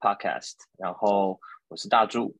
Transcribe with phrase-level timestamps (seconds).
[0.00, 0.54] Podcast。
[0.78, 1.38] 然后
[1.68, 2.36] 我是大柱，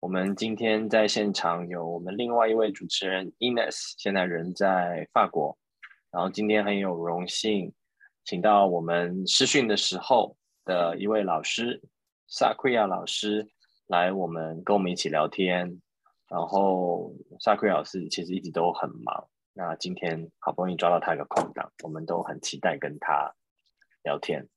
[0.00, 5.56] 我们今天在现场有我们另外一位主持人 Ines，现在人在法国。
[6.10, 7.72] 然后今天很有荣幸，
[8.24, 11.80] 请到我们师训的时候的一位老师
[12.26, 13.46] 萨奎亚老师
[13.86, 15.80] 来我们跟我们一起聊天。
[16.28, 19.28] 然后萨奎亚老师其实一直都很忙。
[19.52, 23.34] 那今天好不容易抓到他一个空档，我们都很期待跟他
[24.04, 24.48] 聊天。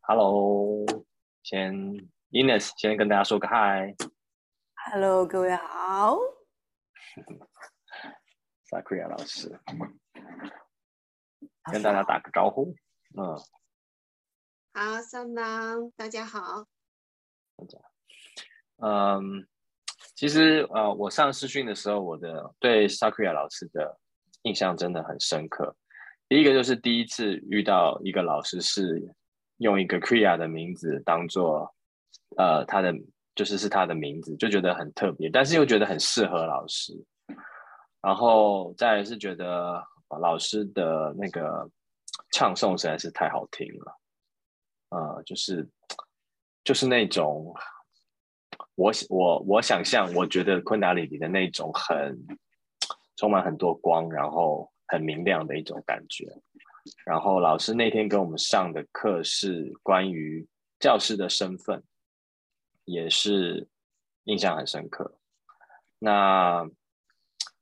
[0.00, 0.84] Hello，
[1.42, 1.74] 先
[2.30, 3.94] Ines 先跟大家说个 Hi。
[4.92, 6.16] Hello，各位好。
[8.70, 9.60] Sakria 老师，
[11.72, 12.74] 跟大家打个招呼。
[13.18, 13.36] 嗯。
[14.72, 16.66] 好，上当，大家好。
[17.56, 17.78] 大家。
[18.76, 19.46] 嗯，
[20.14, 23.98] 其实呃，我上试训的时候，我的对 Sakria 老师的。
[24.44, 25.76] 印象真的很深刻。
[26.26, 29.14] 第一个就是第一次遇到一个老师是
[29.60, 31.74] 用一个 Kriya 的名字当做
[32.36, 32.92] 呃他的
[33.34, 36.92] 就是是他的名字，就觉得很特别，但是又觉得很适合老师。
[38.02, 39.82] 然后再来是觉得
[40.20, 41.70] 老师的那个
[42.32, 43.96] 唱诵实在是太好听了，
[44.90, 45.68] 呃，就是
[46.64, 47.54] 就是那种
[48.74, 52.18] 我我我想象，我觉得昆达里里的那种很。
[53.16, 56.24] 充满很多光，然后很明亮的一种感觉。
[57.04, 60.46] 然后老师那天给我们上的课是关于
[60.78, 61.82] 教师的身份，
[62.84, 63.68] 也是
[64.24, 65.18] 印象很深刻。
[65.98, 66.68] 那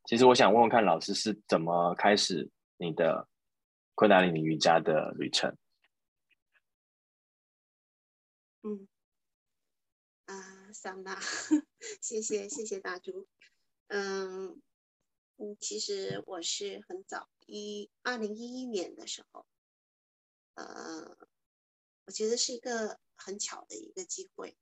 [0.04, 3.28] 其实我想问问看，老师是怎么开始你的
[3.94, 5.56] 昆达里尼瑜伽的旅程？
[8.62, 8.88] 嗯，
[10.26, 11.18] 啊，桑娜，
[12.00, 13.26] 谢谢谢谢大猪，
[13.88, 14.60] 嗯。
[15.40, 19.46] 嗯，其实我是很早一二零一一年的时候，
[20.54, 21.16] 呃，
[22.06, 24.56] 我觉得是一个很巧的一个机会，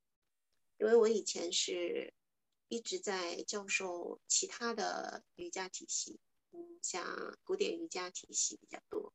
[0.77, 2.13] 因为我以前是
[2.69, 6.21] 一直在教授其他的瑜伽体系，
[6.53, 9.15] 嗯，像古典瑜伽体系比较多，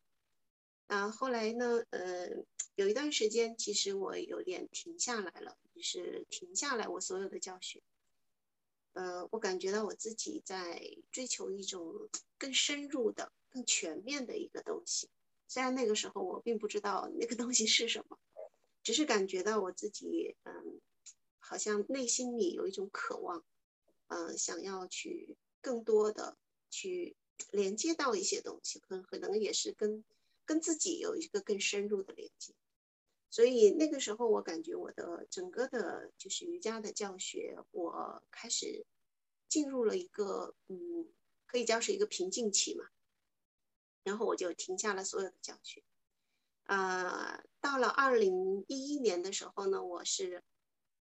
[0.87, 2.27] 啊，后来呢，呃，
[2.73, 7.83] 有一段时间其实我有点停下来了，就是停下来我所有的教学。
[8.93, 10.81] 呃，我感觉到我自己在
[11.11, 15.09] 追求一种更深入的、更全面的一个东西。
[15.47, 18.17] 虽然那个时候我并不知道那个东西是什么，
[18.83, 20.81] 只是感觉到我自己，嗯，
[21.39, 23.43] 好像内心里有一种渴望，
[24.07, 26.37] 嗯，想要去更多的
[26.69, 27.15] 去
[27.51, 30.03] 连接到一些东西，可可能也是跟
[30.45, 32.53] 跟自己有一个更深入的连接。
[33.31, 38.85] 所以那个时候，我感觉我的整个的，就是瑜伽的教学，我开始
[39.47, 41.07] 进入了一个，嗯，
[41.47, 42.85] 可以叫是一个瓶颈期嘛。
[44.03, 45.81] 然后我就停下了所有的教学。
[46.63, 50.43] 呃，到了二零一一年的时候呢，我是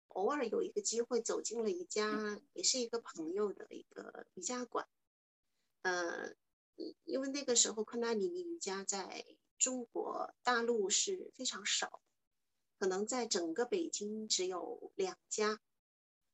[0.08, 4.86] 偶尔有一个机会走进了一家，也是一个朋友的一个瑜伽馆。
[5.82, 6.36] 呃，
[7.02, 9.24] 因为那个时候昆达里尼瑜伽在
[9.58, 12.00] 中国大陆是非常少。
[12.82, 15.60] 可能在整个北京只有两家，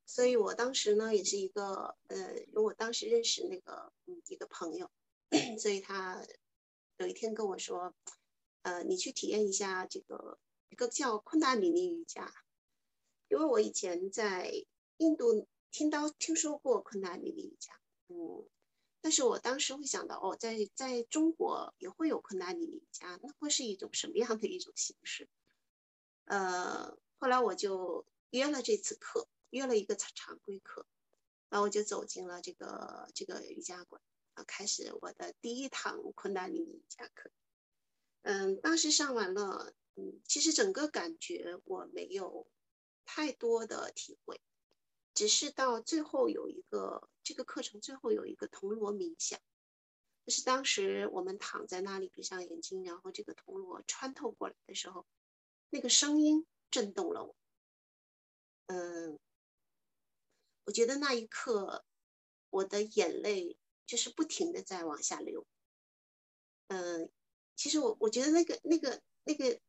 [0.07, 4.89] 所以我当时呢也是一个呃，因为我当时认识那个嗯一个朋友，
[5.61, 6.25] 所以他
[6.97, 7.93] 有一天跟我说，
[8.63, 10.39] 呃，你去体验一下这个
[10.69, 12.33] 一个叫昆达里尼瑜伽，
[13.27, 14.51] 因为我以前在
[14.97, 18.49] 印度听到听说过昆达里尼瑜伽，嗯，
[19.01, 25.29] 但是我当时会想到哦，在在中国也会有昆达里尼瑜伽，那会是一种什么样的一种形式？
[26.29, 30.85] 呃，后来我就约了这次课，约了一个常规课，
[31.49, 33.99] 然后我就走进了这个这个瑜伽馆，
[34.35, 37.31] 啊，开始我的第一堂昆达里尼瑜伽课。
[38.21, 42.45] 嗯，当时上完了，嗯，其实整个感觉我没有
[43.05, 44.39] 太多的体会，
[45.15, 49.39] 只是到最后有一个这个课程最后有一个铜锣冥想，
[50.27, 55.07] 就是当时我们躺在那里闭上眼睛，然后这个铜锣穿透过来的时候。
[55.69, 57.35] 那个声音震动了我，
[58.67, 59.19] 嗯，
[60.65, 61.85] 我觉得那一刻
[62.49, 65.45] 我的眼泪就是不停的在往下流，
[66.67, 67.09] 嗯，
[67.55, 69.59] 其实我我觉得那个那个那个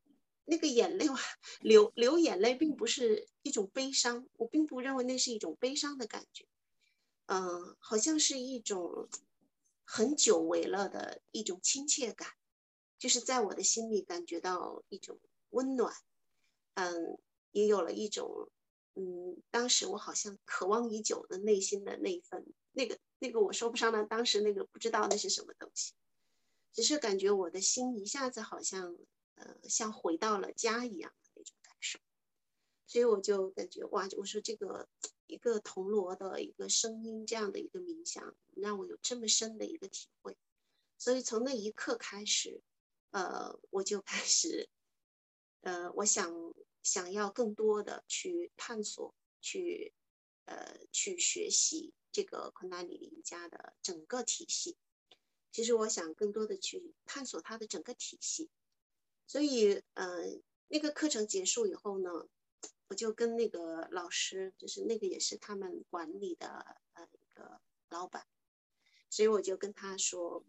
[0.44, 1.18] 那个眼泪哇
[1.60, 6.46] 流流眼泪，并不是一种悲伤，我并不认为那是一种悲伤的感觉，
[7.26, 9.08] 嗯，好像是一种
[9.84, 12.32] 很久违了的一种亲切感，
[12.98, 15.18] 就是在我的心里感觉到一种
[15.50, 15.94] 温暖，
[16.74, 17.18] 嗯，
[17.52, 18.50] 也有了一种，
[18.94, 25.92] 嗯，当时我好像渴望已久的内心的那份那个那个我说不上来，当时那个不知道那是什么东西，
[26.72, 28.96] 只是感觉我的心一下子好像。
[29.36, 31.98] 呃，像回到了家一样的那种感受，
[32.86, 34.86] 所以我就感觉哇，我说这个
[35.26, 40.36] 一个铜锣的一个声音，这样的一个冥想，让我有这么深的一个体会。
[40.98, 42.60] 所以从那一刻开始，
[43.12, 44.68] 呃，我就开始，
[45.62, 49.92] 呃，我想想要更多的去探索，去
[50.46, 54.76] 呃去学习这个昆达里尼瑜伽的整个体系。
[55.52, 58.50] 其实我想更多的去探索它的整个体系。
[59.26, 62.10] 所以，嗯，那个课程结束以后呢，
[62.88, 66.48] 我就跟那个老师，就是那个也是他们管理的
[66.94, 67.60] 呃一个
[67.90, 68.26] 老板，
[69.08, 70.44] 所以我就跟他说，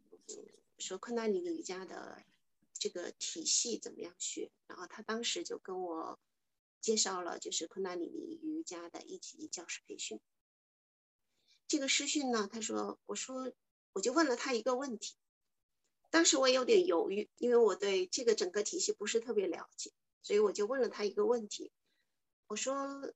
[0.79, 2.23] 说昆达里尼瑜伽的
[2.81, 6.19] 这个体系怎么样学，然后他当时就跟我
[6.79, 10.19] 介绍了，就是昆达里尼瑜伽的一级教师培训。
[11.67, 13.53] 这个师训呢，他说，我说，
[13.93, 15.15] 我就问了他一个问题。
[16.09, 19.91] 当时我也有点犹豫，因为我对这个整个体系不是特别了解，
[20.23, 21.71] 所以我就问了他一个问题，
[22.47, 23.13] 我说：“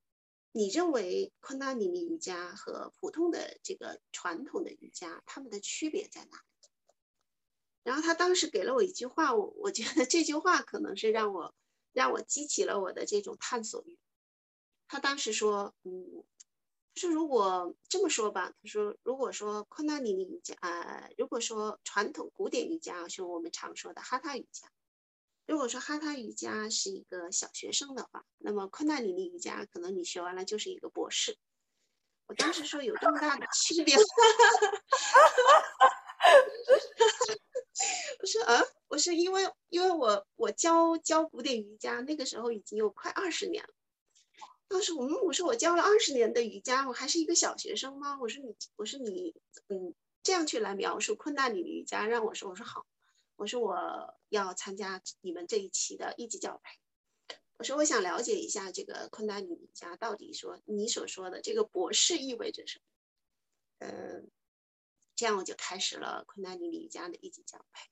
[0.52, 6.44] 你认为昆达尼尼瑜伽和普通的这个传统的瑜伽，它们的区别在哪里？”
[7.86, 11.54] 然后他当时给了我一句话，我我觉得这句话可能是让我
[11.92, 13.96] 让我激起了我的这种探索欲。
[14.88, 16.24] 他当时说：“嗯。”
[16.98, 24.66] 是如果这么说吧，他说，如果说昆达里尼瑜伽，呃，如果说传统古典瑜伽是我们常说的哈他瑜伽，
[25.46, 31.36] 如果说哈他瑜伽是一个小学生的话，那么昆达里尼瑜伽可能你学完了就是一个博士。
[32.28, 33.94] 我当时说有这么大的区别，
[38.20, 43.70] 我说啊，我是因为因为我我教教古典瑜伽那个时候已经有快二十年了。
[44.68, 48.18] 当时我们我说我教了二十年的瑜伽，我还是一个小学生吗？
[48.20, 49.34] 我说你我说你
[49.68, 52.84] 嗯这样去来描述昆达里瑜伽，让我说我说好，
[53.36, 63.86] 我说我要参加你们这一期的一级教培，我说我想了解一下这个昆达里瑜伽到底说你所说的这个博士意味着什么？
[63.86, 64.30] 嗯，
[65.16, 67.90] 这样我就开始了昆达里瑜伽的一级教培。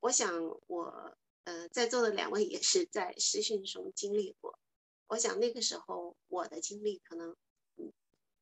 [0.00, 4.58] 我想我呃在座的两位也是在实训中经历过。
[5.06, 7.36] 我想那个时候我的经历可能，
[7.76, 7.92] 嗯，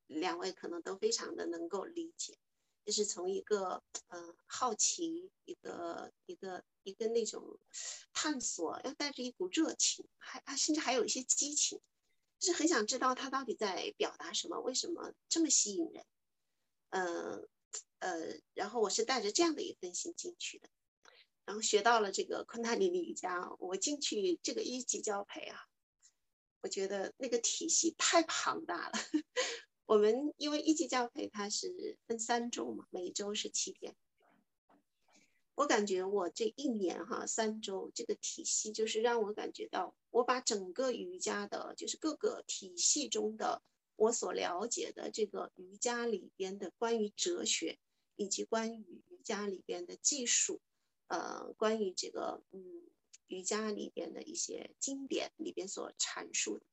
[0.06, 2.38] 两位可能都非常的能够理解，
[2.84, 7.58] 就是从一个嗯好奇，一个一个一个那种
[8.12, 11.80] 探索，要带着一股热情，还还甚至还有一些激情，
[12.38, 16.04] 就是很想知道他到底在表达什么，为什么这么吸引人，
[16.90, 17.48] 嗯
[17.98, 20.68] 呃，然后我是带着这样的一份心进去的，
[21.44, 25.66] 然后学到了这个昆塔里尼瑜伽，我进去这个一级教培啊。
[26.60, 28.92] 我觉得那个体系太庞大了。
[29.86, 33.94] 我们因为一级教培它是分三周嘛，每周是七天。
[35.54, 43.62] 我感觉我这一年哈三周这个体系，就是让我感觉到我把整个瑜伽的，就是各个体系中的
[43.96, 47.78] 我所了解的这个瑜伽里边的关于哲学，
[48.18, 50.60] 以及关于瑜伽里边的技术，
[51.06, 52.82] 呃，关于这个嗯。
[53.30, 56.64] 瑜伽里边的一些经典里边所阐述的，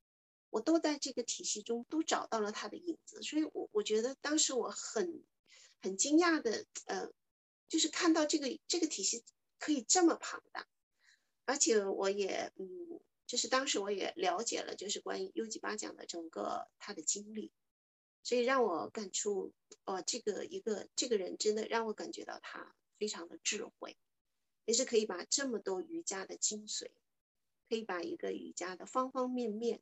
[0.49, 5.25] 我都在这个体系中都找到了它的影子，所以，我我觉得当时我很
[5.81, 7.11] 很惊讶的，呃，
[7.67, 9.25] 就是看到这个这个体系
[9.59, 10.65] 可以这么庞大，
[11.43, 17.51] 而且我也嗯，就是当时我也了解了，就是关于 U 吉巴讲的整个他的经历，
[18.25, 19.53] 所以让我感触，
[19.85, 23.95] 哦，这个一个这个人真的让我感觉到他非常的智慧。
[24.65, 26.89] 也是可以把这么多瑜伽的精髓，
[27.69, 29.79] 可以把一个瑜伽的方方面面，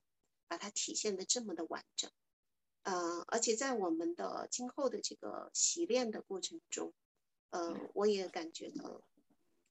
[0.50, 2.12] 把它体现的这么的完整，
[2.82, 6.94] 呃，而且在我们的今后的这个习练的过程中，
[7.52, 9.02] 呃，我也感觉到，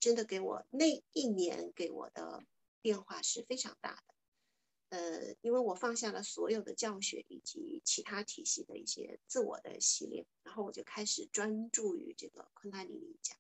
[0.01, 2.43] 真的给我那一年给我的
[2.81, 4.15] 变化是非常大的，
[4.93, 13.35] 呃，因为我放下了所有的教学以及其他体系的一些自我的习练，然后我就开始专注于这个昆达里尼瑜伽。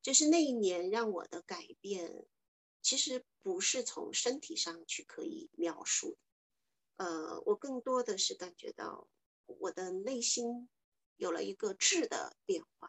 [0.00, 2.24] 就是那一年让我的改变，
[2.80, 6.16] 其实不是从身体上去可以描述，
[6.96, 9.08] 呃，我更多的是感觉到
[9.44, 10.70] 我的内心
[11.16, 12.88] 有了一个质的变化，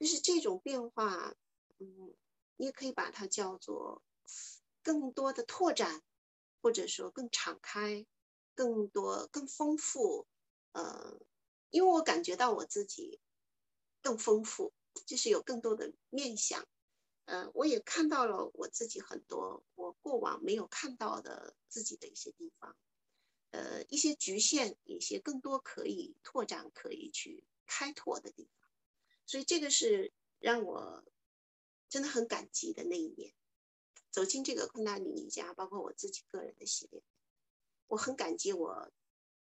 [0.00, 1.36] 就是这种变化，
[1.78, 2.12] 嗯，
[2.56, 4.02] 你也可以把它叫做
[4.82, 6.02] 更多的拓展，
[6.62, 8.06] 或者说更敞开，
[8.54, 10.26] 更多更丰富。
[10.72, 11.20] 呃，
[11.70, 13.20] 因为我感觉到我自己
[14.02, 14.72] 更丰富，
[15.06, 16.66] 就是有更多的面相。
[17.26, 22.76] 呃，我也看到了我自己很多我过往没有看到的自己的一些地方，
[23.50, 28.68] 呃，一些局限，一些更多可以拓展、可以去开拓的地方。
[29.26, 31.04] 所以这个是让我
[31.88, 33.32] 真的很感激的那一年，
[34.10, 37.02] 走进这个昆达里尼家，包括我自己个人的系列，
[37.86, 38.90] 我很感激我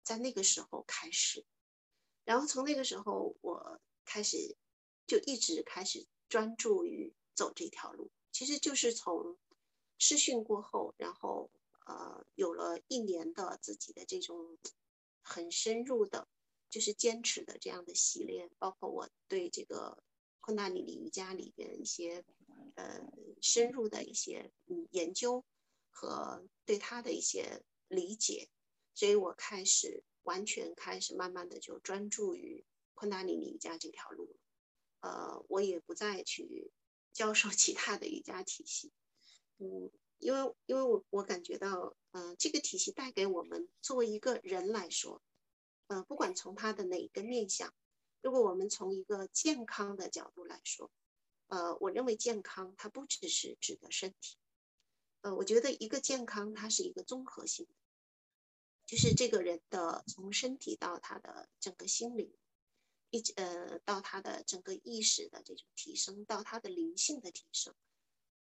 [0.04, 1.46] 在那个时候开始，
[2.24, 4.56] 然后从那个时候我开始
[5.06, 9.38] 就一直开始专注于走这条路，其实就是从
[9.98, 11.50] 试训过后，然后
[11.86, 14.58] 呃有了一年的自己的这种
[15.22, 16.28] 很深入的。
[16.70, 20.04] 就是坚持的这样的系列，包括我对这个
[20.42, 22.26] 昆达里尼瑜伽里边一些
[22.78, 23.02] 呃
[23.42, 25.44] 深入的一些嗯研究
[25.92, 28.50] 和对他的一些理解，
[28.96, 34.38] 所以我开始完全开始慢慢的就专注于昆达里尼瑜伽这条路，
[35.02, 36.72] 呃，我也不再去
[37.14, 38.92] 教授 其他的瑜伽体系，
[39.58, 45.22] 嗯，因为因为我我感觉到，嗯，这个体系带给我们作为一个人来说。
[45.90, 47.74] 呃，不管从他的哪一个面相，
[48.22, 50.92] 如果我们从一个健康的角度来说，
[51.48, 54.38] 呃，我认为健康它不只是指的身体，
[55.22, 57.74] 呃，我觉得一个健康它是一个综合性的，
[58.86, 62.34] 就是这个人的从身体到他的整个心灵，
[63.10, 67.74] 一直呃到他的整个意识的这种提升，到他的灵性的提升，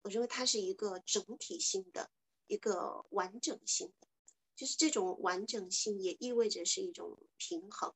[0.01, 2.09] 我认为它是一个整体性的
[2.47, 4.07] 一个完整性的。
[4.55, 7.91] 就是这种完整性也意味着是一种平衡，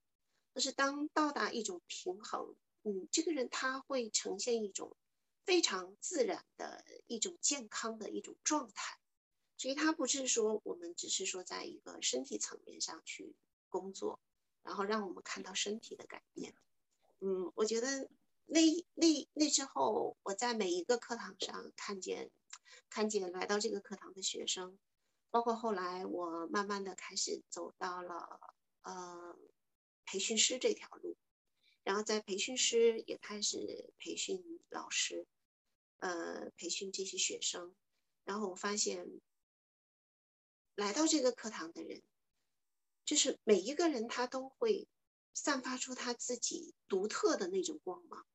[0.55, 2.55] 就是当到达一种平衡，
[2.87, 4.95] 嗯，这个人他会呈现一种
[5.43, 8.97] 非常自然的一种健康的一种状态，
[9.57, 13.35] 所以他不是说我们只是说在一个身体层面上去
[13.67, 14.21] 工作，
[14.63, 16.55] 然后让我们看到身体的改变，
[17.19, 18.09] 嗯，我觉得
[18.45, 18.61] 那
[18.93, 22.31] 那那之后，我在每一个课堂上看见
[22.89, 24.79] 看见来到这个课堂的学生。
[25.29, 28.39] 包括后来我慢慢的开始走到了
[28.83, 29.37] 呃
[30.05, 31.16] 培训师这条路，
[31.87, 35.25] 然后在培训师也开始培训老师，
[35.99, 37.73] 呃培训这些学生，
[38.25, 39.07] 然后我发现
[40.75, 42.03] 来到这个课堂的人，
[43.05, 44.89] 就是每一个人他都会
[45.33, 48.27] 散发出他自己独特的那种光芒，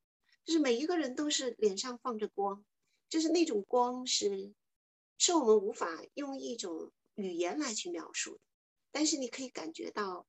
[0.46, 2.64] 就是每一个人都是脸上放着光，
[3.10, 4.54] 就是那种光是。
[5.18, 8.40] 是我们无法用一种语言来去描述的，
[8.90, 10.26] 但是你可以感觉到，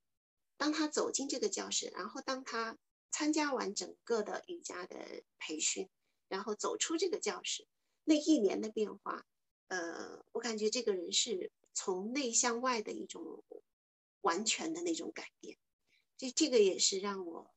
[0.56, 2.78] 当他走进这个教室，然后当他
[3.14, 5.90] 参加完整个的瑜伽的培训，
[6.28, 7.66] 然后走出这个教室，
[8.04, 9.26] 那一年的变化，
[9.68, 13.46] 呃，我感觉这个人是从内向外的一种
[14.20, 15.58] 完全的那种改变，
[16.18, 17.54] 这这个也是让我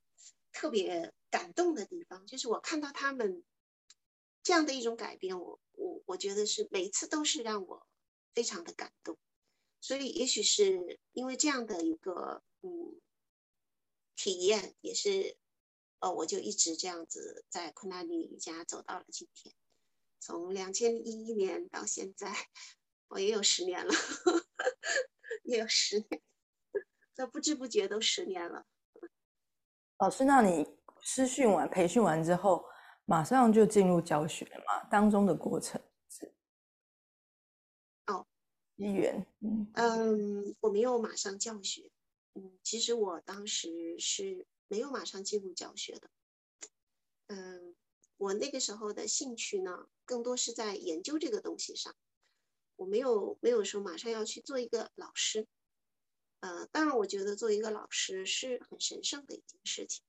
[0.53, 3.45] 特别感动的地方，就是我看到他们
[4.43, 5.59] 这样的一种改变，我。
[5.79, 7.87] 我我觉得是每一次都是让我
[8.33, 9.19] 非常的感动，
[9.79, 12.99] 所以也许是因为这样的一个嗯
[14.15, 15.37] 体验，也是
[16.01, 19.55] 呃我就一直这样子在昆达里瑜伽走到了今天，
[20.21, 22.33] 从两千一一年到现在，
[23.09, 23.93] 我也有十年了，
[25.45, 26.23] 也有十年，
[27.15, 28.67] 这不知不觉都十年了。
[29.99, 32.65] 老师，那你师训完、培训完之后？
[33.09, 36.35] 马上就进入教学嘛，当中的过程是
[38.09, 38.27] 哦，
[38.75, 41.89] 一元，嗯嗯，我没有马上教学，
[42.35, 46.11] 嗯，其实我当时是没有马上进入教学的，
[47.27, 47.77] 嗯，
[48.17, 51.95] 我那个时候的兴趣呢，更多是在研究这个东西上，
[52.77, 55.47] 我没有没有说马上要去做一个老师，
[56.41, 60.03] 呃，当然我觉得做一个老师是很神圣的一件事情，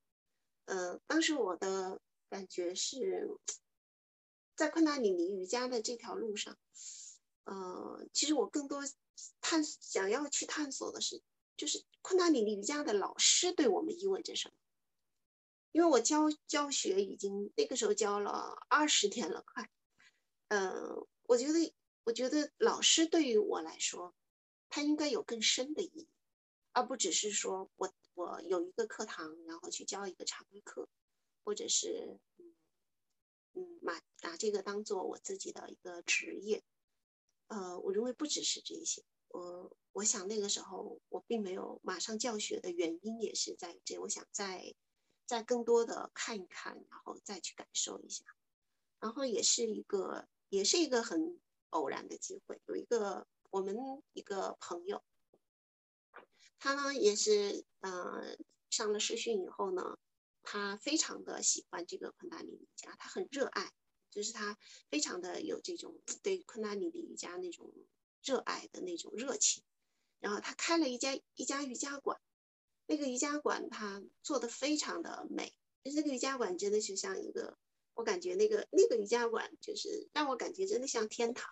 [0.66, 2.02] 呃，当时我的。
[2.30, 3.40] 感觉是
[4.54, 6.58] 在昆达里尼瑜伽的这条路上，
[7.46, 8.84] 呃，其实我更多
[9.40, 11.24] 探想要去探索的是，
[11.56, 14.56] 就是昆达里尼瑜伽的老师对我们意味着什么？
[15.74, 19.70] 因为我教教学已经那个时候教了二十天了，快，
[20.48, 21.74] 嗯，我觉得
[22.06, 24.16] 我觉得老师对于我来说，
[24.70, 26.08] 他应该有更深的意义，
[26.72, 30.88] 而不只是说我我有一个课堂，然后去教一个常规课。
[31.44, 32.56] 或者是嗯
[33.54, 36.64] 嗯，把拿这个当做我自己的一个职业，
[37.48, 39.04] 呃，我认为不只是这些。
[39.30, 44.74] 我我想那个时候我并没有马上教学的原因也是在这，我想再
[45.26, 48.24] 再更多的看一看，然后再去感受一下，
[49.00, 51.40] 然后也是一个也是一个很
[51.72, 53.76] 偶然的机会，有一个我们
[54.14, 55.04] 一个朋友，
[56.60, 58.38] 他呢也是呃
[58.70, 59.98] 上了师训以后呢，
[60.44, 63.72] 他非常的喜欢这个昆达里瑜伽，他很热爱，
[64.10, 64.58] 就是他
[64.90, 67.74] 非常的有这种对昆达里瑜伽那种
[68.28, 69.64] 热爱的那种热情，
[70.20, 72.20] 然后他开了一家一家瑜伽馆，
[72.86, 75.56] 那个瑜伽馆他做的非常的美，
[75.86, 77.58] 就是那个瑜伽馆真的就像一个。
[77.94, 81.52] 我感觉那个那个瑜伽馆就是让我感觉真的像天堂，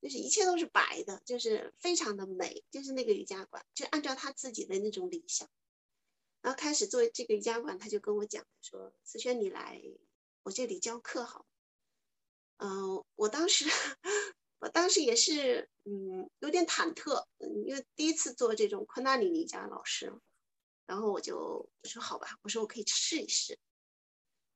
[0.00, 5.50] 就是一切都是白的，就是非常的美，就是那个瑜伽馆，就按照他自己的那种理想，
[6.40, 9.82] 然后开始做这个瑜伽馆，他就跟我讲说：“思轩，你来
[10.44, 11.46] 我这里教课好。”
[12.64, 13.64] 嗯，我当时
[14.62, 20.14] 我当时也是嗯有点忐忑，嗯，因为第一次做这种昆达里瑜伽老师，
[20.86, 21.36] 然后我就
[21.82, 23.58] 我说好吧，我说我可以试一试。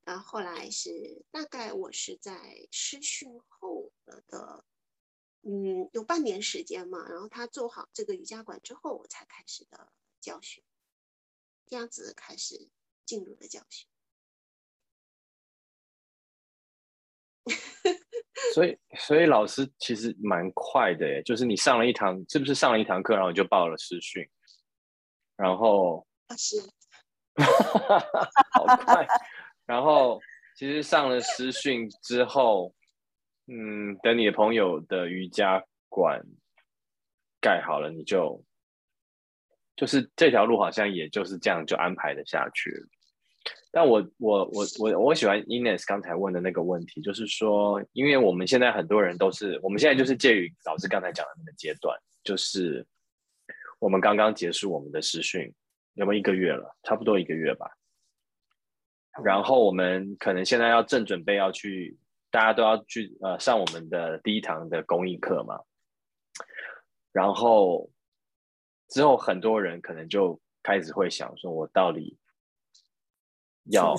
[0.05, 3.91] 然后后来是大概我是在师训后
[4.27, 4.63] 的，
[5.41, 7.05] 嗯，有半年时间嘛。
[7.09, 10.63] 然后他做好这个瑜伽馆之后，我才开始的教学，
[11.65, 12.69] 这样子开始
[13.05, 13.87] 进入的教学。
[18.53, 24.27] 所以，所以老师其实蛮快的耶，就是你上了一堂，是不是上了一堂课，然后就报了师训，
[25.35, 26.55] 然后啊是，
[28.53, 29.07] 好快。
[29.65, 30.19] 然后
[30.55, 32.73] 其实上了师训之后，
[33.47, 36.21] 嗯，等你的朋友的瑜伽馆
[37.41, 38.43] 盖好了，你就
[39.75, 42.87] 就是这条路好像也就是这样就安排的下去了。
[43.71, 52.85] 但我我我我我喜欢 Ines 刚才问的那个问题，就是说，因为我们现在很多人都是，我们现在就是介于老师刚才讲的那个阶段，就是
[53.79, 55.53] 我们刚刚结束我们的实训，
[55.93, 56.75] 有没有一个月了？
[56.83, 57.69] 差不多一个月吧。
[59.23, 61.97] 然后我们可能现在要正准备要去，
[62.31, 65.59] 大家都要去呃上我们的第一堂的公益课嘛。
[67.11, 67.89] 然后
[68.89, 72.15] 之后很多人可能就开始会想说，我到底
[73.71, 73.95] 要，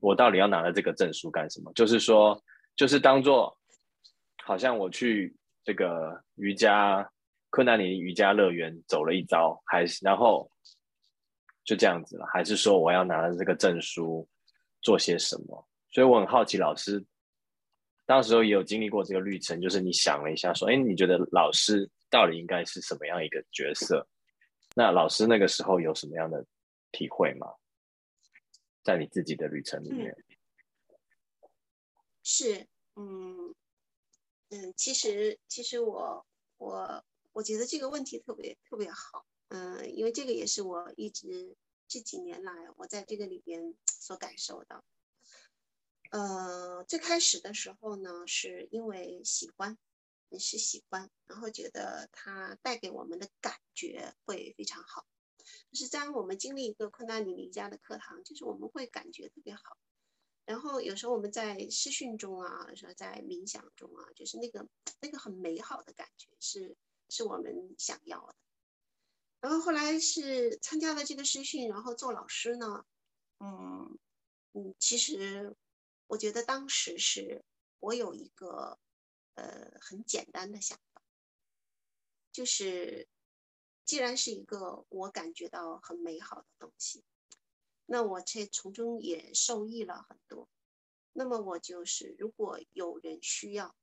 [0.00, 1.72] 我到底要拿了这个证书干什么？
[1.74, 2.40] 就是说，
[2.76, 3.56] 就是当做
[4.42, 7.08] 好像我去这个瑜伽
[7.50, 10.50] 困难里瑜伽乐园走了一遭，还是然后。
[11.68, 14.24] 就这样子了，还是说我要拿了这个证书
[14.82, 15.68] 做些什么？
[15.90, 17.04] 所以我很好奇，老师
[18.06, 24.06] 当时候也有经历过这个历程，就是你想了一下，说，哎，你觉得老师到底应该是什么样一个角色？
[24.76, 26.46] 那老师那个时候有什么样的
[26.92, 27.48] 体会吗？
[28.86, 30.14] 在你自己的旅程里面，
[32.22, 33.52] 是，嗯
[34.50, 36.24] 嗯，其实其实我
[36.56, 39.26] 我我觉得这个问题特别特别好。
[39.48, 41.56] 嗯，因为这个也是我一直
[41.88, 44.84] 这几年来我在这个里边所感受到。
[46.12, 49.76] 呃，最开始的时候呢，是因为喜欢，
[50.28, 55.04] 也是喜欢，然后觉得它带给我们的感觉会非常好。
[55.70, 59.78] 就是在我们经历一个昆达里离家的课堂，就是我们会感觉特别好。
[60.44, 64.68] 然后有时候我们在视训中啊，说在冥想中啊，就是那个
[65.00, 66.76] 那个很美好的感觉，是
[67.08, 68.36] 是我们想要的。
[69.40, 72.84] 然后后来是参加了这个师训，然后做老师呢，
[73.38, 73.98] 嗯
[74.52, 75.56] 嗯，其实
[76.06, 77.44] 我觉得当时是
[77.80, 78.78] 我有一个
[79.34, 81.02] 呃很简单的想法，
[82.32, 83.08] 就是
[83.86, 87.04] 既然是一个我感觉到很美好的东西，
[87.86, 90.50] 那我这从中也受益了很多，
[91.12, 93.74] 那么我就是如果有人需要，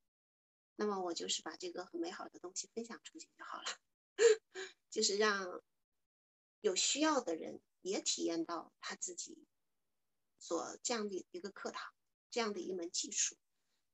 [0.76, 3.66] 那么我就是把这个很美好的东西分享出去就好了。
[4.92, 5.64] 就是让
[6.62, 9.48] 有需要的人也体验到他自己
[10.38, 11.94] 所这样的一个课堂，
[12.30, 13.38] 这样的一门技术，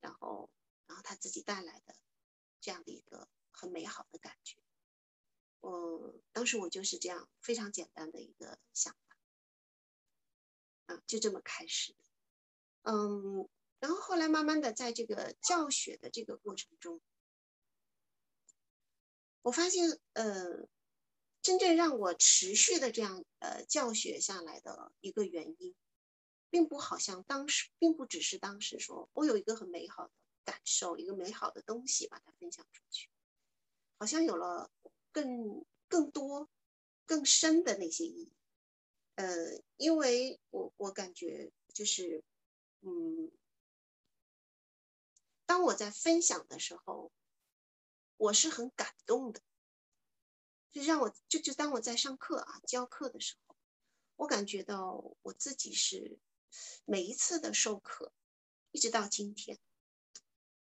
[0.02, 0.50] 然后，
[0.88, 1.95] 然后他自己带来的
[2.60, 4.58] 这样的一个很美好的感觉。
[5.62, 12.00] 嗯，当时我就是这样非常简单的一个想法，啊，就这么开始的。
[12.84, 17.02] 嗯，然后后来慢慢的在这个教学的这个过程中，
[19.41, 20.67] 我发现，呃。
[21.41, 25.74] 真正让我持续的这样呃教学下来的一个原因，
[26.50, 30.12] 并不好像当时，并不只是当时说我有一个很美好的
[30.43, 33.10] 感受，一个美好的东西把它分享出去，
[33.98, 34.69] 好像有了
[35.12, 36.50] 更更多、
[37.06, 38.32] 更深的那些意义。
[39.15, 42.24] 呃，因为我我感觉就是，
[42.82, 43.32] 嗯，
[45.45, 47.12] 当我在分享的时候，
[48.17, 49.41] 我是很感动的。
[50.72, 53.58] 就让我就就当我在上课啊教课的时候，
[54.17, 56.19] 我感觉到我自己是
[56.86, 58.13] 每一次的授课，
[58.72, 59.58] 一直到今天，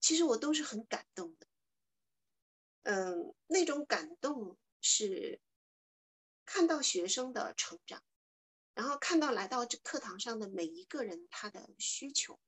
[0.01, 1.47] 其实我都是很感动的。
[2.83, 5.39] 嗯，那种感动是
[6.45, 8.03] 看到学生的成长，
[8.73, 12.39] 然后看到来到这课堂上的每一个人他的需求，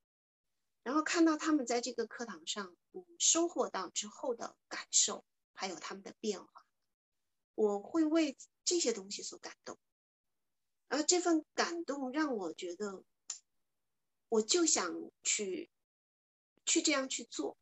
[0.84, 6.66] 然后看到他们在这个课堂上嗯收获到之后的感受，还有他们的变化，
[7.56, 9.80] 我会为这些东西所感动，
[10.90, 13.04] 而这份感动让我觉得，
[14.28, 14.94] 我就想
[15.24, 15.72] 去
[16.66, 17.58] 去这样去做。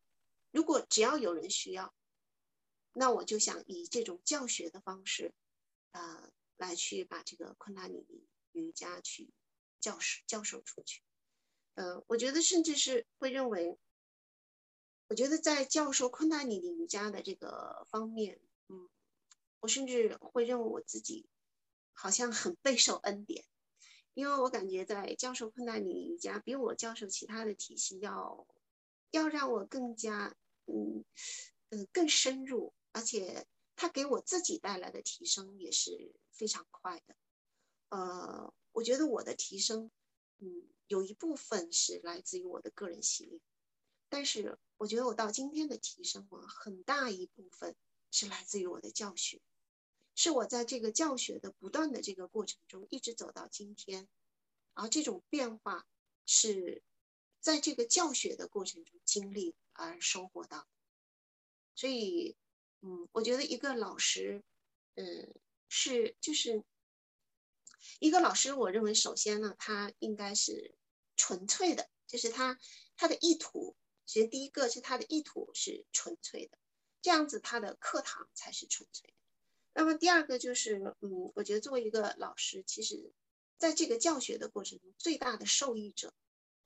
[0.50, 1.94] 如果只要有人需要，
[2.96, 5.34] 那我就想以这种教学的方式，
[5.90, 9.34] 呃，来去把这个昆达里尼瑜伽去
[9.80, 11.02] 教授教授出去。
[11.74, 13.76] 呃，我觉得甚至是会认为，
[15.08, 18.88] 我觉得在教授昆达里尼瑜伽的这个方面，嗯，
[19.58, 21.26] 我甚至会认为我自己
[21.92, 23.44] 好像很备受恩典，
[24.14, 28.46] 因为我感觉在教授昆达里尼瑜伽比我教授其他的体系要
[29.10, 30.36] 要让我更加。
[30.66, 31.04] 嗯，
[31.68, 37.14] 呃，更深入，而且它给我自己带来的提升也是非常快的。
[37.90, 39.90] 呃，我觉得我的提升，
[40.38, 43.40] 嗯，有一部分是来自于我的个人习练，
[44.08, 47.76] 但是我觉得我到今天的提升啊，很大一部分
[48.10, 49.42] 是来自于我的教学，
[50.14, 54.08] 是我在这个教学的不断的这个过程中，一直走到今天，
[54.72, 55.86] 而这种变化
[56.24, 56.82] 是
[57.40, 59.54] 在这个教学的过程中经历。
[59.76, 60.68] 而收获到，
[61.74, 62.36] 所以，
[62.86, 64.44] 嗯，我觉得一个老师，
[64.96, 65.34] 嗯，
[65.70, 66.62] 是就是
[67.98, 70.74] 一个老师，我认为首先呢，他应该是
[71.16, 72.58] 纯粹的，就是他
[72.94, 76.58] 他的意图，其实第一个是他的意图是纯粹的，
[77.00, 79.14] 这样子他的课堂才是纯粹的。
[79.72, 83.14] 那么第二个就是，嗯，我觉得作为一个老师，其实
[83.56, 86.12] 在这个教学的过程中，最大的受益者，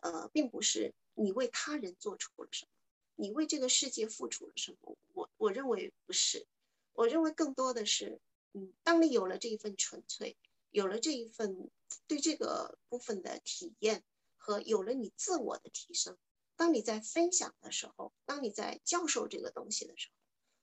[0.00, 2.72] 呃，并不是你为他人做出了什么。
[3.20, 4.96] 你为这个世界付出了什么？
[5.12, 6.46] 我我认为不是，
[6.92, 8.20] 我认为更多的是，
[8.52, 10.36] 嗯，当你有了这一份纯粹，
[10.70, 11.68] 有了这一份
[12.06, 14.04] 对这个部分的体验
[14.36, 16.16] 和有了你自我的提升，
[16.54, 20.14] 当你在分享的时候，当你在教授这个东西的时候，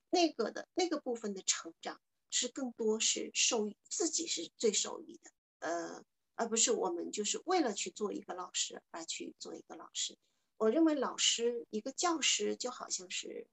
[0.10, 10.18] 那个的那个部分的成长是更多是受益自己是最受益的，呃，而不是我们就是为了去做一个老师而去做一个老师。
[10.58, 13.48] 我认为老师一个教师就好像是，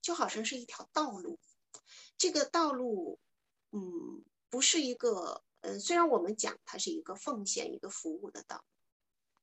[0.00, 1.40] 就好像是一条道路，
[2.16, 3.18] 这个道路，
[3.72, 8.64] 嗯，不是一个，嗯，虽然我们讲它是一个奉献、一个服务的道，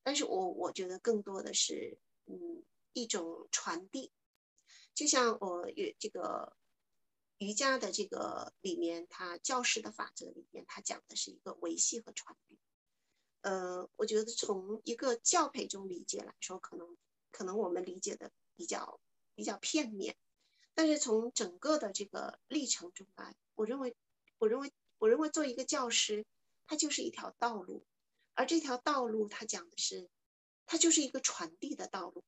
[0.02, 4.12] 但是我我觉得更多的是，嗯，一种传递，
[4.93, 6.56] 就像我与这个
[7.38, 12.58] 瑜伽的这个里面，它教师的法则里面，它讲的是一个维系和传递。
[13.41, 16.97] 呃，我觉得从一个教培中理解来说，可能
[17.32, 18.99] 可能我们理解的比较
[19.34, 20.17] 比较片面，
[20.73, 23.95] 但是从整个的这个历程中来，我认为，
[24.38, 26.25] 我认为，我认为做一个教师，
[26.67, 27.86] 他就是一条道路，
[28.34, 30.10] 而这条道路，它讲的是，
[30.65, 32.23] 它就是一个传递的道路。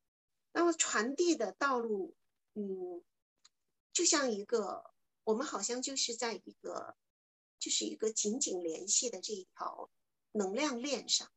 [0.54, 2.15] 那么传递的道路，
[2.54, 3.04] 嗯，
[3.91, 4.93] 就像一个，
[5.26, 6.95] 我们好像就是在一个，
[7.60, 9.89] 就是一个紧紧联系的这一条。
[10.32, 11.32] 能量链上，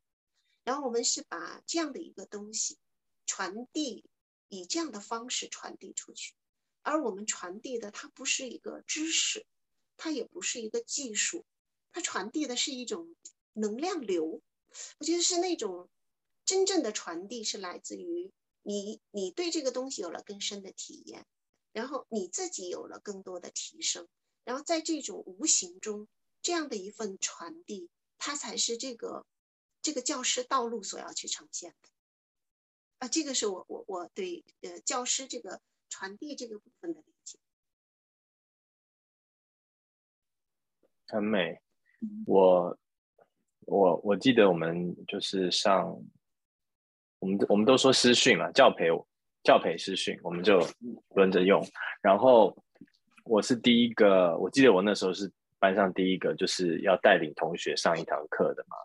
[0.62, 2.78] 然后我们是把这样的一个东西
[3.26, 4.04] 传递，
[4.48, 6.34] 以这样的方式传递出去。
[6.82, 9.46] 而我们传递的，它不是一个知识，
[9.96, 11.44] 它也不是一个技术，
[11.92, 13.16] 它传递的是一种
[13.52, 14.42] 能量流。
[14.98, 15.88] 我觉得是那种
[16.44, 21.26] 真正的传递，是来自于你，你对这个东西有了更深的体验，
[21.72, 24.08] 然后你自己有了更多的提升，
[24.44, 26.06] 然后在这种无形中，
[26.42, 27.88] 这样的一份传递。
[28.26, 29.26] 它才是这个
[29.82, 31.90] 这个教师道路所要去呈现的
[33.00, 35.60] 啊，这个是我我我对呃教师这个
[35.90, 37.38] 传递这个部分的理解。
[41.06, 41.60] 很美，
[42.24, 42.78] 我
[43.66, 46.02] 我我记得我们就是上
[47.18, 48.86] 我们我们都说师训嘛，教培
[49.42, 50.66] 教培师训，我们就
[51.10, 51.62] 轮着用。
[52.00, 52.56] 然后
[53.24, 55.30] 我是第一个，我记得我那时候是。
[55.58, 58.76] 班上第一个就是要带领同学上一堂课的嘛，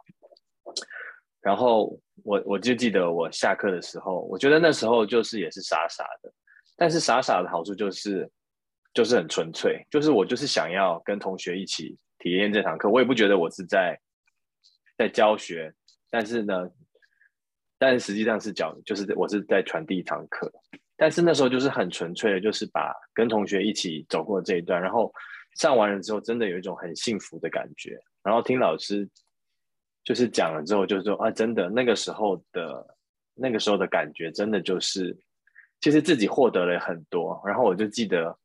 [1.41, 6.31] 然后我我就记得我下课的时候，我觉得那时候就是也是傻傻的，
[6.77, 8.29] 但是傻傻的好处就是
[8.93, 13.99] 就是很纯粹，就是我就是想要跟同学一起体验这堂课，我也不觉得我是在
[14.97, 15.73] 在教学，
[16.09, 16.69] 但是呢，
[17.77, 20.49] 但实际上是讲，就是我是在传递一堂课，
[20.95, 25.11] 但是那时候就是很纯粹的，就是把跟同学一起走过这一段，然后。
[25.55, 27.99] 上完了之后，真的有一种很幸福的感觉。
[28.23, 29.09] 然后听老师
[30.03, 32.97] 就是讲了之后，就说啊，真的那个时候的
[33.33, 35.17] 那个时候的感觉，真的就是
[35.81, 37.41] 其实自己获得了很多。
[37.45, 38.37] 然后我就记得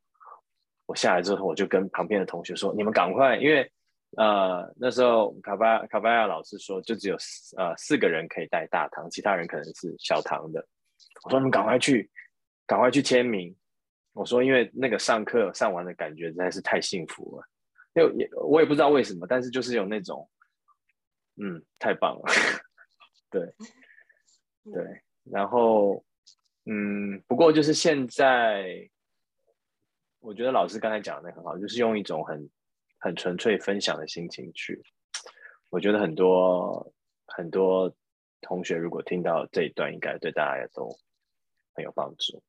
[0.86, 3.70] 我下来之后，我就跟旁边的同学说：“你们赶快，因为
[4.16, 7.16] 呃那时候卡巴卡巴亚老师说，就只有
[7.56, 10.66] 呃四个人可以带大堂，其他人可能是小堂的。
[11.24, 12.10] 我说你们赶快去，
[12.66, 13.54] 赶快去签名。
[14.14, 17.46] 我说因为那个上课上完的感觉实在是太幸福了，
[17.94, 20.26] 因为也我也不知道为什么，但是就是有那种，
[21.36, 22.22] 嗯，太棒了，
[23.30, 23.42] 对
[24.72, 26.02] 对，然后
[26.64, 28.88] 嗯，不过就是现在。”
[30.26, 32.48] 我觉得老师刚才讲的很好，就是用一种很
[32.98, 34.82] 很纯粹分享的心情去。
[35.68, 36.90] 我觉得很多
[37.26, 37.94] 很多
[38.40, 40.88] 同学如果听到这一段，应该对大家也都
[41.74, 42.42] 很有帮助。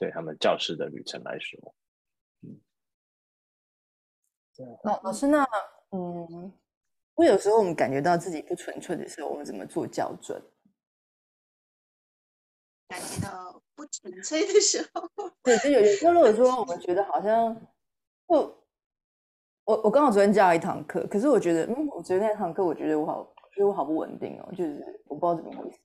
[0.00, 1.74] 嗯，对他们教师的旅程来说，
[2.42, 2.60] 嗯，
[4.84, 5.46] 老老师，那
[5.90, 6.52] 嗯，
[7.14, 10.42] 我有时候我们感觉到自己不纯粹的时候，我们怎么做校准？
[12.88, 15.08] 感觉到不纯粹的时候，
[15.42, 17.54] 对，就有有时候，如果说我们觉得好像，
[18.26, 18.36] 就
[19.64, 25.78] 我我刚好昨天教了一堂课，可是我觉得，嗯，我昨天那堂课，我觉得我好，觉得我好不稳定哦，就是我不知道怎么回事，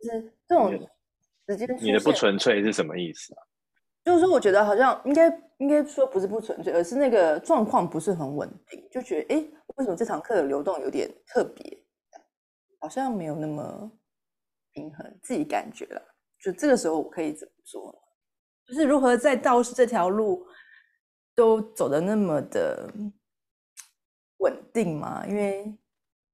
[0.00, 0.88] 就是这种
[1.48, 3.42] 直接你的不纯粹是什么意思啊？
[4.04, 9.38] 就是说，我觉得好像应该应该说不是不纯粹，而是那个状况不是很稳定，就觉得，哎，
[9.76, 11.82] 为什么这堂课的流动有点特别，
[12.78, 13.90] 好像没有那么。
[14.74, 16.00] 平衡自己感觉了，
[16.40, 17.92] 就这个时候我可以怎么做？
[18.64, 20.46] 就是如何在道士这条路
[21.34, 22.88] 都走的那么的
[24.36, 25.26] 稳定嘛？
[25.26, 25.64] 因为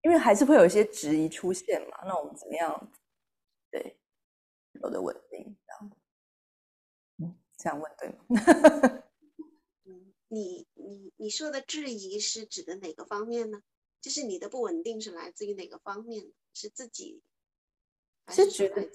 [0.03, 1.97] 因为还是会有一些质疑出现嘛。
[2.05, 2.91] 那我们怎么样？
[3.71, 3.97] 对，
[4.85, 5.97] 走的稳定这样。
[7.19, 8.19] 嗯，这样问对吗？
[9.89, 13.63] 嗯，你你你说的质疑是指的哪个方面呢？
[14.03, 16.31] 就是你的不稳定是来自于哪个方面？
[16.53, 17.23] 是自己？
[18.29, 18.87] 是觉得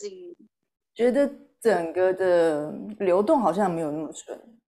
[0.93, 1.27] 觉得
[1.59, 4.61] 整个的流动好像没有那么顺，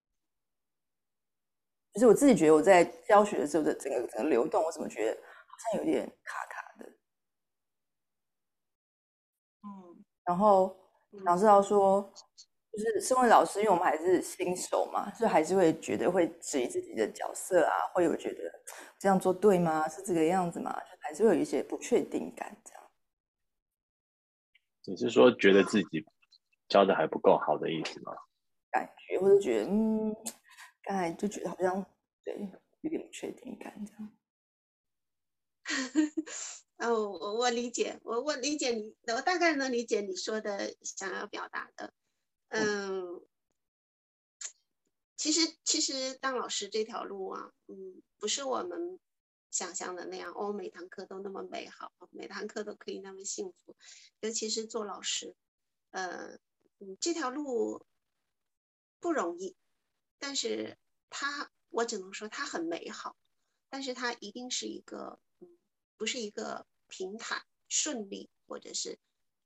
[1.94, 6.90] 就是我自己觉得我在教学的时候的整个整个流动，我怎么觉得好像有点卡卡的。
[9.64, 10.81] 嗯，然后
[11.26, 12.02] 老师要说，
[12.72, 18.40] 就是身为老师，因为我们还是新手嘛，所以还是会觉得会质疑自己的角色啊，会有觉得
[18.98, 19.88] 这样做对吗？
[19.90, 20.72] 是这个样子吗？
[20.80, 22.82] 就还是会有一些不确定感这样。
[24.86, 26.06] 你是说觉得自己
[26.70, 28.14] 教的还不够好的意思吗？
[28.72, 30.16] 感觉或者觉得，嗯，
[30.84, 31.86] 刚才就觉得好像
[32.24, 32.34] 对
[32.82, 34.10] 有点不确定感这样。
[36.82, 41.94] 哦，我我理解，我我理解你，我大概能理解你说的想要表达的。
[42.50, 43.22] 嗯，
[45.16, 49.00] 其实其实当老师这条路啊，嗯，不是我们。
[49.52, 53.76] 想象的那样哦，每堂课都那么美好，每堂课都可以那么幸福。
[54.22, 55.36] 尤其是做老师，
[55.90, 56.40] 呃，
[56.80, 57.86] 嗯，这条路
[59.02, 59.58] 不容易，
[60.20, 60.78] 但是
[61.10, 63.18] 它，我只能说它很美好，
[63.68, 65.58] 但是它一定是一个，嗯，
[65.98, 69.00] 不是一个平坦顺利，或者是，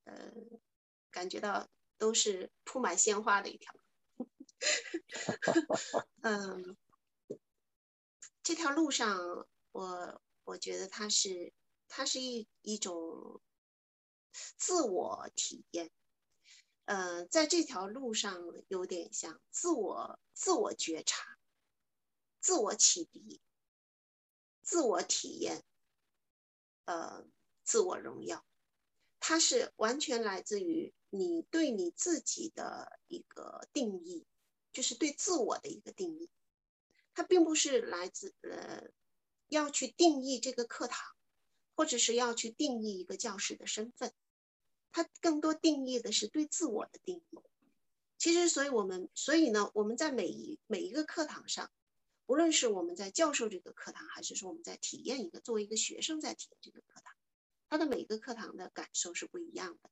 [0.04, 0.34] 呃，
[1.12, 3.82] 感觉到都是铺满鲜花的一条路。
[6.24, 6.76] 嗯，
[8.44, 9.48] 这条路上。
[9.76, 11.52] 我我觉得它是，
[11.90, 13.42] 它是一一种
[14.58, 15.92] 自我体验，
[16.86, 21.38] 呃，在这条路上有点像自我自我觉察、
[22.40, 23.42] 自我启迪、
[24.62, 25.66] 自我体验，
[26.86, 27.28] 呃，
[27.66, 28.46] 自我荣耀，
[29.20, 34.26] 它是完全来自于你对你自己的一个定义，
[34.72, 36.30] 就是对自我的一个定义，
[37.14, 38.90] 它并不是来自呃。
[39.48, 41.16] 要去定义这个课堂，
[41.76, 44.12] 或者是要去定义一个教师的身份，
[44.92, 47.40] 它更多定义的是对自我的定义。
[48.18, 51.70] 其实，所以我们，所以呢，我们在每一每一个课堂上，
[52.26, 57.15] 无论是我们在教授这个课堂，还是说我们在体验一个作为一个学生在体验这个课堂，
[57.70, 59.90] 他的每个课堂的感受是不一样的。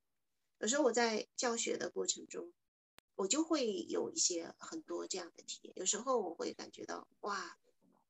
[0.60, 2.54] 有时候我在教学的过程中，
[3.16, 5.74] 我就会有一些很多这样的体验。
[5.78, 7.58] 有时候我会感觉到，哇。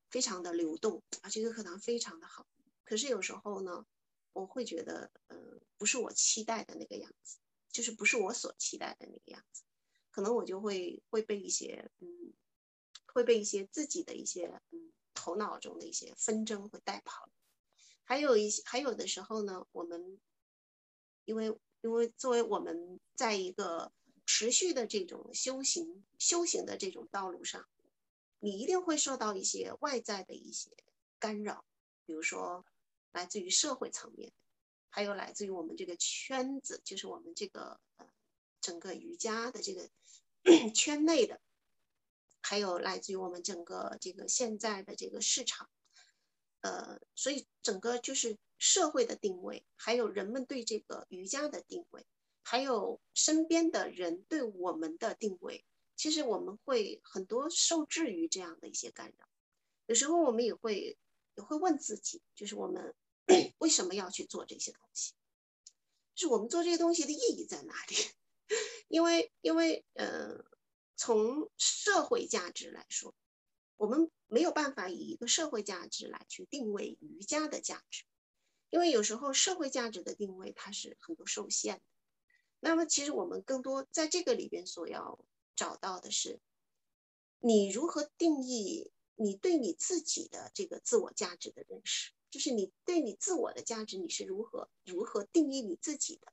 [0.10, 2.46] 非常的流动啊，这个课堂非常的好。
[2.84, 3.84] 可是有时候呢，
[4.32, 7.40] 我会觉得，嗯，不是我期待的那个样子，
[7.72, 9.64] 就是不是我所期待的那个样子。
[10.12, 12.32] 可能我就会会被一些，嗯，
[13.08, 17.32] 会被一些自己的一些，嗯，头脑中的一些纷争会带跑。
[18.04, 20.20] 还有一些，还有的时候呢，我们
[21.26, 23.92] 因为因为作为我们在一个
[24.26, 27.68] 持续的这种修行修行的这种道路上。
[28.46, 30.70] 你一定会受到一些外在的一些
[31.18, 31.64] 干扰，
[32.06, 32.66] 比如说
[33.14, 34.34] 来自于社会层面，
[34.90, 38.06] 还有来自于我们这个圈子，就是我们这个呃
[38.60, 39.90] 整个瑜伽的这个
[40.76, 41.40] 圈内的
[42.42, 45.70] 还有来自于我们整个这个现在的这个市场，
[46.64, 52.06] 呃，所以整个就是社会的定位，还有人们对这个瑜伽的定位，
[52.42, 55.64] 还有身边的人对我们的定位，
[55.96, 59.28] 其实我们会很多受制于这样的一些干扰。
[59.86, 60.98] 有时候我们也会
[61.36, 62.96] 也会问自己，就是我们
[63.60, 65.14] 为什么要去做这些东西？
[66.16, 67.96] 就是我们做这些东西的意义在哪里？
[68.90, 70.44] 因为因为呃。
[70.96, 73.16] 从社会价值来说，
[73.78, 78.04] 我们没有办法以一个社会价值来去定位瑜伽的价值，
[78.70, 81.82] 因为有时候社会价值的定位它是很多受限的。
[82.60, 85.20] 那么，其实我们更多在这个里边所要
[85.56, 86.40] 找到的是，
[87.40, 96.32] 你如何定义你对你自己的这个自我价值的认识，就是你对你自我的价值你是如何如何定义你自己的，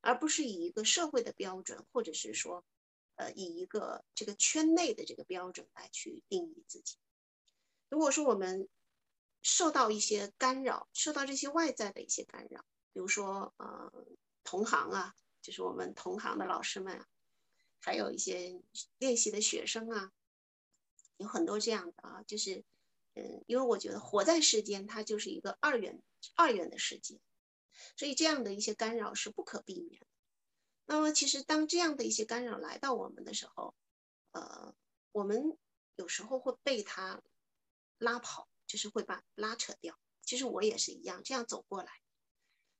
[0.00, 2.64] 而不是以一个社会的标准，或者是说。
[3.16, 6.96] 呃，以一个这个圈内的这个标准来去定义自己。
[7.88, 8.68] 如果说我们
[9.42, 13.92] 受到一些干扰，受到这些外在的一些干扰，比如说呃
[14.44, 17.08] 同行啊，就是我们同行的老师们啊，
[17.80, 18.62] 还有一些
[18.98, 20.12] 练习的学生啊，
[21.16, 22.64] 有很多这样的啊，就是
[23.14, 26.02] 嗯，因为我觉得活在世间，它就是一个二元
[26.34, 27.20] 二元的世界，
[27.96, 30.06] 所以这样的一些干扰是不可避免的。
[30.92, 33.74] 那么，其实当这样的一些干扰来到我们的时候，
[34.32, 34.74] 呃，
[35.12, 35.56] 我们
[35.96, 37.22] 有时候会被他
[37.96, 39.98] 拉跑，就是会把拉扯掉。
[40.20, 41.90] 其实我也是一样，这样走过来。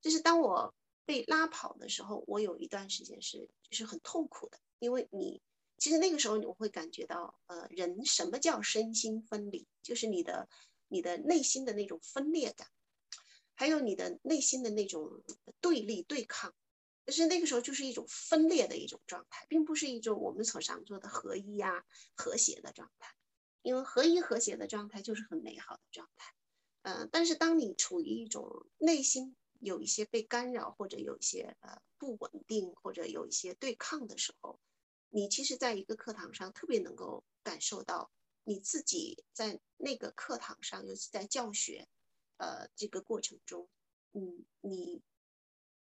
[0.02, 0.74] 就是当我
[1.06, 5.40] 被拉跑的时候，我有一段时间是就是很痛苦的，因为你
[5.78, 9.66] 其实那个时候你会感觉到，呃，人什么叫身心分离？
[9.82, 10.50] 就是你的
[10.88, 12.68] 你的内心的那种分裂感，
[13.54, 15.22] 还有你的内心的那种
[15.62, 16.54] 对立对抗。
[17.04, 21.84] 但是那个时候就是一种分裂的一种状态，并不是一种我们所常说的合一啊、
[22.14, 23.12] 和谐的状态。
[23.62, 26.34] 因为合一和谐的状态就是很美好的状态。
[26.82, 34.58] 嗯，但是当你处于一种内心有一些被干扰，或者有一些呃不稳定，或者有一些对抗的时候，
[35.10, 38.10] 你其实在一个课堂上特别能够感受到
[38.42, 41.88] 你自己在那个课堂上，尤其在教学
[42.38, 43.68] 呃这个过程中，
[44.12, 45.02] 嗯，你。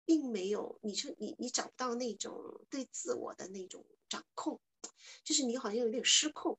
[0.07, 4.61] 并没有，你说你你找不到那种对自我的那种掌控，
[5.25, 6.57] 就是你好像有点失控。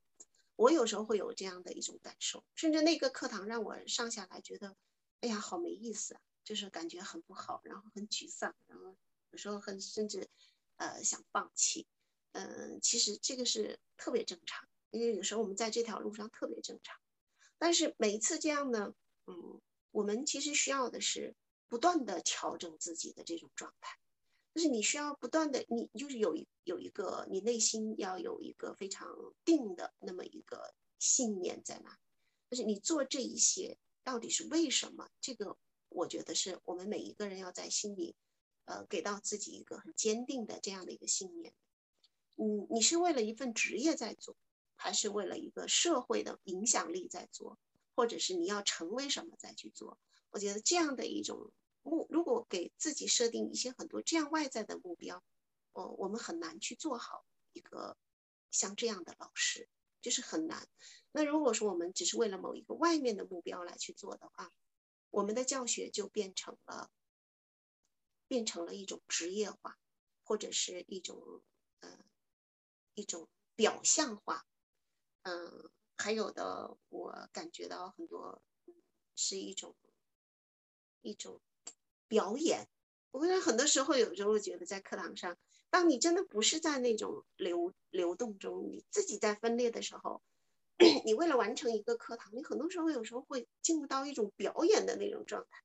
[0.54, 4.76] 我有时候会有这样的一种感受，甚至那个课堂让我上下来觉得，
[5.22, 8.94] 哎呀，好没意思啊，就是感觉很不好，然后很沮丧，然后
[9.30, 10.28] 有时候很甚至，
[10.76, 11.86] 呃，想放弃。
[12.32, 16.94] 嗯，其实这个是特别正常，因为有时候我们在这条路上特别正常。
[17.56, 18.92] 但是每一次这样呢，
[19.26, 19.60] 嗯，
[19.92, 21.34] 我们其实需要的是。
[21.68, 23.96] 不断的调整自己的这种状态，
[24.54, 29.08] 就是你需要不断的，你就是有一有一个，你内心要有一个非常
[29.44, 31.98] 定的那么一个信念在那，
[32.50, 35.08] 就是你做这一些到底是为什么？
[35.20, 35.56] 这个
[35.90, 38.16] 我觉得是我们每一个人要在心里，
[38.64, 41.52] 呃，给到自己一个很坚定的这样的一个信念。
[42.36, 44.36] 嗯，你是为了一份职业在做，
[44.76, 47.58] 还是为了一个社会的影响力在做，
[47.94, 49.98] 或者是你要成为什么再去做？
[50.30, 51.50] 我觉得这样的一种
[51.82, 55.22] 目，如果给自己设定一些很多这样外在的目标，
[55.72, 57.96] 哦，我们很难去做好一个
[58.50, 59.68] 像这样的老师，
[60.00, 60.68] 就是很难。
[61.12, 64.52] 那如果说我们只是为了某一个外面的目标来去做的话，
[65.10, 66.90] 我们的教学就变成了
[68.26, 69.78] 变成了一种职业化，
[70.24, 71.42] 或者是一种
[71.80, 71.98] 呃
[72.94, 74.46] 一种表象化。
[75.22, 78.42] 嗯，还有的我感觉到很多
[79.14, 79.74] 是一种。
[81.00, 81.40] 一种
[82.08, 82.66] 表演，
[83.10, 85.36] 我觉得很多时候有时候觉得在课堂上，
[85.70, 90.22] 当你真的不是在那种流流动中，你自己在分裂的时候，
[91.04, 95.62] 你为了完成一个课堂，你很多时候有时候会进入到一种表演的那种状态，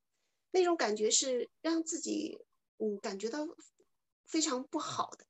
[0.52, 2.38] 那种感觉是让自己
[2.78, 3.48] 嗯感觉到
[4.26, 5.26] 非常不好的，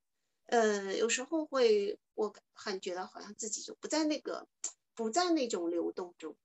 [0.46, 2.34] 呃，有时候会我
[2.64, 4.48] 感觉到好像自己就不在那个
[4.96, 6.36] 不在那种流动中。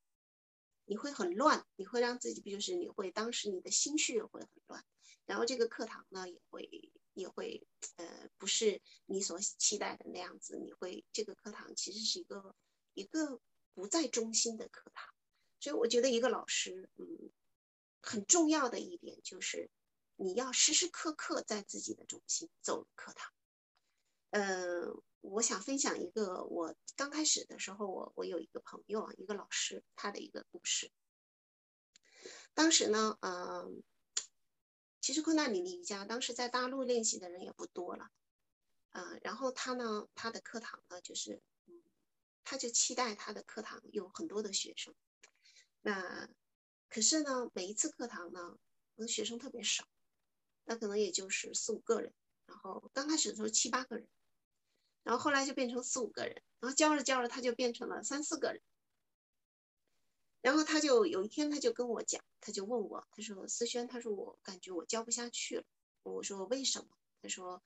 [0.89, 4.84] 你会很乱，你会让自己，就是你会当时你的心绪也会很乱，
[5.26, 7.66] 然后这个课堂呢也会也会
[7.97, 12.57] 呃不是你所期待的那样子，你会这个课堂其实是一个
[12.95, 13.41] 一个
[13.74, 15.14] 不在中心的课堂，
[15.61, 17.30] 所以我觉得一个老师嗯
[18.01, 19.70] 很重要的一点就是
[20.16, 23.32] 你要时时刻刻在自己的中心走课堂，
[24.30, 25.03] 嗯。
[25.20, 30.90] 我想分享一个我刚开始的时候，我我有一个朋友啊，一个老师，他的一个故事。
[32.54, 33.82] 当时呢，嗯，
[35.00, 38.10] 其实昆达里尼瑜伽当时在大陆练习的人也不多了，
[38.90, 41.40] 啊，然后他呢，他的课堂呢，就是，
[42.44, 44.94] 他就期待他的课堂有很多的学生。
[45.82, 46.28] 那
[46.88, 48.58] 可是呢，每一次课堂呢，
[48.96, 49.86] 的学生特别少，
[50.64, 52.12] 那可能也就是四五个人。
[52.46, 54.08] 然后刚开始的时候七八个人，
[55.09, 58.61] 然后后来就变成四五个人，然后教着教着他就变成了三四个人。
[60.42, 65.64] 然后他就有一天他就跟我讲，他就问我，他说：“思轩，他说我感觉我教不下去了。”
[66.04, 66.88] 我说：“为什么？”
[67.22, 67.62] 他说：“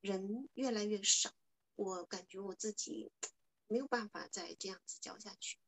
[0.00, 1.30] 人越来越少，
[1.74, 3.12] 我感觉我自己
[3.68, 5.58] 没有办法再这样子教下去。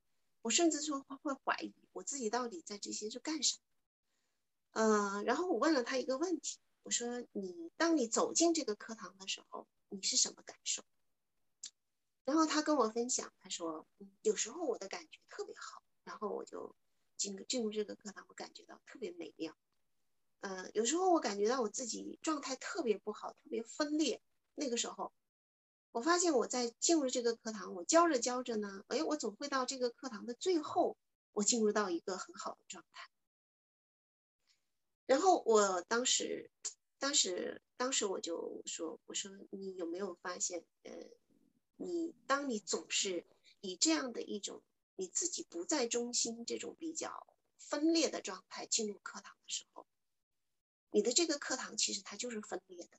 [0.41, 3.61] 我甚至说会怀疑我自己到底在这些是干什么。”
[4.73, 10.83] 嗯，然后我问了他一个问题，我说：“你当你走进这个课堂的时候，你是什么感受？”
[12.29, 16.77] 然后他跟我分享，他说：“嗯，有时候我的感觉特别好。”然后我就
[17.17, 19.57] 进进入这个课堂，我感觉到特别美妙。
[20.41, 24.21] 嗯，有时候我感觉到我自己状态特别不好，特别分裂。
[24.55, 25.11] 那个时候，
[25.91, 30.99] 我发现我在进入这个课堂，我教着教着呢，哎，我总会到这个课堂的最后，
[31.33, 33.09] 我进入到一个很好的状态。
[35.07, 36.51] 然后我当时，
[36.99, 40.93] 当时，当时我就说：“我说你有没有发现，呃，
[41.79, 43.25] 你当你总是
[43.63, 44.63] 以这样的一种。”
[45.01, 47.25] 你自己不在中心这种比较
[47.57, 49.87] 分裂的状态进入课堂的时候，
[50.91, 52.99] 你的这个课堂其实它就是分裂的。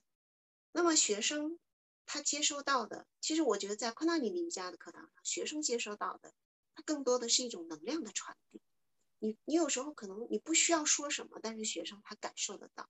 [0.72, 1.58] 那么学生
[2.06, 6.32] 他接收到的，其实我觉得在昆达里尼瑜伽的课堂上，学生接收到的，
[6.74, 8.62] 它更多的是一种能量的传递。
[9.18, 12.88] 你你有时候可能你不需要说什么，但是学生他感受得到，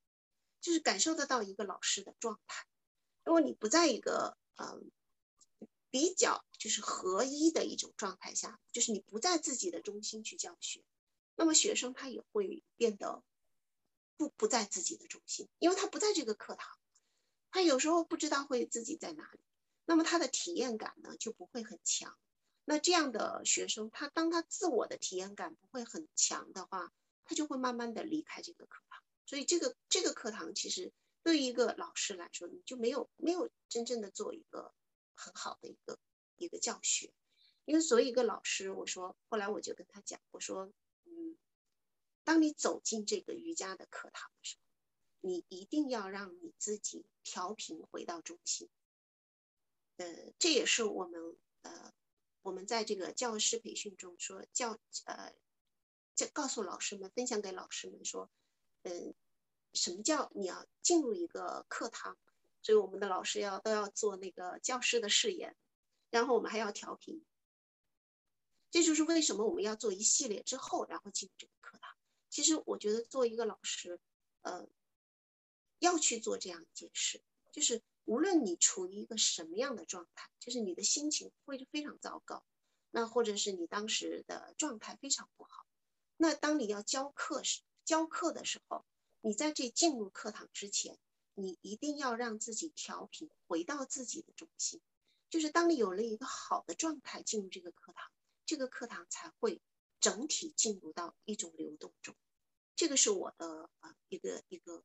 [0.60, 2.64] 就是感受得到一个老师的状态。
[3.24, 4.92] 如果你不在一个嗯。
[5.90, 10.84] 比较就是合一的一种状态下，就是你不在自己的中心去教学，
[11.34, 13.24] 那么学生他也会变得
[14.16, 16.78] 不不在自己的中心，因为他不在这个课堂，
[17.50, 19.40] 他有时候不知道会自己在哪里，
[19.84, 22.16] 那么他的体验感呢就不会很强。
[22.64, 26.92] 那这样的学生，他当他自我的体验感不会很强的话，
[27.24, 29.02] 他就会慢慢的离开这个课堂。
[29.26, 30.92] 所以这个这个课堂其实
[31.24, 34.72] 对于一个老师来说，你就没有没有真正的做一个。
[35.20, 35.98] 很好的一个
[36.36, 37.12] 一个教学，
[37.66, 40.72] 因为所以一个老师，我说后来我就跟他讲，我说，
[41.04, 41.36] 嗯，
[42.24, 44.62] 当你走进这个瑜伽的课堂的时候，
[45.20, 48.70] 你一定要让你自己调频回到中心。
[49.98, 51.92] 呃，这也是我们呃
[52.40, 55.34] 我们在这个教师培训中说教呃
[56.14, 58.30] 教告诉老师们分享给老师们说，
[58.84, 59.14] 嗯，
[59.74, 62.16] 什么叫你要进入一个课堂？
[62.62, 65.56] 所以我们的老师要都要做那个教师的誓言，
[66.10, 67.24] 然后我们还要调频。
[68.70, 71.96] 这就是为什么我们要做一系列之后，然后进入这个课堂。
[72.28, 73.98] 其实我觉得做一个老师，
[74.42, 74.68] 呃，
[75.80, 82.44] 要去做这样一件事，就是无论你处于一个什么样的状态，就是你的心情会非常糟糕，
[82.90, 85.66] 那或者是你当时的状态非常不好，
[86.16, 88.84] 那当你要教课时教课的时候，
[89.20, 90.98] 你在这进入课堂之前。
[91.42, 94.80] 你一定要让自己调频，回到自己的中心。
[95.28, 98.10] 就是当你有了一个好的状态进入这个课堂，
[98.46, 99.60] 这个课堂才会
[100.00, 102.16] 整体进入到一种流动中。
[102.74, 104.82] 这个是我的啊一个一个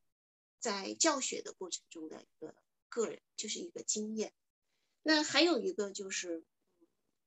[0.59, 2.55] 在教学的过程中的一个
[2.89, 4.33] 个人，就是一个经验。
[5.01, 6.43] 那还有一个就是，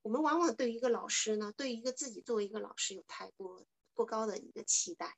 [0.03, 5.16] 我们往往对一个老师呢，对一个自己作为一个老师有太多过高的一个期待，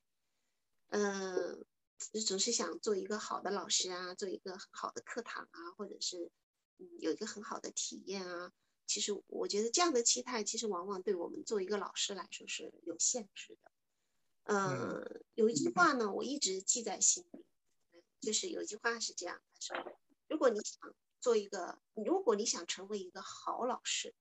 [0.89, 1.67] 嗯。
[2.13, 6.31] 就总是想做一个好的老师啊，做一个很好的课堂啊，或者是
[6.79, 8.53] 嗯有一个很好的体验啊。
[8.87, 13.71] 其实我觉得这样的期待，其实往往对我们做一个老师来说是有限制的。
[14.45, 17.45] 嗯，有一句话呢，我一直记在心里，
[18.21, 24.15] 就是有一句话是这样他：说如果你想做一个，如果你想成为一个好老师，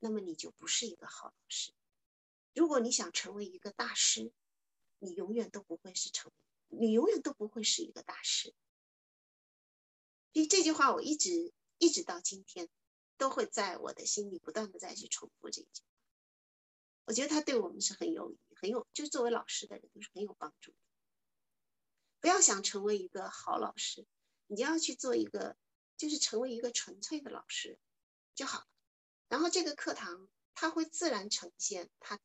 [0.00, 1.72] 那么你就不是一个好老师；
[2.54, 4.32] 如果你想成为一个大师，
[4.98, 6.32] 你永远都不会是成。
[6.74, 8.54] 你永远都不会是一个大师。
[10.32, 12.70] 因为这句话，我一直一直到今天，
[13.18, 15.82] 都会在我的心里不断的再去重复这一句。
[17.04, 20.78] 我觉得他对我们是很有很有，就是作为老师的人都是很有帮助的。
[22.20, 24.06] 不要想成为一个好老师，
[24.46, 25.58] 你就要去做一个，
[25.98, 27.78] 就是成为一个纯粹的老师
[28.34, 28.66] 就好。
[29.28, 32.18] 然后这个课堂，它会自然呈现它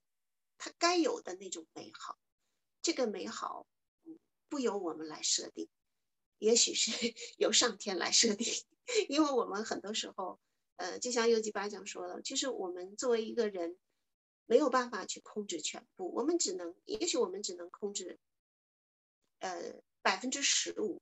[0.58, 2.18] 它该有的那种美好。
[2.82, 3.68] 这个美好。
[4.50, 5.68] 不由我们来设定，
[6.40, 6.92] 也许是
[7.38, 8.48] 由上天来设定，
[9.10, 10.40] 因为我们很多时候，
[10.78, 13.78] 呃，就像尤吉巴讲说的，其实我们作为一个人，
[14.46, 18.20] 没有办法去控制全部，我们只能，也许我们只能控制，
[19.40, 21.02] 呃，百分之十五，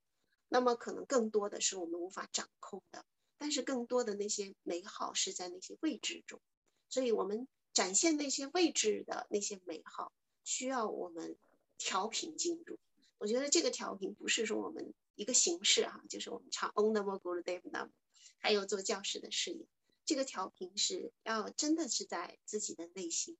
[0.49, 3.05] 那么可能更多的是我们无法掌控的，
[3.37, 6.41] 但是更多的那些美好是在那些未知中，
[6.89, 10.11] 所以我们展现那些位置的那些美好，
[10.43, 11.37] 需要我们
[11.77, 12.79] 调频进入。
[13.17, 17.89] 我觉得这个调频不是说我们一个形式哈，就是我们唱 On the Guru Dev Nam，
[18.37, 19.65] 还有做教师的事业。
[20.05, 23.37] 这个调频是要真的是在自己的内心，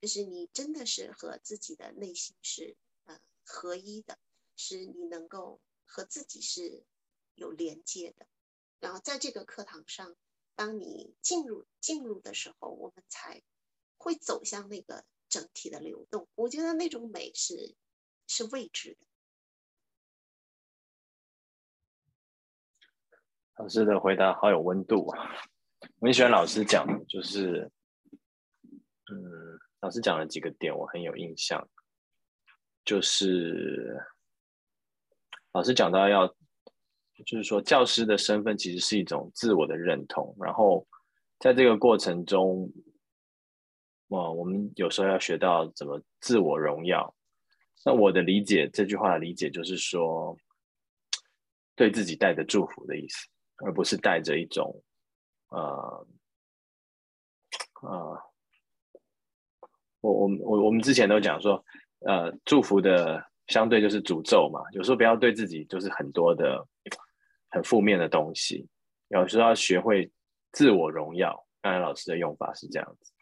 [0.00, 4.18] 就是你真的是和自己的内心是呃合一的，
[4.54, 6.84] 是你能够和自己是
[7.34, 8.26] 有连接的。
[8.78, 10.14] 然后在这个课堂上，
[10.54, 13.42] 当你进入进入的时候，我们才
[13.96, 16.28] 会走向那个整体的流动。
[16.36, 17.74] 我觉得那种美是
[18.28, 19.06] 是未知的。
[23.56, 25.30] 老师的回答好有温度啊！
[26.00, 27.70] 我很喜欢老师讲，就是，
[29.10, 29.16] 嗯，
[29.80, 31.66] 老师讲了几个点，我很有印象。
[32.84, 33.96] 就是
[35.52, 36.26] 老师讲到要，
[37.24, 40.86] 就是说教师的身份其实是一种自我的认同，然后
[41.38, 42.68] 在这个过程中，
[44.08, 47.14] 哇，我们有时候要学到怎么自我荣耀。
[47.84, 50.36] 那我的理解，这句话的理解就是说，
[51.76, 53.28] 对自己带着祝福的意思。
[53.58, 54.82] 而不是带着一种，
[55.50, 56.06] 呃，
[57.82, 58.22] 呃，
[60.00, 61.64] 我我们我我们之前都讲说，
[62.00, 64.60] 呃，祝福的相对就是诅咒嘛。
[64.72, 66.66] 有时候不要对自己就是很多的
[67.48, 68.66] 很负面的东西，
[69.08, 70.10] 有时候要学会
[70.50, 71.46] 自我荣耀。
[71.62, 73.12] 刚才老师的用法是这样子。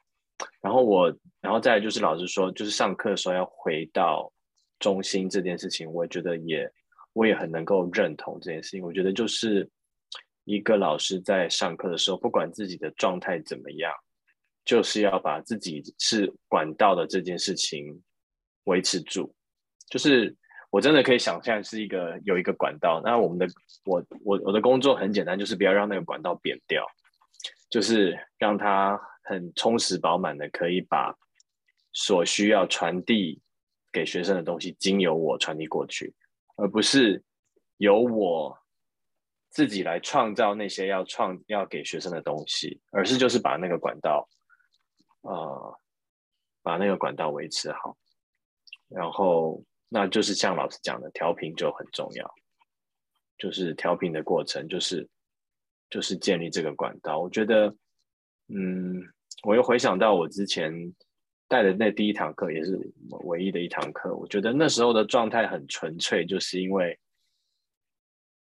[0.62, 4.32] 然后我，然后再就是老师说，就是上课的时候要回到
[4.78, 6.72] 中心这件事情，我也觉得也
[7.12, 8.82] 我也很能够认同这件事情。
[8.82, 9.70] 我觉得就是。
[10.44, 13.92] 一个老师在上课的时候，不管自己的状态怎么样，
[14.64, 18.02] 就是要把自己是管道的这件事情
[18.64, 19.32] 维持住。
[19.88, 20.34] 就是
[20.70, 23.46] 我真的可以想象是一个有一个管道，那我们的
[23.84, 26.84] 我我我的工作很简单，就是不要让那个管道扁掉，
[27.70, 31.14] 就是让它很充实饱满的，可以把
[31.92, 33.40] 所需要传递
[33.92, 36.12] 给学生的东西经由我传递过去，
[36.56, 37.22] 而不是
[37.76, 38.58] 由我。
[39.52, 44.26] 自己来创造那些要创要给学生的东西，而是就是把那个管道，
[45.20, 45.78] 呃，
[46.62, 47.94] 把那个管道维持好，
[48.88, 52.34] 然后那就是像老师讲的，调频就很重要，
[53.36, 55.06] 就是调频的过程，就是
[55.90, 57.18] 就是建立这个管道。
[57.18, 57.76] 我觉得，
[58.48, 59.06] 嗯，
[59.42, 60.72] 我又回想到我之前
[61.46, 62.80] 带的那第一堂课，也是
[63.24, 66.98] 唯一的一堂课，我觉得那时候的状态很纯粹，就是因为。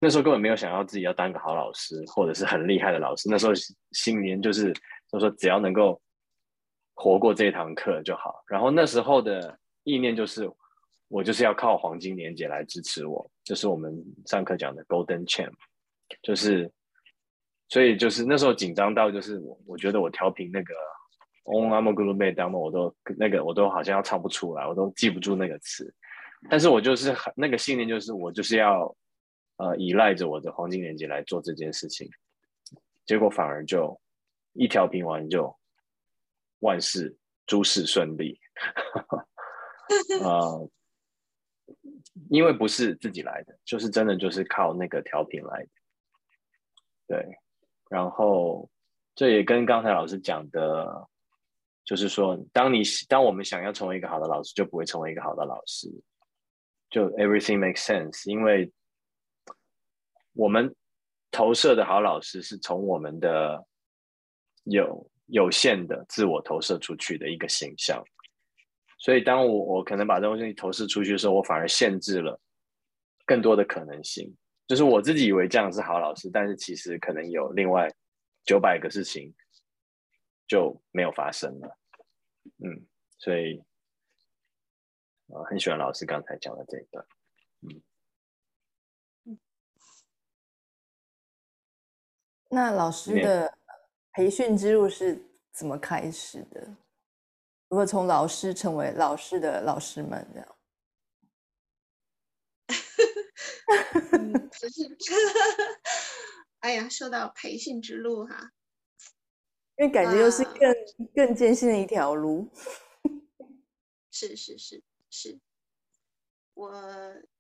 [0.02, 3.28] 那时候根本没有想要自己要当个好老师，或者是很厉害的老师。
[3.30, 3.54] 那时候
[3.92, 4.72] 心里面就是
[5.12, 6.02] 就说只要能够
[6.94, 8.42] 活过这一堂课就好。
[8.48, 10.50] 然后那时候的意念就是，
[11.10, 13.94] 我就是要靠黄金年节来支持我，就是我们
[14.26, 15.52] 上课讲的 Golden Chain，
[16.22, 16.72] 就是
[17.68, 20.74] 所以就是那时候紧张到就是我我觉得我调频那个
[21.44, 25.94] On Amogu Madam 我都那个我都好像要唱不出来，我都记不住那个词。
[26.50, 28.96] 但是我就是很那个信念就是我就是要。
[29.60, 32.10] 呃，依赖着我的黄金年纪来做这件事情，
[33.06, 34.00] 结果反而就
[34.54, 35.54] 一调频完就
[36.60, 38.40] 万事诸事顺利，
[40.24, 40.70] 呃，
[42.30, 45.70] 因为不是自己来的，就是真的就是靠那个调频来的，
[47.06, 47.38] 对，
[47.90, 48.70] 然后
[49.14, 51.06] 这也跟刚才老师讲的，
[51.84, 55.90] 就是说，当你当我们想要成为一个好的老师，就不会成为一个好的老师，
[56.90, 58.72] 就 everything makes sense，因为。
[60.40, 60.74] 我们
[61.32, 63.62] 投射的好老师是从我们的
[64.64, 68.02] 有有限的自我投射出去的一个形象，
[69.00, 72.40] 所以当我我可能把这东西投射出去的时候，我反而限制了
[73.26, 74.34] 更多的可能性。
[74.66, 77.92] 就是我自己以为这样是好老师，但是其实可能有另外
[78.46, 79.34] 九百个事情
[80.48, 81.78] 就没有发生了。
[82.64, 82.88] 嗯，
[83.18, 83.60] 所以
[85.34, 87.06] 啊，很喜欢老师刚才讲的这一段。
[87.64, 87.82] 嗯。
[92.50, 93.58] 那老师的
[94.14, 96.76] 培训之路是怎么开始的？
[97.70, 100.56] 如何从老师成为老师的老师们这样？
[106.62, 108.52] 哎呀，说到培训之路哈，
[109.78, 110.76] 因为感觉又是更
[111.14, 112.50] 更艰辛的一条路。
[114.12, 115.40] 是是是是，
[116.56, 116.74] 我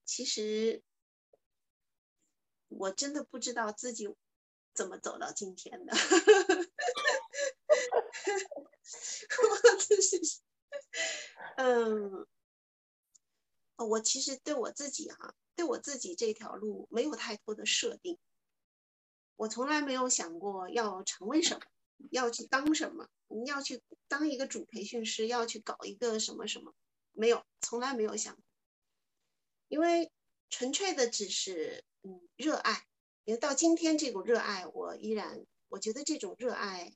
[0.05, 0.84] 其实
[2.68, 4.16] 我真的不知道自己。
[4.74, 5.94] 怎么走到今天的？
[9.42, 10.20] 我真是，
[11.58, 12.28] 嗯，
[13.78, 18.18] 我其实对我自己哈，对我自己这条路没有太多的设定。
[19.36, 21.62] 我从来没有想过要成为什么，
[22.12, 26.74] 要去当什么，你要去当一个主培训师，要去搞一个什么什么，
[27.12, 28.44] 没有，从来没有想过，
[29.68, 30.12] 因为
[30.50, 32.86] 纯粹的只是嗯热爱，
[33.30, 36.92] 因为到今天这种热爱，我依然我觉得这种热爱，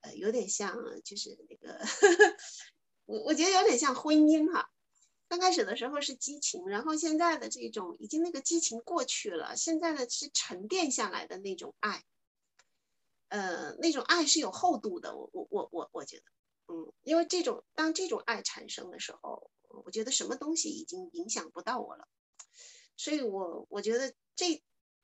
[0.00, 1.78] 呃，有点像就是那个，
[3.04, 4.72] 我我觉得有点像婚姻哈。
[5.28, 12.02] 刚开始的时候是激情，然后现在的这种已经那个激情过去了，现在呢是沉淀下来的那种爱，
[13.28, 15.14] 呃，那种爱是有厚度的。
[15.14, 16.24] 我我我我我觉得，
[16.74, 19.48] 嗯，因为这种当这种爱产生的时候，
[19.84, 22.08] 我觉得什么东西已经影响不到我了，
[22.96, 24.60] 所以我我觉得这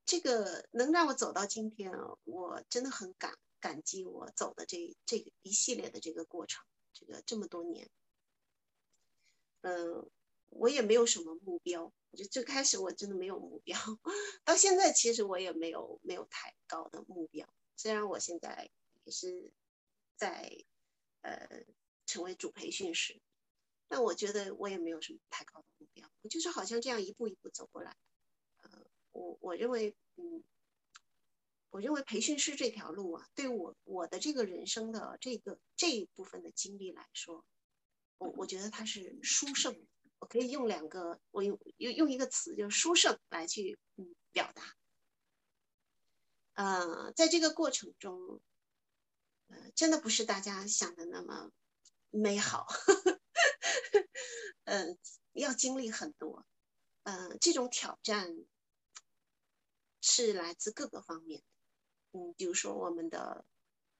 [0.08, 1.92] 这个能让我走到今天，
[2.24, 7.90] 我真的很感感激我走的这这个一系列的这个过程，这个这么多年，
[9.60, 10.10] 嗯。
[10.50, 13.78] 我也没有什么目标，就最开始我真的没有目标，
[14.44, 17.46] 到现在其实我也没有没有太高的目标。
[17.76, 18.70] 虽然我现在
[19.04, 19.52] 也是
[20.16, 20.50] 在
[21.20, 21.66] 呃
[22.06, 23.20] 成为主培训师，
[23.88, 27.94] 但我觉得我也没有什么太高的目标，我就是好像这样一步一步走过来。
[29.18, 30.44] 我我认为，嗯，
[31.70, 37.44] 我认为培训师这条路啊，对我我的这个人生的这个这一部分的经历来说，
[38.18, 39.86] 我我觉得它是殊胜。
[40.20, 44.74] 我可以用两个，我用用用一个词，就是殊胜来去嗯表达。
[46.54, 48.40] 呃，在这个过程中，
[49.46, 51.52] 呃，真的不是大家想的那么
[52.10, 52.66] 美好，
[54.64, 54.98] 嗯，
[55.34, 56.44] 要经历很多，
[57.04, 58.36] 嗯，这种挑战
[60.00, 63.44] 是来自各个方面的，嗯，比如说我们的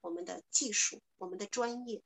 [0.01, 2.01] 我们的技术，我们的专业。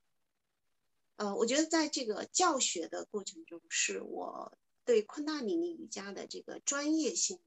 [1.15, 7.39] 呃，我觉得在这个教学的过程中，是我对昆达里尼瑜伽的这个专业性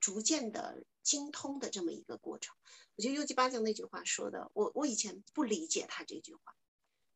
[0.00, 2.56] 逐渐的精通的这么一个过程。
[2.96, 6.56] 我觉得优吉巴将那句话说的，我我以前不理解他这句话，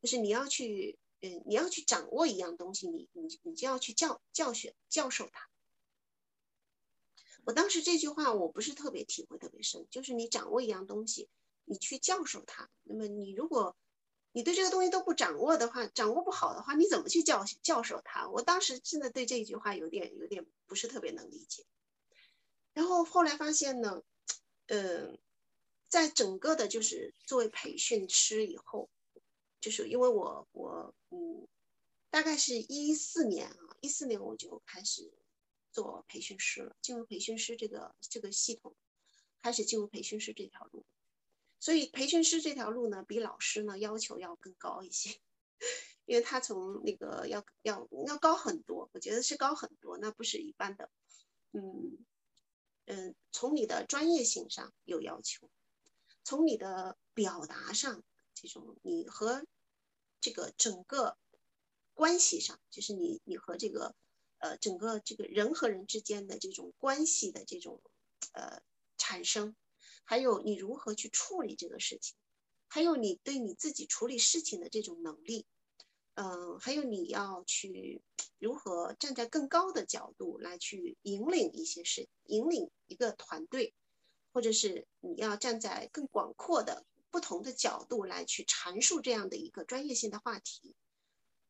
[0.01, 5.49] 就是你要去，嗯，你要去掌握一样东西，你你你就要去教教学教授它。
[7.45, 11.29] 我当时这句话我不是特别体会特别深，就是你掌握一样东西，
[11.65, 12.69] 你去教授它。
[12.83, 13.75] 那么你如果
[14.31, 18.27] 你对这个东西都不掌握的话，掌握不好的话，你怎么去教教授他？
[18.29, 21.65] 我当时真的对这句话有点有点不是特别能理解。
[22.73, 24.01] 然后后来发现呢，
[24.67, 25.19] 嗯，
[25.87, 28.89] 在整个的就是作为培训师以后，
[29.59, 31.47] 就是因为我我嗯，
[32.09, 35.11] 大概是一四年啊，一四年我就开始
[35.73, 38.73] 做培训师了，进入培训师这个这个系统，
[39.41, 40.85] 开始进入培训师这条路。
[41.59, 45.19] 所以培训师这条路呢，比老师呢要求要更高一些，
[46.05, 50.89] 因为他从那个要要要高很多，我觉得是高很多，那不是一般的。
[51.53, 51.97] 嗯
[52.85, 55.49] 嗯，从你的专业性上有要求，
[56.23, 58.03] 从你的表达上，
[58.33, 59.45] 这种你和
[60.19, 61.17] 这个整个
[61.93, 63.95] 关系上，就是你你和这个
[64.43, 67.81] 呃整个这个人和人之间的这种关系的这种
[68.33, 68.61] 呃
[68.97, 69.55] 产生。
[70.05, 72.17] 还有你如何去处理这个事情，
[72.67, 75.45] 还有你对你自己处理事情的这种能力，
[76.15, 78.01] 嗯，还有你要去
[78.37, 83.73] 如何站在更高的角度来去引领一些事，引领一个团队，
[84.33, 90.75] 或者是你要站在更广阔的不同的角度来去阐述这样的一个专业性的话题。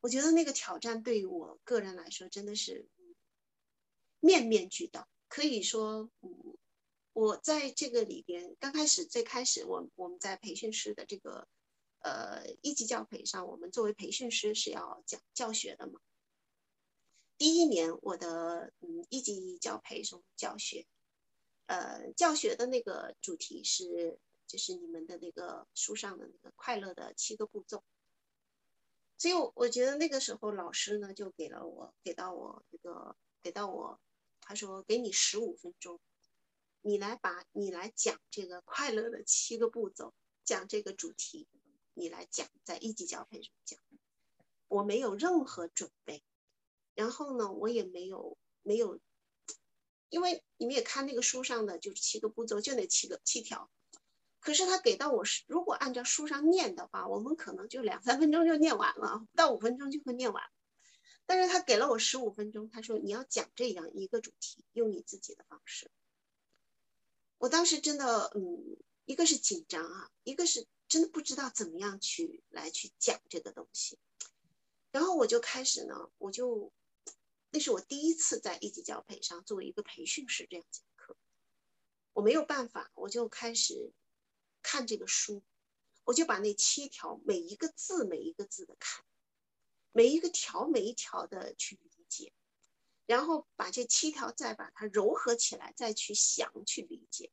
[0.04, 2.90] 我觉得那个挑战对于我个人来说真的是
[4.20, 6.58] 面面俱到，可以说，嗯。
[7.16, 11.48] 我在这个里边，刚开始最开始，我我们在培训师的这个
[12.00, 16.02] 呃一级教培上，我们作为培训师是要讲教学的嘛。
[17.38, 20.88] 第一年我的嗯一级教培中教学，
[21.68, 27.84] 呃教学的那个主题是就是你们的那个书上的那个快乐的七个步骤，
[29.24, 33.98] 所以我觉得那个时候老师呢就给了我给到我一个给到我，
[34.42, 36.02] 他说给你十五分钟。
[36.82, 40.14] 你来把你来讲这个快乐的七个步骤，
[40.44, 41.48] 讲这个主题，
[41.94, 43.80] 你来讲，在一级教培上讲，
[44.68, 46.22] 我没有任何准备，
[46.94, 49.00] 然后呢，我也没有没有，
[50.10, 53.72] 因为你们也看那个书上的就是七个步骤，就那七个七条，
[54.44, 60.44] 可是他给到我是，如果按照书上念的话，我们可能就两三分钟就念完了，不到五分钟就会念完，
[61.26, 65.90] 但是他给了我十五分钟，他说你要讲这样一个主题，用你自己的方式。
[67.38, 73.98] 我当时真的，嗯，一个是紧张啊，一个是真的不知道怎么样去来去讲这个东西，
[74.92, 76.74] 然后我就开始呢，我就，
[77.50, 81.16] 那是我第一次在一级教培上作为一个培训师这样讲课，
[82.12, 83.94] 我没有办法，我就开始
[84.64, 85.44] 看这个书，
[86.06, 89.06] 我就把那七条每一个字每一个字的看，
[89.92, 92.34] 每一个条每一条的去理解，
[93.06, 97.32] 然后把这七条再把它糅合起来，再去想去理解。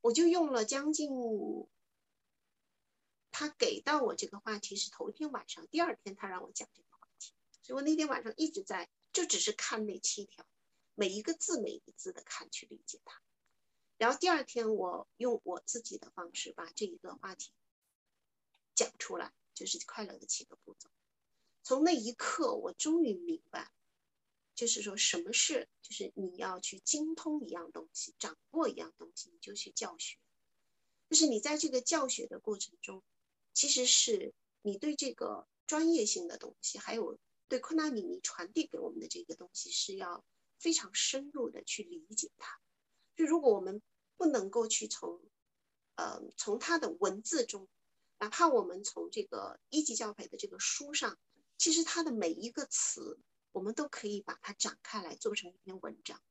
[0.00, 1.10] 我就用了将近，
[3.30, 7.32] 他给到我这个话题是头一天晚上，第二天他让我讲这个话题，
[7.62, 10.46] 所以我那天晚上一直在，就只是看那七条，
[10.94, 13.20] 每一个字每一个字的看去理解它。
[13.98, 17.50] 然后第二天我用我自己的方式把这一个话题
[18.74, 20.88] 讲出来，就是快乐的七个步骤。
[21.64, 23.70] 从那一刻，我终于明白，
[24.54, 30.16] 就是说什么是，就是你要去精通一样东西，掌握一样东西，你就去教学。
[31.10, 33.02] 就是你在这个教学的过程中，
[33.52, 34.32] 其实是
[34.62, 37.18] 你对这个专业性的东西，还有
[37.48, 40.24] 对昆达米尼传递给我们的这个东西，是要
[40.58, 42.60] 非常深入的去理解它。
[43.18, 43.82] 就如果我们
[44.16, 45.20] 不能够去从，
[45.96, 47.68] 呃，从他的文字中，
[48.20, 51.18] 哪怕我们从这个一级教培的这个书上，
[51.56, 53.18] 其实他的每一个词，
[53.50, 56.22] 我们都可以把它展开来做成一篇文章。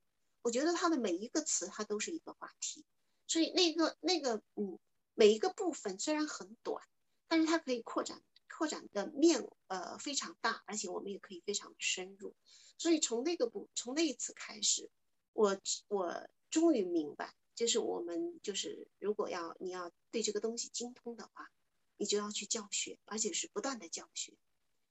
[0.42, 2.86] 我觉得他的每一个词，它都是一个话题。
[3.28, 4.80] 所以那个那个，嗯，
[5.14, 6.82] 每一个部分虽然很短，
[7.28, 12.34] 但是它可以扩展扩展的面，呃，非常大，而且我们也可以非常的深入。
[12.78, 14.90] 所以从那个部，从那一次开始，
[15.34, 15.60] 我
[15.90, 16.30] 我。
[16.60, 21.52] 终于明白，就是我们就是如果要你要对这个东西精通的话，
[21.98, 24.34] 你就要去教学，而且是不断的教学，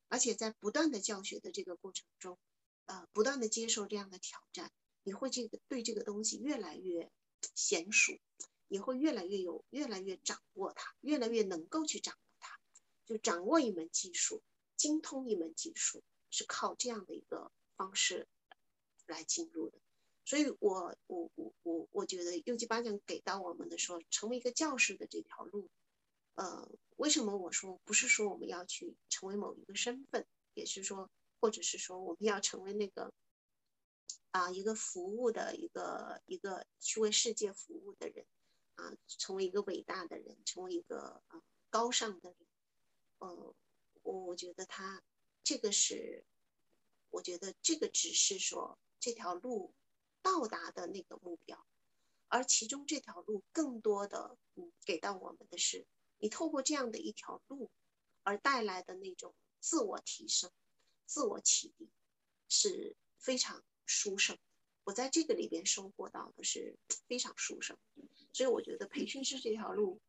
[0.06, 2.38] 而且在不断的教学的这个过程中，
[2.84, 4.70] 呃，不断的接受这样的挑战，
[5.02, 7.10] 你会这个对这个东西越来越
[7.56, 8.16] 娴熟，
[8.68, 12.60] 也会越来越有越来越掌握它，越来越能够去掌握它。
[13.06, 14.40] 就掌握一门技术，
[14.76, 18.28] 精通一门技术，是靠这样的一个方式
[19.06, 19.78] 来进入的。
[20.26, 25.70] 所以，我我我我我觉得六级八讲给到我们的说，成为一个教师的这条路，
[26.34, 31.08] 呃，为什么我说不是说我们要去成为某一个身份，也是说，
[31.38, 33.14] 或者是说我们要成为那个
[34.32, 38.26] 啊一个服务的一个一个去为世界服务的人
[38.74, 42.38] 啊，成为一个伟大的人，成为一个啊高尚的人，
[43.18, 43.54] 呃，
[44.02, 45.04] 我我觉得他
[45.44, 46.24] 这个是，
[47.10, 49.72] 我觉得这个只是说这条路。
[50.26, 51.64] 到达的那个目标，
[52.26, 55.86] 而其中这条路更多的，嗯，给到我们的是，
[56.18, 57.70] 你透过这样的一条路
[58.24, 60.50] 而带来的那种自我提升、
[61.04, 61.88] 自我启迪，
[62.48, 64.36] 是非常殊胜。
[64.82, 67.78] 我在这个里边收获到的是非常殊胜，
[68.32, 70.00] 所以我觉得培训师这条路，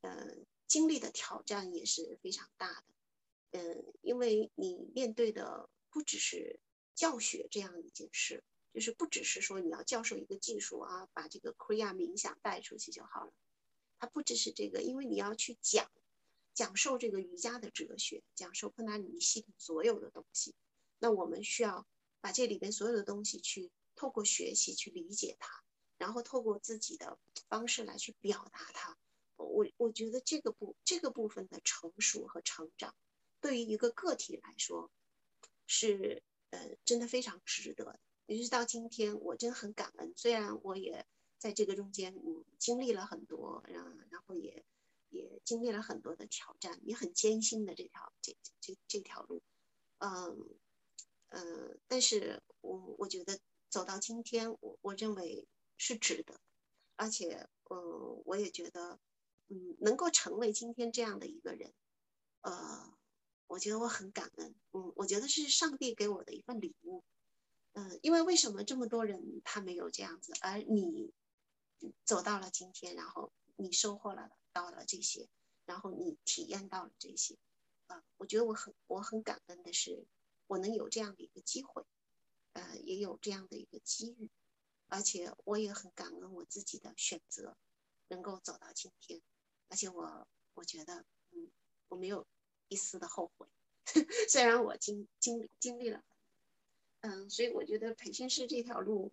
[0.00, 0.34] 呃，
[0.66, 6.58] 经历的挑战也是非常大的，嗯，因为你面对的不只是
[6.94, 8.42] 教学这样一件事。
[8.78, 13.32] 就是不只是说你要教授一个技术啊，把这个 Kriya 冥想带出去就好了。
[13.98, 15.90] 它不只是这个，因为你要去讲，
[16.54, 20.54] 讲授这个瑜伽的哲学，讲授昆达里尼系统所有的东西。
[21.00, 21.88] 那我们需要
[22.20, 25.64] 把这里边所有的东西去透过学习去理解它，
[25.96, 27.18] 然后透过自己的
[27.48, 28.96] 方式来去表达它。
[29.34, 32.94] 我我觉得这个部这个部分的成熟和成长，
[33.40, 34.88] 对于一个个体来说，
[35.66, 37.98] 是呃真的非常值得的。
[38.28, 40.12] 一直到今天，我真很感恩。
[40.14, 41.06] 虽然我也
[41.38, 44.66] 在这个中间，嗯，经历了很多，然然后也
[45.08, 49.42] 也经历了很多的挑战，也很艰辛的这条这这这条路，
[49.96, 50.46] 嗯
[51.28, 55.48] 嗯，但是我我觉得走到今天，我我认为
[55.78, 56.38] 是值得，
[56.96, 59.00] 而且，嗯，我也觉得，
[59.48, 61.72] 嗯，能够成为今天这样的一个人，
[62.42, 62.92] 呃，
[63.46, 67.02] 我觉得我很感恩，嗯，我觉得是上帝给我的一份礼物。
[67.78, 71.12] 嗯，因为为什么这么多人他没有这样子，而你
[72.04, 75.28] 走到了今天，然后你收获了到了这些，
[75.64, 77.38] 然后你体验到了这些，
[77.86, 80.08] 啊，我觉得我很我很感恩的是，
[80.48, 81.84] 我能有这样的一个机会，
[82.54, 84.28] 呃，也有这样的一个机遇，
[84.88, 87.56] 而且我也很感恩我自己的选择，
[88.08, 89.22] 能够走到今天，
[89.68, 91.48] 而且我我觉得，嗯，
[91.86, 92.26] 我没有
[92.66, 93.46] 一丝的后悔，
[94.28, 96.02] 虽然我经经经历了。
[97.08, 99.10] 嗯，所以我觉得培训师这条路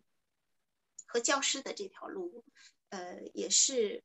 [1.05, 2.43] 和教师的这条路，
[2.89, 4.03] 呃，也是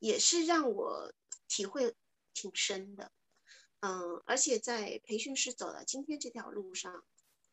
[0.00, 1.14] 也是让我
[1.46, 1.94] 体会
[2.34, 3.12] 挺深的。
[3.78, 7.04] 嗯，而且在培训师走到今天这条路上，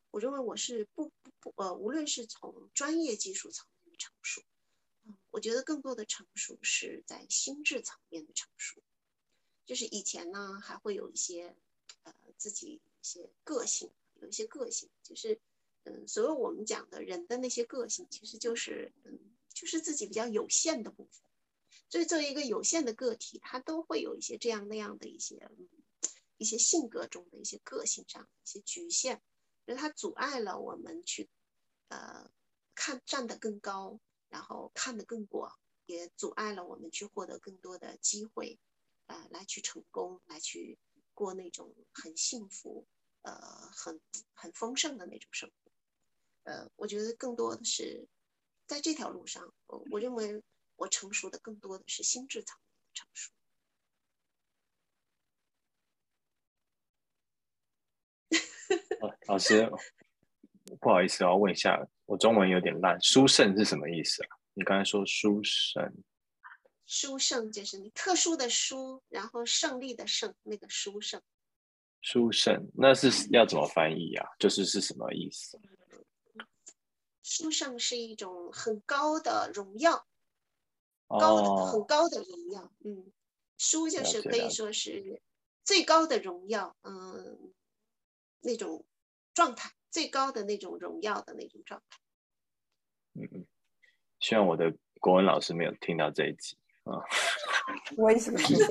[0.09, 4.41] 我认为我是不不不呃，无论是从专业技术层面的成熟，
[5.03, 8.81] 嗯，我觉得更多的成熟是在心智层面的成熟。
[9.67, 11.55] 就是以前呢，还会有一些
[12.01, 13.91] 呃自己一些个性。
[14.21, 15.39] 有一些个性，就是，
[15.83, 19.19] 嗯，所有我们讲的人的那些个性，其实就是，嗯，
[19.53, 21.23] 就是自己比较有限的部分。
[21.89, 25.49] 所以作为一个有限的个体，他都会有一些这样那样的一些
[26.37, 29.21] 一些性格中的一些个性上的一些局限，
[29.65, 31.29] 因为它阻碍了我们去
[31.87, 32.29] 呃
[32.75, 33.99] 看站得更高，
[34.29, 38.59] 然后看得更广，也阻碍了我们去获得更多的机会，
[39.05, 40.77] 呃，来去成功，来去
[41.13, 42.85] 过那种很幸福。
[43.27, 43.99] 呃，很
[44.33, 45.71] 很丰盛的那种生活，
[46.43, 48.07] 呃，我觉得更多的是
[48.65, 50.41] 在这条路上，我我认为
[50.77, 53.33] 我成熟的更多的是心智层面的成熟。
[59.27, 59.69] 老师，
[60.79, 64.37] 不好意思，我要问一下，我中文有点烂，殊胜是什么意思啊？
[64.53, 65.83] 你刚才说殊胜，
[66.85, 71.21] 殊胜就是你特殊的殊，然后胜利的胜，那个殊胜。
[72.01, 74.27] 殊胜，那是要怎么翻译啊？
[74.39, 75.59] 就是是什么意思？
[77.23, 80.07] 书圣是一种很高的荣耀，
[81.07, 82.71] 高哦，很高的荣耀。
[82.85, 83.11] 嗯，
[83.57, 85.21] 书就是可以说是
[85.65, 87.53] 最高的荣耀，嗯，
[88.39, 88.85] 那种
[89.33, 91.99] 状态，最高的那种荣耀的那种状态。
[93.15, 93.45] 嗯嗯，
[94.21, 96.55] 希望我的国文老师没有听到这一集
[96.89, 97.03] 啊。
[97.97, 98.63] 为什么是这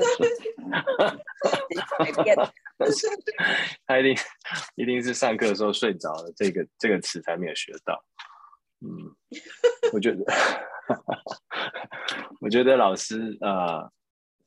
[2.24, 2.52] 样？
[3.86, 4.14] 他一定
[4.74, 8.04] 一定是上课的时候睡着了，这个这个词才没有学到。
[8.80, 8.88] 嗯，
[9.92, 10.24] 我觉得，
[12.40, 13.90] 我觉得老师呃，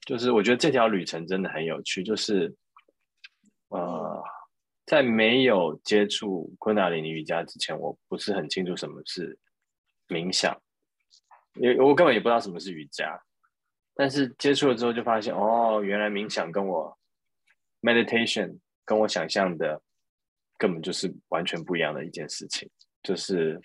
[0.01, 2.55] 就是我觉得这条旅程真的很有趣，就是
[3.69, 4.23] 呃，
[4.85, 9.37] 在没有接触昆达里尼瑜伽之前，我不是很清楚什么是
[10.07, 10.55] 冥想，
[11.55, 13.19] 因为我根本也不知道什么是瑜伽。
[13.99, 16.97] 但是接触了之后，就发现哦，原来冥想跟我
[17.81, 19.81] meditation 跟我想象的
[20.57, 22.69] 根本就是完全不一样的一件事情。
[23.03, 23.59] 就是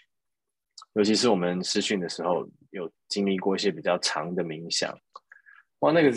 [0.95, 4.93] 尤其是我们实训的时候，有经历过一些比较长的冥想，
[5.79, 6.11] 哇，那个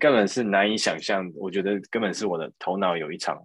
[0.00, 1.30] 根本是难以想象。
[1.36, 3.40] 我觉得根本是我的头脑有一场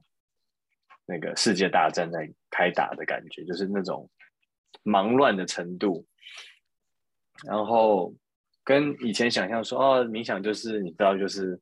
[1.06, 4.10] 那个世界大战在开打的感觉，就是那种
[4.82, 6.04] 忙乱的程度，
[7.44, 8.12] 然后。
[8.66, 11.58] 跟以前想象说哦，冥想就是你知道，就是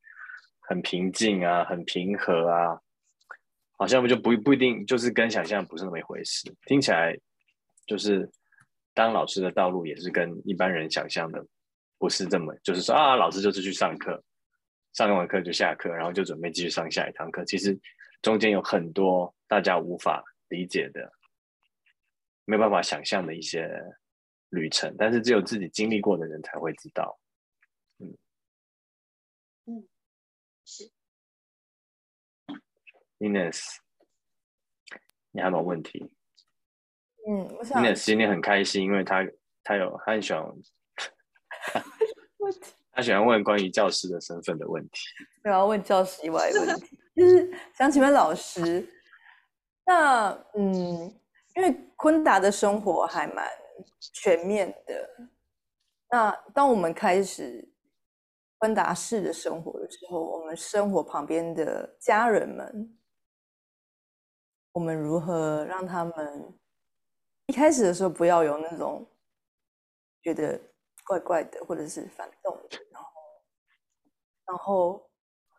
[0.62, 2.80] 很平静啊，很平和啊，
[3.78, 6.50] 好像不就不不一定，就是跟想象不是那么一回事。
[6.66, 7.14] 听起来
[7.86, 8.32] 就是
[8.94, 11.46] 当老师的道路也是跟一般人想象的
[11.98, 14.24] 不是这么，就是说啊，老师就是去上课，
[14.94, 17.44] 上完课就下课，然后就准备继续上下一堂课。
[17.44, 17.78] 其实
[18.22, 21.12] 中间有很多大家无法理解的、
[22.46, 23.70] 没有办法想象的一些。
[24.54, 27.20] 旅程，但是只有自己经历过的人才会知道。
[28.00, 28.18] 嗯
[29.66, 29.88] 嗯，
[30.64, 30.92] 是。
[33.20, 33.78] Ines，
[35.32, 36.14] 你还有没有问题？
[37.28, 37.82] 嗯，我想。
[37.84, 39.26] Ines 今天很开心，因为他
[39.64, 40.44] 他有他很喜欢，
[42.92, 45.00] 他喜欢问关于教师的身份的问题。
[45.46, 48.88] 我要问教师以外的问题， 就是想请问老师，
[49.86, 51.12] 那嗯，
[51.56, 53.63] 因为昆达的生活还蛮。
[54.00, 55.10] 全面的。
[56.10, 57.68] 那当我们开始
[58.60, 62.98] 芬达式的生活的时候，我们生活旁边的家人们，
[64.74, 66.54] 我们如何让他们
[67.48, 69.10] 一开始的时候不要有那种
[70.22, 70.60] 觉得
[71.04, 72.56] 怪怪的，或者是反动，
[72.92, 73.12] 然后
[74.46, 75.10] 然后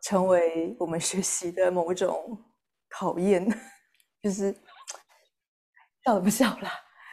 [0.02, 2.42] 成为我们学习的某种
[2.88, 3.44] 考验，
[4.22, 4.52] 就是
[6.04, 6.70] 笑了不笑了？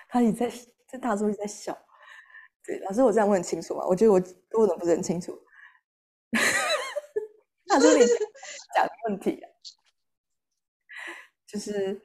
[0.09, 0.51] 他也在。
[0.91, 1.77] 这大叔一直在笑，
[2.65, 3.85] 对老师，我这样问很清楚吗？
[3.87, 4.21] 我觉得我
[4.59, 5.31] 问的不是很清楚。
[7.65, 8.05] 大叔，你
[8.75, 9.41] 讲问题，
[11.47, 12.01] 就是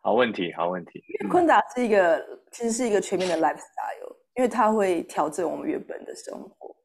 [0.00, 1.02] 好问题，好问题。
[1.28, 6.76] 昆达是一个，其实是一个全面的 lifestyle，因为它会调整我们原本的生活。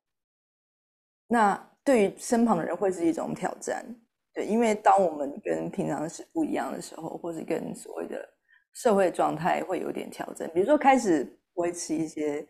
[1.27, 3.85] 那对于身旁的人会是一种挑战，
[4.33, 8.34] 对，因为当我们跟平常是不一样的时候，或是跟所谓的。
[8.75, 11.23] 社会状态会有点调整，比如说开始
[11.53, 12.45] 不会吃一些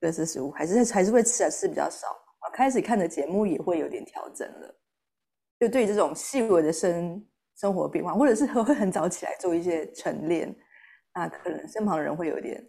[0.00, 2.50] 各色食物，还是还是会吃啊，吃比较少啊。
[2.52, 4.74] 开始看的节目也会有点调整了，
[5.58, 10.54] 就对这种细微的生生活变化，或者是 会很早起来做一些晨练，
[11.14, 12.62] 那可能身旁人会有点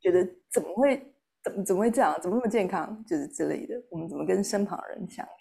[0.00, 0.22] 觉得
[0.52, 3.74] 怎么会怎么怎么会这样，怎么那么健康，就是之类的。
[3.90, 5.32] 我们怎么跟身旁人相处，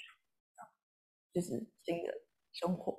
[1.33, 1.49] 就是
[1.83, 2.13] 新的
[2.53, 2.97] 生活。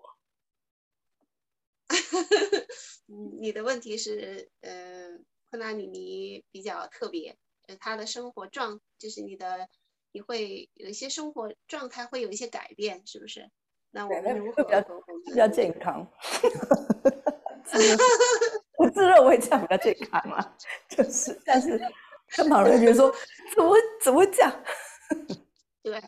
[3.09, 5.11] 嗯，你的问题是，呃，
[5.51, 7.37] 昆达里尼比较特别，
[7.67, 9.69] 呃，他的生活状就是你的，
[10.13, 13.51] 你会有一些生活状态会有一些改变，是不是？
[13.91, 14.81] 那我们如何比较
[15.27, 16.07] 比较健康？
[18.77, 20.57] 我自认为这样比较健康嘛，
[20.89, 21.81] 就是，但是
[22.37, 23.13] 跟旁人觉得说，
[23.55, 24.65] 怎么怎么讲？
[25.83, 26.03] 对，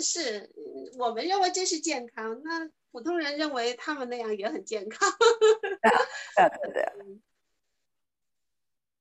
[0.00, 0.50] 是
[0.98, 5.10] 我们认为这是健康，那普通人认为他们那样也很健康。
[6.62, 7.20] 对对对。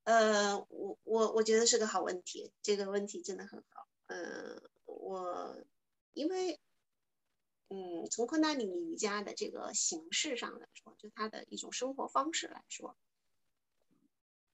[0.04, 3.88] 呃，我我我觉得是个好问题，这个问题真的很好。
[4.08, 5.58] 呃，我
[6.14, 6.60] 因为，
[7.70, 12.96] 嗯，从昆达里尼瑜伽的这个形式上来说，就它的一种生活方式来说，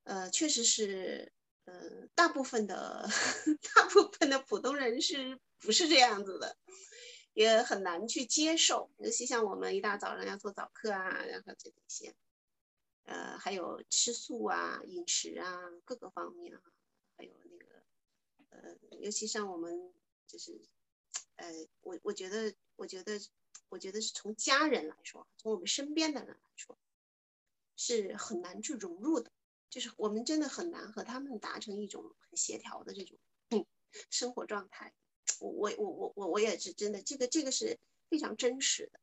[0.06, 1.32] 呃，确实是，
[1.66, 3.08] 呃，大部分的
[3.76, 6.58] 大部分的普通人是不是这样子的，
[7.34, 8.90] 也很难去接受。
[8.98, 12.16] 尤其像我们一大早上要做早课啊，然后这些。
[13.06, 16.62] 呃，还有吃素啊，饮食啊，各个方面啊，
[17.18, 17.84] 还有那个，
[18.48, 19.94] 呃，尤其像我们
[20.26, 20.58] 就是，
[21.36, 21.46] 呃，
[21.82, 23.20] 我我觉得，我觉得，
[23.68, 26.78] 我觉得是从家人来说，从我们身边的人来说，
[27.76, 29.30] 是很难去融入的，
[29.70, 33.20] 就是我们真的很难和他们达成一种很协调的这种
[34.10, 34.94] 生活状态。
[35.40, 39.00] 我我我我我也是真的，这个这个是非常真实的。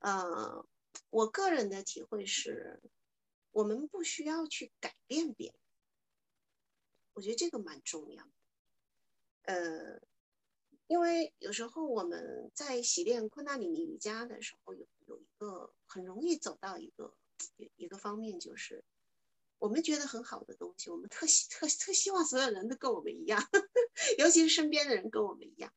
[0.00, 0.66] 呃，
[1.10, 2.80] 我个人的体会是。
[3.52, 5.56] 我们不需要去改变别人，
[7.14, 8.28] 我觉得这个蛮重要。
[9.44, 9.98] 呃，
[10.88, 17.16] 因为有时候我们在习练昆达里尼瑜伽的时候，有有一个很容易走到一个
[17.76, 18.84] 一个方面，就是
[19.58, 23.42] 我们觉得很好的东西，我们特希特特希望所有人都跟我们一样，
[24.18, 25.72] 尤其是身边的人跟我们一样。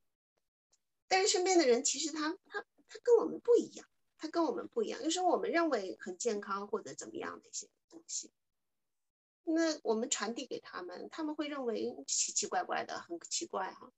[1.07, 3.87] 但是身边的人其实他他他跟我们不一样。
[4.21, 8.33] 他跟我们不一样，有时候我们认为很健康或者怎么样的一些东西，
[9.45, 13.93] 那我们传递给他们，他们会认为奇奇怪怪的，很奇怪哈，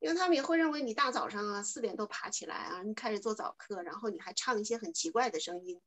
[0.00, 5.80] 因为他们也会认为你大早上啊四点都爬起来啊，你开始做早课，然后你还唱一些很奇怪的声音，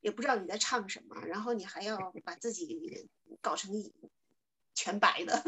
[0.00, 3.08] 也不知道你在唱什么，然后你还要 把自己
[3.40, 3.72] 搞成
[4.74, 5.42] 全白的，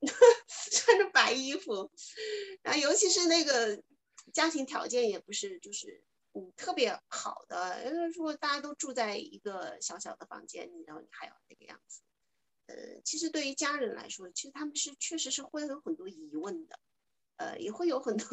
[0.72, 1.90] 穿着白衣服，
[2.62, 3.82] 然后，尤其是那个
[4.32, 6.02] 家庭条件也不是就是。
[6.34, 12.00] 嗯，特别好的，因为如果大家都住在一个小小的房间里，然后你还要那个样子，
[12.68, 16.80] 呃，其实对于家人来说，其实他们是确实是会有很多疑问的，
[17.36, 18.26] 呃，也会有很多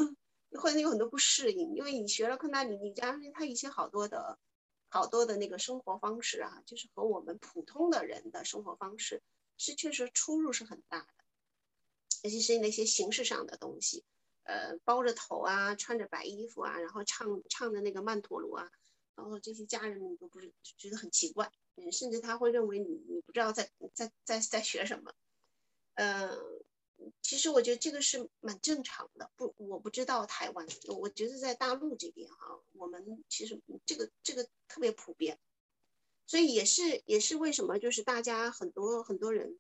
[0.58, 4.40] 会有很多不适应，因为你学了昆达里尼加上他一些好多的
[4.90, 9.22] 好多的那个生活方式啊，就是和我们普通的人的生活方式
[9.58, 11.24] 是确实出入是很大的，
[12.24, 14.04] 尤其是那些形式上的东西。
[14.44, 18.72] 呃，包着头啊，穿着白衣服啊，然后唱唱的那个曼陀罗啊，
[19.14, 25.14] 然后这些家人们都不是觉得很奇怪，嗯，甚至他会认为你你不知道在在在在学什么，
[25.94, 26.30] 嗯，
[27.22, 35.40] 其实我觉得这个是蛮正常的，不，我不知道台湾，我觉得在大陆这边哈，我们其实这个这个特别普遍，
[36.26, 39.60] 所以也是也是为什么就是大家很多很多人。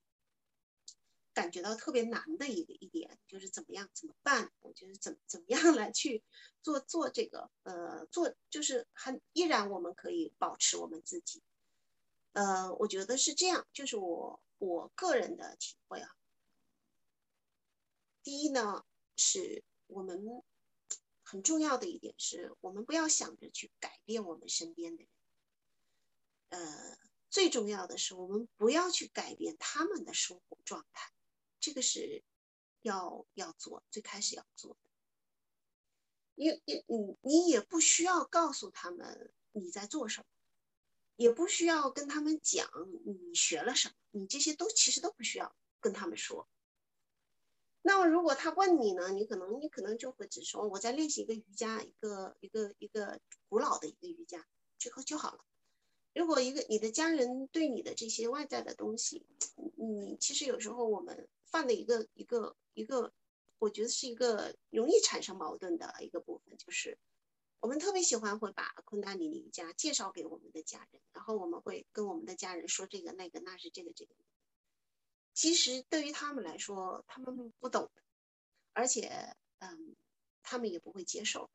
[1.31, 4.51] 感觉到特别难的一个一点就是怎么样怎么办？
[4.59, 6.21] 我觉得怎怎么样来去
[6.61, 11.41] 做做这个呃做就是还依然我们可以保持我们自己，
[12.33, 16.09] 呃，我觉得是这样，就是我我个人的体会啊。
[18.29, 20.23] 第一呢，是我们
[21.23, 25.09] 很重要的一点是我们不要想着去改变我们身边的人，
[26.49, 26.99] 呃，
[27.31, 31.11] 最重要的是我们不要去改变他们的生活状态。
[31.59, 32.23] 这个是
[32.81, 34.79] 要要做，最开始要做的。
[36.35, 40.27] 你你你你也不需要告诉他们你在做什么，
[41.15, 42.69] 也不需要跟他们讲
[43.07, 46.47] 你学了什么，你这些都其实都不需要跟他们说。
[47.89, 53.19] 那么如果他问你呢，你可能你可能就会只说我在练习一个瑜伽，一个一个一个
[53.49, 54.45] 古老的一个瑜伽，
[54.77, 55.43] 这个就好了。
[56.13, 59.25] 如果一个你的家人对你的这些外在的东西，
[59.75, 61.27] 你其实有时候我们。
[61.51, 63.11] 犯的一个一个一个，
[63.57, 66.95] 我觉得是一个容易产生矛盾的一个部分，就是
[67.59, 74.13] 我们特别喜欢会把昆达里尼瑜伽介绍给我们的家人，然后我们会跟我们的家人说这个那个那是这个这个。
[75.33, 77.89] 其实对于他们来说，他们不懂，
[78.73, 79.95] 而且嗯，
[80.43, 81.49] 他们也不会接受。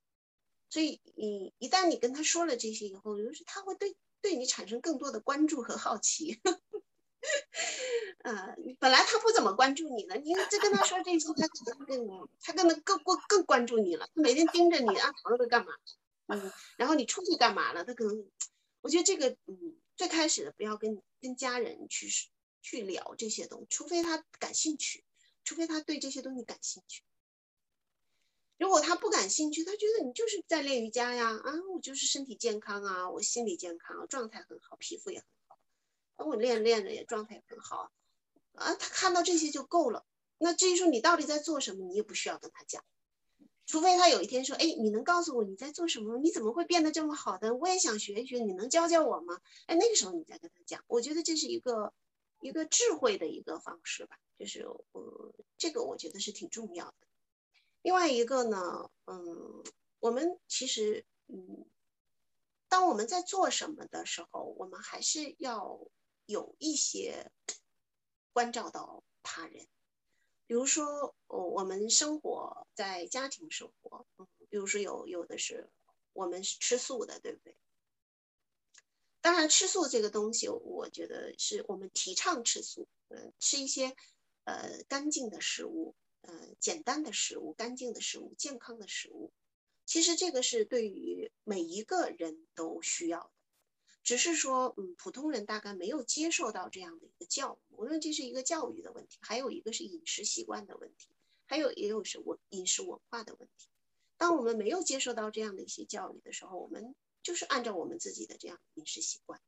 [0.71, 6.41] 所以你一旦你跟他说了这些以后，就是他会对对你产生更多的关注和好奇。
[8.25, 14.07] 呃，本来他不怎么关注你的，你再跟他说这些，他可能更他可能更更更关注你了。
[14.15, 15.73] 他每天盯着你啊，床上干嘛？
[16.27, 17.85] 嗯，然后你出去干嘛了？
[17.85, 18.31] 他可能，
[18.81, 22.31] 我觉得这个，嗯，最开始的不要跟跟家人去说
[22.65, 25.05] 去聊这些东西，除非他感兴趣，
[25.45, 27.05] 除非他对这些东西感兴趣。
[28.57, 35.59] 如果他不感兴趣，他觉得你就是在练瑜伽呀，啊，我就是身体健康啊，我心理健康，状态很好，皮肤也很好，
[36.17, 37.93] 啊，我练练着也状态很好。
[38.55, 40.07] 啊，他看到这些就够了。
[40.39, 42.85] 那至于说你到底在做什么，你也不需要跟他讲。
[43.67, 46.19] 除非他有一天说，哎，你能告诉我你在做什么？
[46.19, 47.55] 你怎么会变得这么好的？
[47.57, 49.41] 我也想学一学，你能教教我吗？
[49.67, 51.93] 哎，那个时候你再跟他讲，我觉得这是一个
[52.45, 57.07] 一个智慧的一个方式吧，就是呃，这个我觉得是挺重要的。
[57.81, 59.65] 另外一个呢，嗯，
[59.99, 61.65] 我们其实，嗯，
[62.69, 65.81] 当我们在做什么的时候，我们还是要
[66.27, 67.33] 有一些
[68.35, 69.67] 关照到他人。
[70.47, 75.71] 比如说，我我们生活在家庭生活，嗯，比如说有有的是
[76.13, 77.57] 我们是吃素的，对不对？
[79.25, 83.97] 当然，吃素这个东西，我觉得是我们提倡吃素，嗯，吃一些
[84.45, 89.33] 呃干净的食物，呃简单的食物，干净的食物，健康的食物。
[89.87, 93.31] 其实这个是对于每一个人都需要的。
[94.03, 101.09] 只是说，嗯，普通人大概没有接受到这样的一个教育，无论这是一个教育的问题，还有一个是饮食习惯的问题，
[101.47, 103.69] 还有也有是文饮食文化的问题。
[104.19, 106.95] 当我们没有接受到这样的一些教育的时候，我们
[107.25, 109.41] 就是按照我们自己的这样饮食习惯。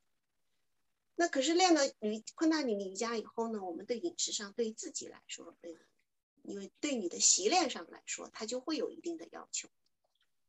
[1.15, 5.79] 那可是练了瑜昆达里尼瑜伽以后呢，我们对饮食上对自己来说，对，
[6.43, 9.69] 因为对你的习练上来说，它就会有一定的要求。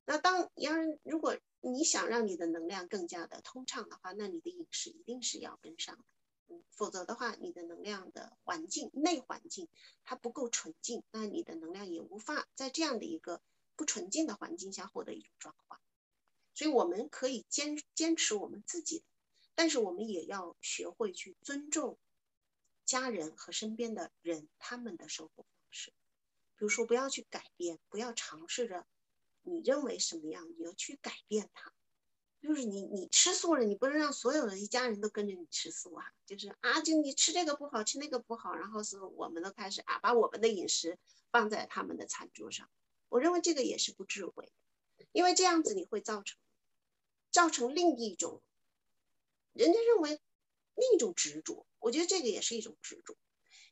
[0.06, 0.74] 那当要
[1.04, 6.04] 如果你想让你的能量更加的通畅的话，那你的饮食一定是要跟上的，
[6.48, 9.68] 嗯，否则的话，你的能量的环境内环境
[10.06, 13.42] 它不够纯净，那你的能量也无法在这样的一个
[13.76, 15.82] 不纯净的环境下获得一种转化。
[16.58, 19.06] 所以我们可以坚坚持我们自己的，
[19.54, 22.00] 但是我们也要学会去尊重
[22.84, 25.92] 家人和身边的人他们的生活方式，
[26.56, 28.88] 比如说不要去改变，不要尝试着。
[29.44, 31.72] 你认为什么样，你要去改变它。
[32.42, 36.12] 就是你，你吃素了，你不能让所有的一家人都跟着你吃素啊。
[36.26, 40.98] 就是啊，就你吃这个不好，吃那个不好，然后是我们都开始啊，把我们的饮食
[41.30, 42.68] 放在他们的餐桌上。
[43.10, 44.52] 我认为这个也是不智慧
[44.98, 46.38] 的，因为这样子你会造成
[47.32, 48.42] 造成另一种
[49.54, 50.20] 人家认为
[50.76, 51.66] 另一种执着。
[51.80, 53.16] 我觉得这个也是一种执着，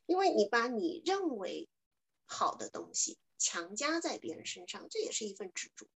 [0.05, 1.69] 因为你把你认为
[2.25, 3.17] 好的东西。
[3.37, 5.87] 强加在别人身上，这也是一份执着。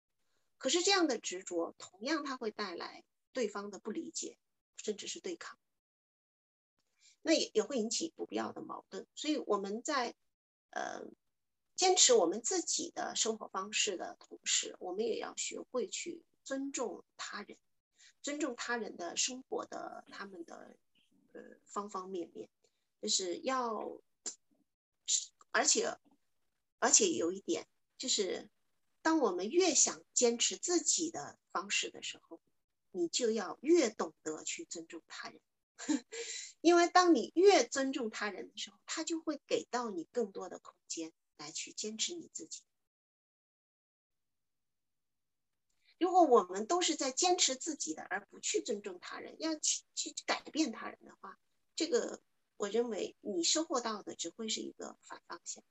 [0.58, 4.36] 可是这样的执着，同样它会带来对方的不理解，
[4.76, 5.56] 甚至是对抗。
[7.22, 9.06] 那也也会引起不必要的矛盾。
[9.14, 10.16] 所以我们在
[10.70, 11.04] 呃
[11.76, 17.58] 坚持我们自己的生活方式的同时，我们也要学会去尊重他人，
[18.22, 20.78] 尊重他人的生活的他们的
[21.32, 22.48] 呃方方面面，
[23.02, 24.00] 就是要，
[25.50, 25.98] 而且。
[26.80, 27.66] 而且有一点，
[27.98, 28.48] 就是
[29.02, 32.40] 当我们越想坚持自己的方式的时候，
[32.92, 35.40] 你就要越懂得去尊重他人，
[36.60, 42.62] 因为当你越尊重他人的时候，他就会给到你更多的空间来去坚持你自己。
[45.98, 51.38] 如果我们都是在坚持自己的，而不去尊重他人，要去去改变他人的话，
[51.74, 52.20] 这个
[52.56, 55.62] 我认为你收获到的只会是一个反方向。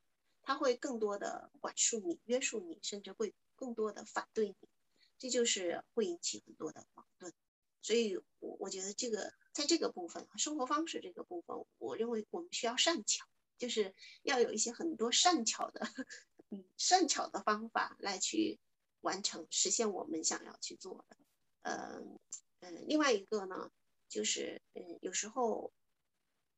[0.41, 4.69] 他会更多的管束你、约束你，甚至会更多的反对你，
[5.17, 7.33] 这就是会引起很多的矛盾。
[7.81, 13.25] 所以，我我觉得这个在这个部分，生活方式这个部分，我认为我们需要善巧，
[13.57, 13.93] 就是
[14.23, 15.81] 要有一些很多善巧的，
[16.49, 18.57] 嗯，善巧的方法来去
[19.01, 21.17] 完成实现我们想要去做的。
[21.61, 22.19] 嗯
[22.59, 23.71] 嗯，另外一个呢，
[24.09, 25.71] 就是嗯，有时候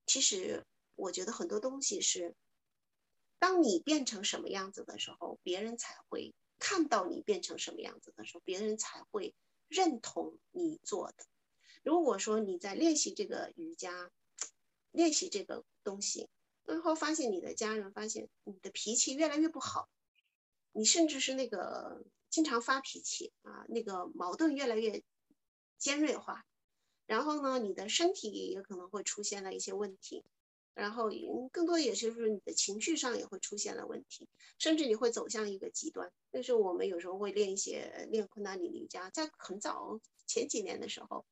[0.05, 2.35] 其实我觉得很多东西是。
[3.41, 9.33] 当你变成什么样子的时候，别人才会看到你变成什么样子的时候，别人才会
[9.69, 11.25] 认同你做的。
[11.81, 14.11] 如果说你在练习这个瑜伽，
[14.91, 16.27] 练习这个东西，
[16.65, 19.89] 最后发现你的家人发现你的脾气越来越不好，
[20.73, 25.03] 你甚至是那个经常发脾气啊，那个矛盾越来越
[25.77, 26.45] 尖锐化，
[27.05, 30.23] 然后呢，你的身体也可能会出现了一些问题。
[30.75, 31.09] 然后，
[31.51, 36.09] 更多也就是你的情绪上也会出现了问题，甚至你会走向一个极端。
[36.31, 41.25] 那时候我们有时候会练一些练昆达里尼瑜伽，在很早前几年的时候，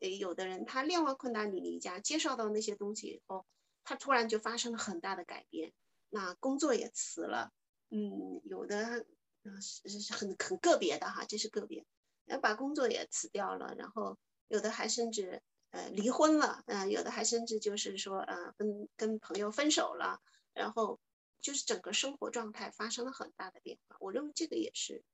[0.00, 3.46] 诶，有的人他练完昆达里尼瑜伽，介绍到那些东西以后，
[3.84, 5.72] 他突然就发生了很大的改变，
[6.08, 7.52] 那工作也辞了，
[7.90, 9.06] 嗯，有的
[9.48, 11.84] 嗯是是很很个别的哈，这是个别，
[12.26, 14.18] 要把工作也辞掉了，然后
[14.48, 15.42] 有的还甚至。
[15.70, 20.18] 呃，离婚了，呃，有的还甚至就是说，呃，跟跟朋友分手了，
[20.54, 20.98] 然后
[21.42, 23.98] 就是整个生活状态发生了很大的变化。
[24.00, 25.04] 我认为这个也是，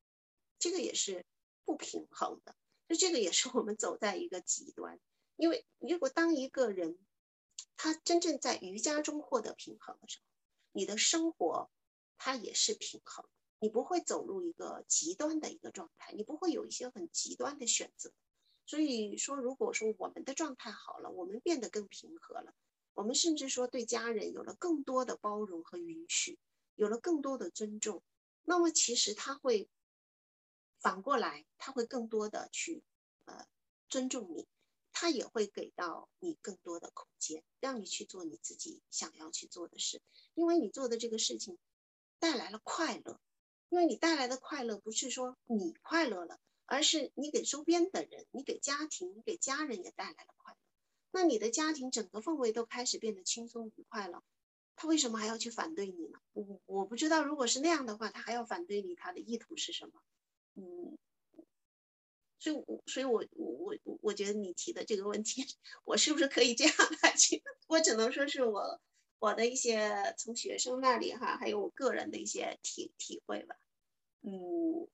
[0.60, 1.26] 这个也是
[1.64, 2.54] 不平衡的，
[2.88, 5.00] 就这个也是我们走在一个极端。
[5.34, 7.00] 因为如果当一个人
[7.76, 10.24] 他真正在瑜伽中获得平衡的时候，
[10.70, 11.68] 你的生活
[12.16, 13.26] 他也是平衡，
[13.58, 18.12] 你不会走入一个极端的一个状态，你不会有一些很极端的选择。
[18.66, 22.54] 所以说，如果说我们的状态好了，我们变得更平和了，
[22.94, 26.38] 我们甚至说对家人有了更多的包容和允许，
[26.74, 28.02] 有了更多的尊重，
[28.42, 29.68] 那么其实他会
[30.78, 32.82] 反过来，他会更多的去
[33.26, 33.46] 呃
[33.88, 34.46] 尊重你，
[34.92, 40.00] 他也会给到你更多的空间，让你去做你自己想要去做的事，
[40.34, 41.58] 因为你做的这个事情
[42.18, 43.20] 带来了快乐，
[43.74, 46.38] 因为你带来的快乐不是说你快乐了。
[46.66, 50.58] 而是你给周边的人，你给家庭，你给家人也带来了快乐。
[51.10, 54.22] 那你的家庭整个氛围都开始变得轻松愉快了，
[54.74, 56.18] 他为什么还要去反对你呢？
[56.32, 59.92] 我我不知道，如果是那样的话，他还要反对你，他的意图是什么？
[60.54, 60.96] 嗯，
[62.38, 65.44] 所以，我所以我我我我觉得你提的这个问题，
[65.84, 67.42] 我是不是可以这样来去？
[67.66, 68.80] 我只能说是我
[69.18, 73.54] 我的一些从学生那里哈，还有我个人的一些体体会吧。
[74.24, 74.88] 嗯。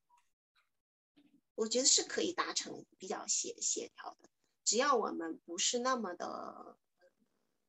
[1.57, 4.31] 我觉得是可以达成比较协协调的，
[4.65, 6.79] 只要我们不是那么的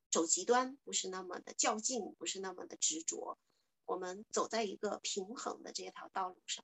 [0.09, 3.37] 走极端，不是那么的较劲，不是那么的执着，
[3.83, 6.63] 我们走在一个平衡的这条道路上，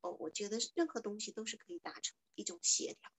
[0.00, 3.12] 哦，我觉得任何东西都是可以达成一种协调。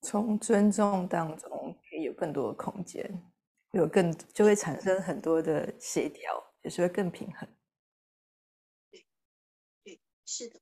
[0.00, 3.32] 从尊重当中可以有更多的空间，
[3.70, 7.48] 有更就会产生很多的协调，也是会更平衡。
[10.26, 10.60] 对，对，是的。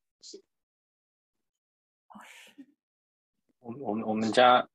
[3.60, 4.68] 我我们我们家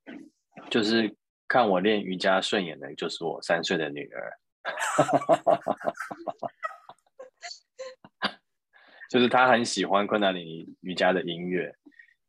[0.72, 1.16] 就是
[1.48, 4.34] 看我练瑜伽顺眼的，就是我三岁的女儿，
[9.10, 11.74] 就是她很喜欢昆达里尼瑜伽的音乐。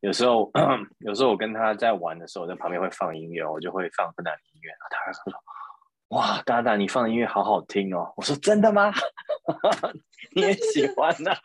[0.01, 0.51] 有时候
[0.99, 4.71] 有时候我跟她在玩的时候，在旁边会放音乐，我就会放昆达里尼音乐。
[4.89, 5.23] 她会说
[6.09, 8.93] ：“哇，大大，你放的音乐好好听哦！”我说：“真的吗？
[10.35, 11.35] 你也喜欢呐？”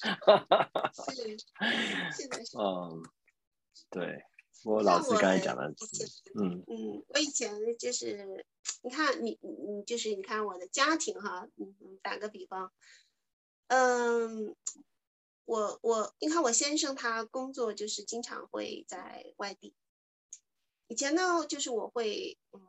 [2.58, 3.02] 嗯，
[3.90, 4.24] 对。
[4.62, 5.72] 我老师刚才讲的，
[6.34, 8.44] 嗯嗯，我以前就是，
[8.82, 12.70] 你看你你就是你看我的家庭哈，嗯嗯，打个比方，
[13.68, 14.54] 嗯，
[15.46, 19.74] 我我你看我先生他工作就是经常会在外地，
[20.88, 22.60] 以前呢就是我会嗯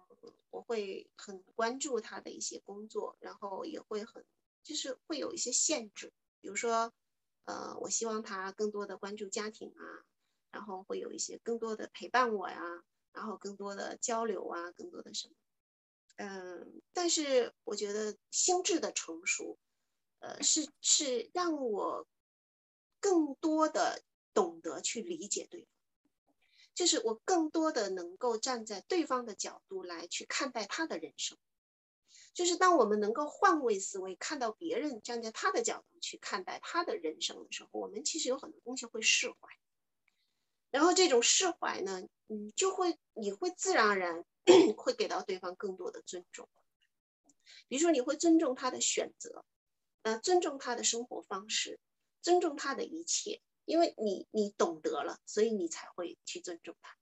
[0.50, 4.24] 我会很关注他的一些工作，然后也会很
[4.64, 6.94] 就是会有一些限制，比如说
[7.46, 10.06] 呃我希望他更多的关注家庭啊。
[10.52, 12.60] 然后会有一些更多的陪伴我呀，
[13.14, 15.34] 然后更多的交流啊，更多的什么，
[16.18, 19.58] 嗯，但是我觉得心智的成熟，
[20.20, 22.06] 呃，是是让我
[23.00, 24.04] 更多的
[24.34, 25.72] 懂得去理解对方，
[26.76, 31.38] 就是我更多的能够站在对方的角度来去看待他的人生，
[32.34, 39.38] 就是当我们能够换位思维，看到别人站在他的角度去看待他的人生的时候，我们其实有很多东西会释怀。
[40.70, 44.24] 然后这种释怀呢，嗯，就会你会自然而然
[44.78, 46.48] 会给到对方更多的尊重，
[47.68, 49.44] 比如说你会尊重他的选择，
[50.04, 51.80] 呃，尊重他的生活方式，
[52.22, 56.96] 尊重他的一切，因为你你懂得了，所以你才会去尊重他。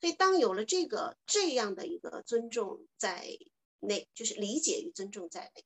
[0.00, 3.38] 所以当有了这个这样的一个尊重在
[3.86, 5.64] 内，就是理解与尊重在内，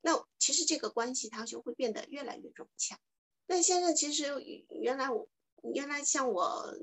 [0.00, 3.00] 那其实这个关系它就会变得越来越融洽。
[3.46, 4.24] 那现在其实
[4.68, 5.28] 原来我。
[5.72, 6.76] 原来像我，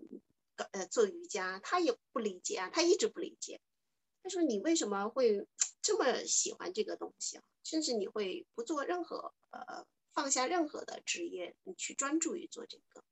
[0.71, 3.61] 呃，做瑜伽，他也不理解啊，他一直不理解。
[4.23, 5.47] 他说：“你为什么会
[5.83, 7.43] 这么喜欢这个东西啊？
[7.63, 13.03] 甚至你会不做任何，呃，放下任何的职业，你去专注于做这个。”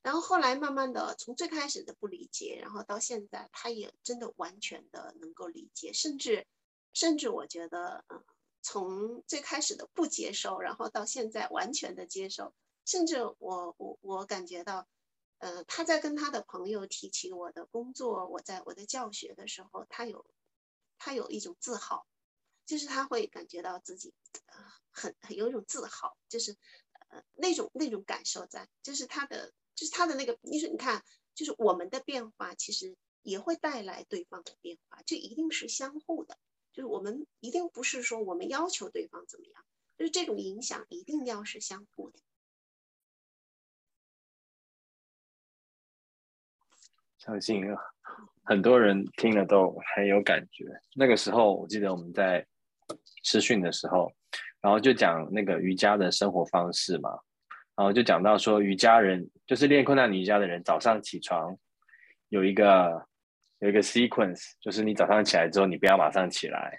[0.00, 6.46] 然后后来慢慢的，从最开始的不理解，然后到现在，他也真的完全的能够理解，甚至，
[6.92, 8.24] 甚至我觉得，嗯，
[8.62, 12.54] 从最开始的不接受，然后到现在完全的接受，
[12.84, 14.86] 甚至我我我感觉到。
[15.42, 20.26] 呃，他在跟他的朋友提起我的工作，我在我的教学的时候，他有，
[20.98, 22.06] 他有一种自豪，
[22.66, 24.12] 就是他会感觉到自己，
[24.44, 24.58] 呃，
[24.90, 26.58] 很很有一种自豪，就是，
[27.08, 31.02] 呃，那种那种感受在，就是他的，就是他的那个，你说你看，
[31.34, 36.36] 就是我们的变化其实也会带来对方的变化，这一定是相互的，
[36.72, 39.64] 就是我们一定不是说我们要求对方怎么样，
[39.98, 42.18] 就是这种影响一定要是相互的。
[47.18, 47.62] 相信
[48.44, 50.64] 很多人听了都很有感觉。
[50.94, 52.46] 那个时候，我记得我们在
[53.22, 54.10] 试训的时候，
[54.60, 57.10] 然后就讲那个瑜伽的生活方式嘛，
[57.76, 61.56] 然后就讲到说，瑜伽人就是练困难瑜伽的人，早上起床
[62.28, 63.06] 有一个
[63.60, 66.78] 有一个 sequence，就是你早上起来之后，你不要马上起来，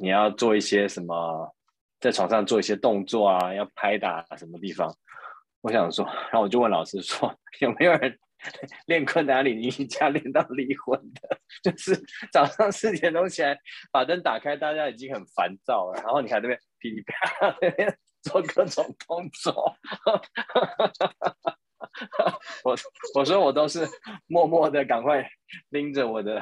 [0.00, 1.54] 你要做一些什么
[2.00, 4.94] 在床上做一些动作啊，要拍打什么地方。
[5.60, 8.18] 我想说，然后我就问老师说， 有没有人
[8.86, 11.38] 练昆达里瑜伽练到离婚的？
[11.62, 12.00] 就是
[12.32, 13.58] 早上四点钟起来，
[13.90, 19.76] 把灯打开，大家已经很烦躁了，然后你看那边噼里啪啦那边做各种动作。
[22.64, 22.76] 我
[23.14, 23.86] 我说我都是
[24.26, 25.28] 默默的，赶快
[25.70, 26.40] 拎着我的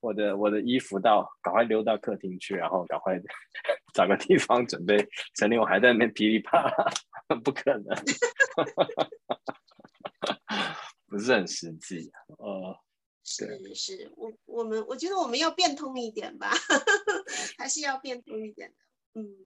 [0.00, 3.20] 我的我的衣服到，赶快溜到客厅去，然后赶快
[3.94, 6.90] 找个地方准备陈立我还在那边噼里啪啦，
[7.44, 7.84] 不可能，
[11.08, 12.10] 不是很实际。
[12.38, 12.76] 呃，
[13.24, 16.50] 是是，我我们我觉得我们要变通一点吧，
[17.58, 18.76] 还是要变通一点的。
[19.20, 19.44] 嗯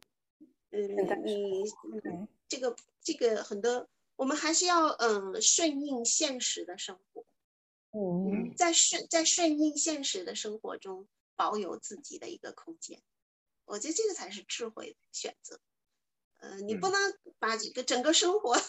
[0.70, 0.78] 嗯，
[1.24, 1.64] 你
[2.04, 3.88] 嗯这个这个很多。
[4.16, 7.24] 我们还是要嗯顺应现实的生活，
[7.92, 13.02] 嗯，在顺在顺应现实的生活中保有自己的一个空间，
[13.64, 15.60] 我觉得这个才是智慧的选择。
[16.38, 17.00] 呃，你不能
[17.38, 18.54] 把这个整个生活，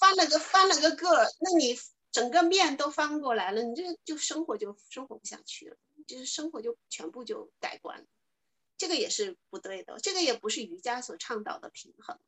[0.00, 1.08] 翻了个翻了个个，
[1.40, 1.78] 那你
[2.10, 5.76] 整个面都翻过来了，你这就生活就生活不下去了，
[6.06, 8.06] 就是生活就全部就改观了。
[8.78, 12.18] 这个也是不对的，这个也不是瑜伽所倡导的平衡。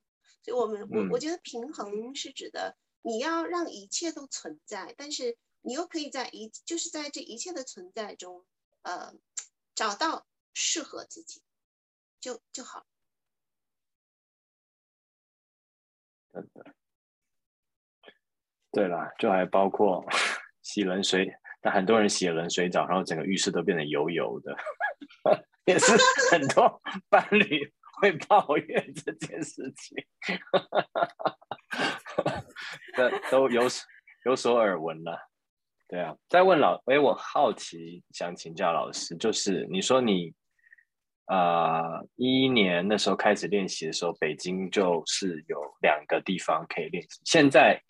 [0.43, 8.47] 所以我们我我觉得平衡是指的你要让一切都存在，但是你又可以在一就是在这一切的存在中，
[8.83, 9.15] 呃，
[9.75, 11.43] 找到适合自己
[12.21, 12.87] 就就好。
[16.33, 16.75] 真的，
[18.71, 20.05] 对啦，就还包括
[20.63, 24.57] 洗冷水，但很多人洗冷水澡，然后整个浴室都变得油油的。
[25.67, 25.93] 也是
[26.31, 29.97] 很多伴侣会抱怨这件事情，
[32.97, 33.63] 这都有
[34.25, 35.29] 有所耳闻了。
[35.89, 40.35] 对啊，再问老，哎，我好奇想请教老师，就是你说你
[41.27, 47.21] 啊一一年那时候开始练习的时候，北京就是有两个地方可以练习。
[47.25, 47.81] 现在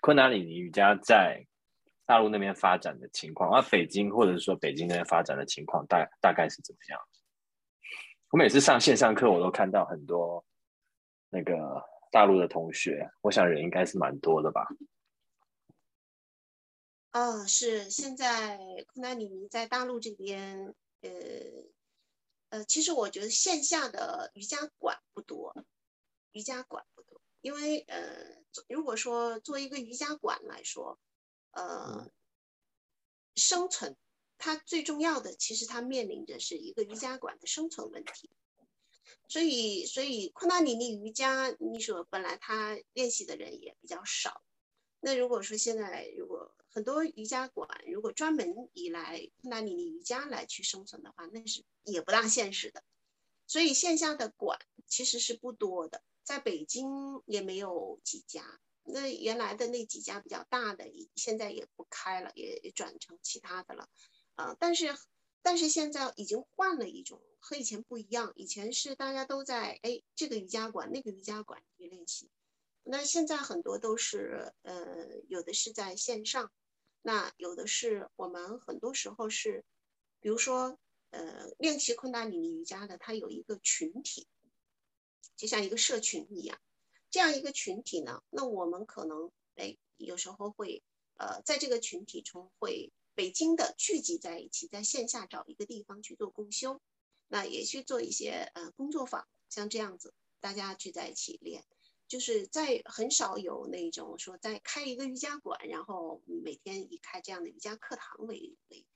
[0.00, 1.44] 昆达里尼瑜伽在。
[2.08, 6.98] 大陆那边发展的情况，而北京或者是说北京那边发展的情况大大概是怎么样？
[8.30, 10.42] 我每次上线上课，我都看到很多
[11.28, 14.66] 那个大陆的同学，我想人应该是蛮多的吧？
[17.12, 18.56] 哦，是现在
[18.86, 21.10] 昆达里尼在大陆这边，呃
[22.48, 25.54] 呃，其实我觉得线下的瑜伽馆不多，
[26.32, 28.00] 瑜伽馆不多，因为呃，
[28.66, 30.98] 如果说做一个瑜伽馆来说。
[31.58, 32.08] 呃，
[33.34, 33.96] 生存，
[34.36, 38.30] 它最重要的其实它面临着是一个瑜伽馆的生存问题，
[39.26, 44.40] 所以所以昆达里尼瑜伽，你说本来他练习的人也比较少，
[45.00, 52.84] 那如果说现在如果很多瑜伽馆如果专门以来昆达里尼瑜伽来去生存的话，那是也不大现实的，
[53.48, 56.86] 所以线下的馆其实是不多的，在北京
[57.26, 58.60] 也没有几家。
[58.90, 63.88] 那原来的那几家比较大的，现在也不开了，也转成其他的了，
[64.34, 64.96] 啊，但是
[65.42, 68.32] 但是现在已经换了一种，和以前不一样。
[68.34, 72.30] 以前是大家都在哎这个瑜伽馆那个瑜伽馆去练习，
[72.82, 76.50] 那现在很多都是呃有的是在线上，
[77.02, 79.64] 那有的是我们很多时候是，
[80.20, 80.78] 比如说
[81.10, 84.26] 呃练习昆达里尼瑜伽的，它有一个群体，
[85.36, 86.58] 就像一个社群一样。
[87.10, 90.82] 这样一个群体呢，那我们可能哎，有时候会
[91.16, 96.80] 呃，在这个群体中会北京的聚集在一起，在线下找一个地方去做共修，
[97.26, 101.64] 那也去做一些呃工作坊，像这样子，大家聚在一起练，
[102.06, 108.86] 就是在很少有那种说在开一个瑜伽馆，然后每天以开这样的瑜伽课堂为为，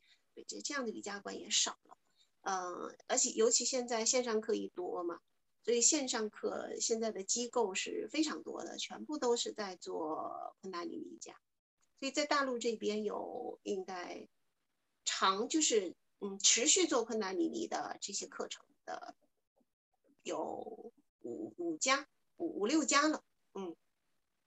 [0.47, 1.97] 这这样的瑜伽馆也少了，
[2.43, 5.21] 嗯，而且尤其现在线上课一多嘛。
[5.65, 11.41] 所以线上课现在的机构是非常多的，全部都是在做昆达里尼瑜伽。
[12.01, 14.27] 所以在大陆这边有应该
[15.05, 19.15] 长就是嗯持续做昆达里尼的这些课程的
[20.25, 22.09] 有五五家
[22.39, 23.23] 五五六家了，
[23.55, 23.77] 嗯，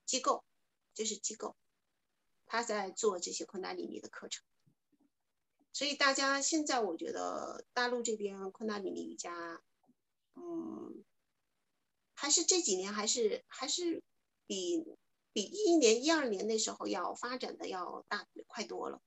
[0.05, 0.43] 机构
[0.93, 1.55] 这是机构，
[2.45, 4.43] 他在做这些昆达里尼的课程。
[5.71, 9.61] 所以大家现在我觉得大陆这边昆达里尼瑜伽。
[10.35, 11.03] 嗯，
[12.13, 14.03] 还是这几年还是还是
[14.45, 14.83] 比
[15.33, 19.01] 比一一年一二年那时候要发展的要大快多了，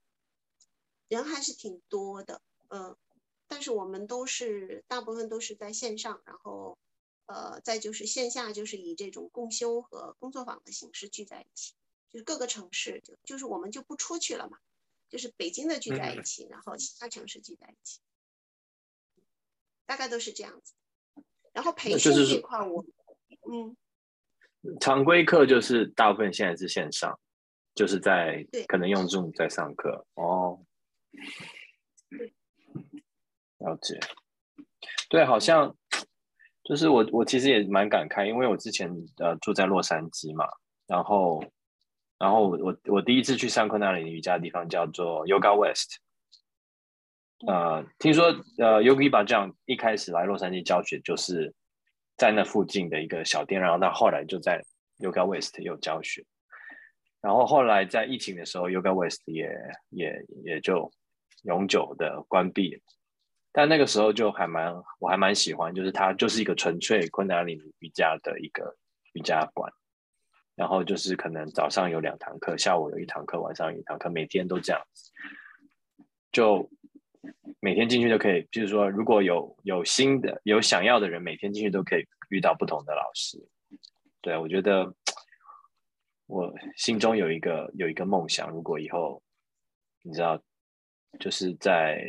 [1.08, 2.96] 人还是挺多的，嗯，
[3.46, 6.78] 但是我们都是大部分都是在线上，然后
[7.26, 11.74] 呃再就是线下就是以这种共修和工作坊的形式聚在一起，
[12.10, 14.58] 就是各个城市就就是我们就不出去了嘛，
[15.08, 18.00] 就是北京的聚在一起，然后其他城市聚在一起。
[19.86, 20.74] 大概都是这样子。
[21.52, 22.84] 然后培训这块儿我，
[23.50, 23.76] 嗯，
[24.80, 27.18] 常规课就是大部分现在是线上，
[27.74, 30.60] 就是在可能用 Zoom 在上课哦。
[33.58, 33.98] 了解，
[35.08, 35.76] 对，好像
[36.62, 40.46] 就是我我其实也蛮感慨，因为我之前呃住在洛杉矶嘛，
[40.86, 41.42] 然后
[42.18, 45.98] 然后我我我第一次去上课那里尼瑜伽的地方叫做 Yoga West，
[47.46, 48.24] 呃，听说
[48.58, 51.54] 呃 Yogi b a j a n 一开始来洛杉矶教学就是
[52.16, 54.64] 在那附近的一个小店，然后那后来就在
[54.98, 56.24] Yoga West 有教学，
[57.20, 59.48] 然后后来在疫情的时候，Yoga West 也
[59.90, 60.90] 也也就
[61.44, 62.82] 永久的关闭。
[63.52, 68.76] 但那个时候就还蛮，我还蛮喜欢，就是它就是一个纯粹昆达里尼瑜伽的一个
[69.14, 69.72] 瑜伽馆，
[70.54, 74.82] 然后就是可能早上有两堂课，下午有一堂课，晚上有一堂课，每天都这样，
[76.30, 76.68] 就
[77.60, 83.38] 每天进去就可以，就是说如果有有新的有想要的人，每天进去都可以遇到不同的老师。
[84.20, 84.94] 对，我觉得
[86.26, 89.22] 我心中有一个有一个梦想，如果以后
[90.02, 90.40] 你知道，
[91.18, 92.02] 就是在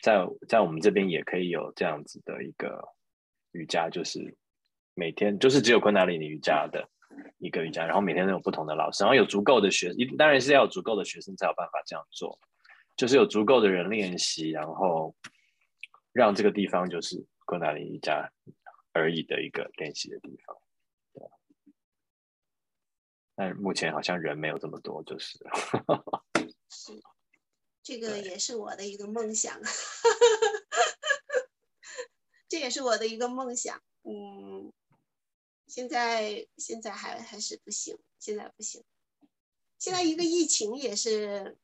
[0.00, 2.82] 在在我们这边也可以有这样子的一个
[3.52, 4.36] 瑜伽，就是
[4.94, 6.88] 每天就是只有昆达里尼瑜伽的
[7.38, 12.38] 一个瑜伽，然后每天都有不同的老师，然后有足够的学，当然是要有足够的学生才有办法这样做，
[12.96, 15.14] 就是有足够的人练习，然后
[16.12, 18.32] 让这个地方就是昆达里尼瑜伽
[18.92, 20.56] 而已的一个练习的地方。
[23.38, 25.38] 但目前好像人没有这么多，就是
[26.70, 27.02] 是，
[27.82, 29.60] 这个也是我的一个梦想，
[32.48, 33.82] 这也是我的一个梦想。
[34.04, 34.72] 嗯，
[35.66, 38.82] 现在现在还还是不行，现在不行。
[39.78, 41.58] 现在一个疫情也是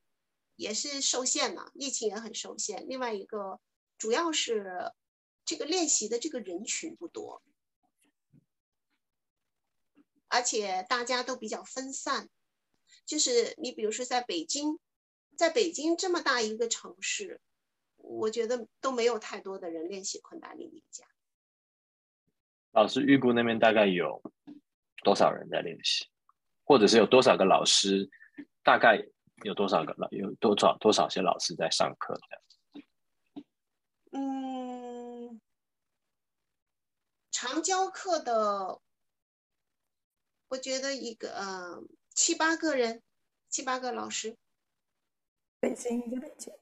[0.57, 2.87] 也是受限了，疫情也很受限。
[2.89, 3.61] 另外一个
[3.99, 4.93] 主要是
[5.45, 7.43] 这个练习的这个人群不多。
[10.29, 12.31] 而且大家都比较分散，
[13.05, 14.79] 就是你比如说在北京，
[15.37, 17.39] 在北京这么大一个城市，
[17.97, 21.05] 我觉得都没有太多的人练习昆达里尼瑜伽。
[22.71, 24.23] 老师预估那边大概有
[25.05, 26.07] 多少人在练习，
[26.65, 28.09] 或者是有多少个老师，
[28.63, 29.07] 大概
[29.43, 32.43] 有多少个老有多少多少些老师在上课这样？
[34.13, 35.41] 嗯，
[37.31, 38.81] 常教课的。
[40.49, 41.83] 我觉得一个呃
[42.15, 43.03] 七八个人，
[43.49, 44.37] 七八个老师。
[45.61, 46.53] 北京在北京，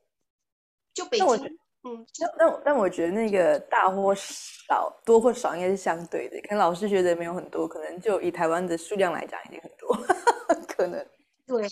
[0.94, 1.59] 就北京。
[1.82, 2.07] 嗯，
[2.39, 6.40] 但但我觉得那个大或少，多或少应该是相对的。
[6.43, 9.97] 可能老师觉得没有很多，可能就以台湾的数量来讲，已经很多，
[10.69, 11.05] 可能。
[11.47, 11.66] 对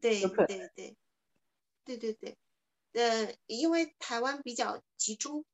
[0.00, 0.96] 对对对
[1.84, 2.38] 对对对，
[2.92, 5.44] 呃，因为台湾比较集中，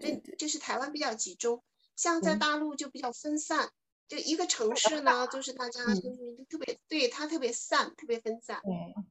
[0.00, 1.62] 对，就是台湾比较集中，
[1.96, 3.72] 像在大陆就比较分散。
[4.08, 8.58] 就一个城市呢，就是大家就是特别对它特别散，特别分散。
[8.64, 9.04] 嗯，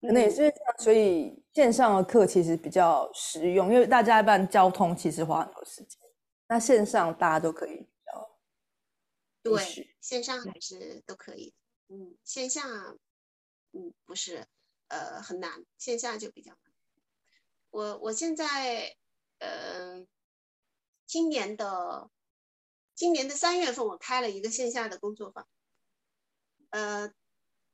[0.00, 6.00] 可能也是这样，所以线上的课其实比较实用，因为大家一般交通其实花很多时间，
[6.46, 8.38] 那线上大家都可以比较。
[9.42, 11.52] 对，线上还是都可以。
[11.88, 12.62] 嗯，线下
[13.76, 14.46] 嗯不是
[14.88, 16.72] 呃很难，线下就比较难。
[17.70, 18.96] 我我现在
[19.38, 20.06] 呃
[21.06, 22.10] 今年的。
[22.98, 25.46] 今年的三月份，我开了一个线下的工作坊，
[26.70, 27.12] 呃，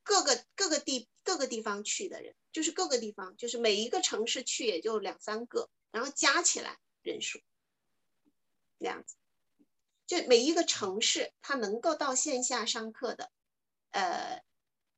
[0.03, 7.41] 各个各个地各个地方去的人，就是各个地方，就是每一个城市去也就两三个，然后加起来人数
[8.81, 9.15] 这样子，
[10.09, 13.31] 就每一个城市他能够到线下上课的，
[13.93, 14.43] 呃，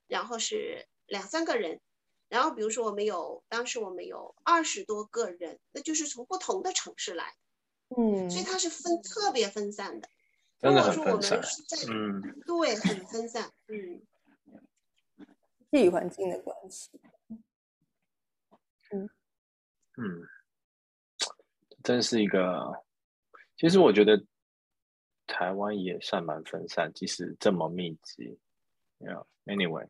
[0.07, 1.81] 然后是两三个人，
[2.29, 7.35] 然后比如说我们有当时我们有二十多个人，那就是从不同的城市来。
[7.97, 10.09] 嗯，所以它是分特别分散的。
[10.59, 11.41] 真的很分散。
[11.91, 13.53] 嗯，对，很分散。
[13.69, 14.03] 嗯，
[15.71, 16.91] 地理环境的关系。
[18.91, 19.11] 嗯
[19.97, 20.23] 嗯，
[21.83, 22.85] 真是一个。
[23.57, 24.25] 其实我觉得
[25.27, 28.41] 台湾也算蛮分散，即使这么密集。
[28.99, 29.89] Yeah，anyway，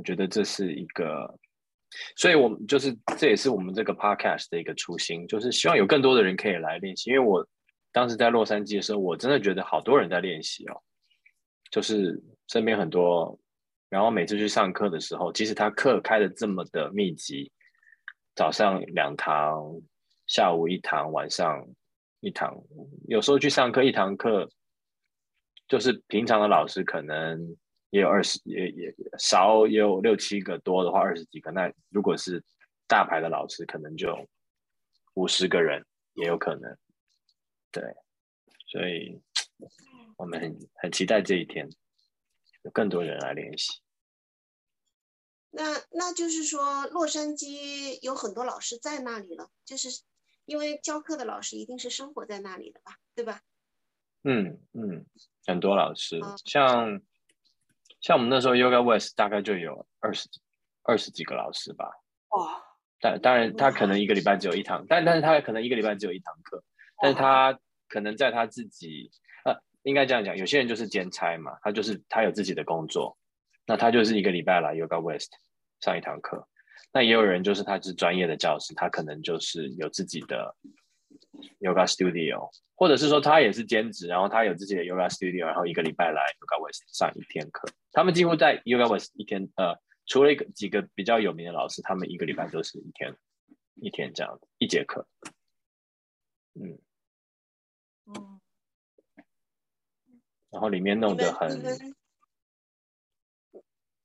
[0.00, 1.38] 我觉得这是一个。
[2.16, 7.10] 所以，我们就是这也是我们这个 podcast 的一个初心，就是希望有更多的人可以来练习。
[7.10, 7.46] 因为我
[7.92, 10.80] 当时在洛杉矶的时候，我真的觉得好多人在练习哦，
[11.70, 13.36] 就是身边很多，
[13.88, 17.50] 然后每次去上课的时候，即使他课开的这么的密集，
[18.36, 19.60] 早上两堂，
[20.28, 21.66] 下午一堂，晚上
[22.20, 22.56] 一堂，
[23.08, 24.48] 有时候去上课一堂课，
[25.66, 27.56] 就是平常的老师可能。
[27.90, 31.50] 也有二十，也也少也有六七个，多的话二十几个。
[31.50, 32.42] 那如果是
[32.86, 34.28] 大牌的老师，可能就
[35.14, 35.84] 五十个人
[36.14, 36.76] 也有可能。
[37.72, 37.82] 对，
[38.66, 39.20] 所以
[40.16, 41.68] 我们很很期待这一天，
[42.62, 43.80] 有更多人来练习。
[45.50, 49.88] 那那就是说，洛杉矶有很多老师在那里了，就是
[50.44, 53.42] 因为教课的老师一定是生活在那里的吧，对吧？
[54.22, 55.06] 嗯嗯，
[55.46, 57.00] 很多老师，哦像
[58.00, 60.28] 像我们那时候 Yoga West 大概就有二十
[60.82, 61.86] 二十几个老师吧。
[62.30, 62.62] 哇，
[63.00, 66.62] 但当然，他可能一个礼拜只有一堂，但但是他可能一个礼拜只有一堂课，
[67.02, 67.58] 但是他
[67.88, 69.10] 可能在他自己
[69.44, 73.18] 呃，应该这样讲，有些人就是兼差嘛，他就是他有自己的工作，
[73.66, 75.32] 那他就是一个礼拜来 Yoga West
[75.80, 76.46] 上一堂课。
[76.92, 80.56] 那也有人就是他是专业的教师，他可能就是有自己的
[81.60, 87.68] Yoga Studio，或者是说他也是兼职，然后他有自己的 Yoga Studio，然后一个礼拜来 Yoga West 上一天课。
[87.92, 89.78] 他们几乎在 Yoga West 一天呃。
[90.06, 93.16] 除了一个几个比较有名的老师，他们一个礼拜都是一天
[93.76, 95.06] 一天这样子一节课。
[96.54, 96.80] 嗯，
[98.06, 98.40] 嗯，
[100.50, 101.62] 然后里面弄得很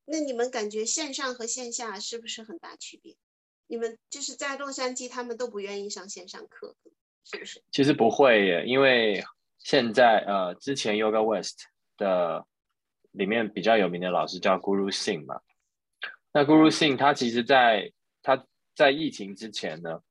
[0.06, 3.18] 那你们感觉线上和线下是不是很大区别？
[3.65, 6.76] 你们就是在洛杉矶，他们都不愿意上线上课，
[7.26, 7.64] 是？
[7.72, 9.23] 其实不会耶，因为
[9.60, 12.45] 现在呃，之前 Yoga West 的
[13.11, 15.39] 里面比较有名的老师叫 Guru Singh 嘛。
[16.31, 17.91] 那 Guru Singh 他其实在
[18.22, 18.45] 他
[18.76, 20.02] 在疫情之前呢，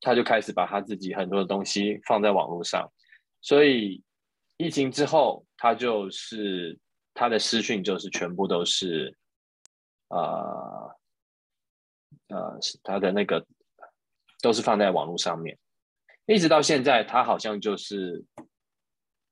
[0.00, 2.90] 他就开始把他自己很多的东西放在网络上，
[3.40, 4.02] 所以
[4.58, 6.78] 疫情之后，他就是
[7.14, 9.16] 他的私讯就是全部都是
[10.08, 10.96] 呃
[12.28, 13.44] 呃是他的那个
[14.42, 15.58] 都是放在网络上面，
[16.34, 18.24] 一直到现在，他好像就是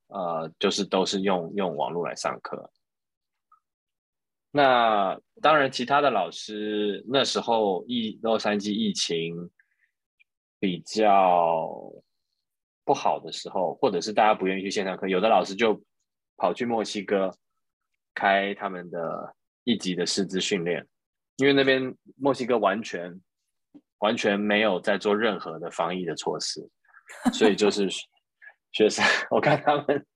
[0.09, 2.73] 呃就是都是用用网络来上课。
[4.51, 9.49] 那当然，其他的老师那时候疫洛杉矶疫情
[10.59, 11.71] 比较
[12.85, 15.81] 不好的时候，或者是大家不愿意去线上课，有的老师就
[16.37, 17.31] 跑去墨西哥
[18.13, 20.85] 开他们的一级的师资训练，
[21.37, 23.21] 因为那边墨西哥完全
[23.99, 26.69] 完全没有在做任何的防疫的措施，
[27.33, 27.89] 所以就是
[28.73, 30.07] 学生， 我看他们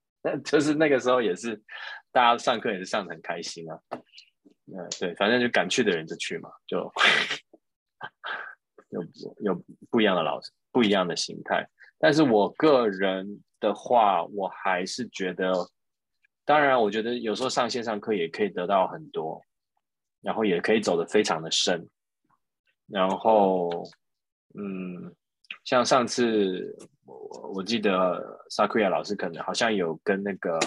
[0.43, 1.61] 就是那个时候也是
[2.11, 3.79] 大家上课也是上的很开心啊。
[4.65, 6.91] 嗯，对，反正就敢去的人就去嘛，就
[8.89, 9.03] 有
[9.41, 11.67] 有不一样的老师，不一样的形态。
[11.99, 15.51] 但是我个人的话，我还是觉得，
[16.45, 19.41] 当然，我觉得有时候上线上课也可以得到很多，
[20.21, 21.89] 然后也可以走得非常的深。
[22.87, 23.69] 然后，
[24.55, 25.13] 嗯，
[25.63, 26.75] 像上次
[27.05, 30.59] 我我记得萨库亚老师可能好像有跟那个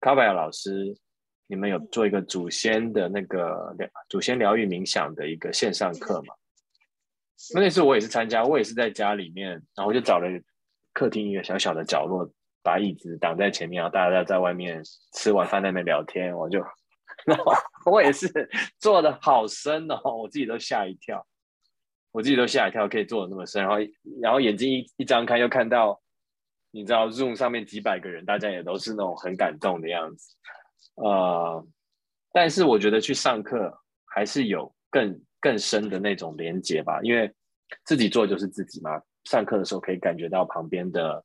[0.00, 0.96] 卡巴亚老师。
[1.52, 6.32] 你们有做一个祖先的那个疗祖先疗愈冥想的一个线上课嘛？
[7.52, 10.28] 那那次我也是参加，我也是在家里面，然后我就找了
[10.92, 12.30] 客厅一个小小的角落，
[12.62, 14.80] 把椅子挡在前面，然后大家在外面
[15.14, 16.60] 吃完饭在那边聊天，我就，
[17.26, 17.52] 然后
[17.90, 18.28] 我也是
[18.78, 21.26] 坐的好深哦，我自己都吓一跳，
[22.12, 23.76] 我自己都吓一跳，可以做的那么深，然后
[24.20, 26.00] 然后眼睛一一张开又看到，
[26.70, 30.36] 你知道 Zoom 上面几百个人，大家也都是那种很感动的样子。
[30.96, 31.66] 呃，
[32.32, 33.72] 但是我觉得去上课
[34.06, 37.32] 还是有更更深的那种连接吧，因为
[37.84, 39.00] 自己做就是自己嘛。
[39.24, 41.22] 上课的时候可以感觉到旁边的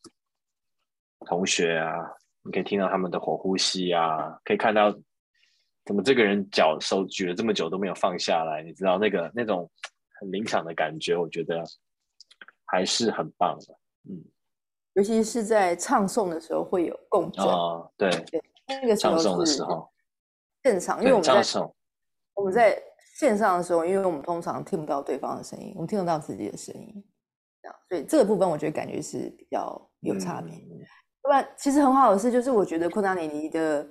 [1.25, 1.95] 同学啊，
[2.43, 4.91] 你可以听到他们的火呼吸啊，可以看到
[5.85, 9.71] 怎么这个人脚手举了这么久都没有放下来，你知道那个那种
[10.19, 11.63] 很临场的感觉，我觉得
[12.65, 13.77] 还是很棒的。
[14.09, 14.23] 嗯，
[14.93, 18.09] 尤其是在唱诵的时候会有共振啊，对。
[18.09, 19.63] 对那个时候是
[20.63, 21.71] 现场，因为我们在唱
[22.33, 22.81] 我们在
[23.15, 27.05] 线上的时候，因为我们通常听不到对方的声音，我们听得到自己的声音，
[27.61, 30.51] 这样，所以这个部分我觉得感觉是比较有差别。
[31.21, 33.87] 不然，其实很好的是，就是我觉得昆达尼尼的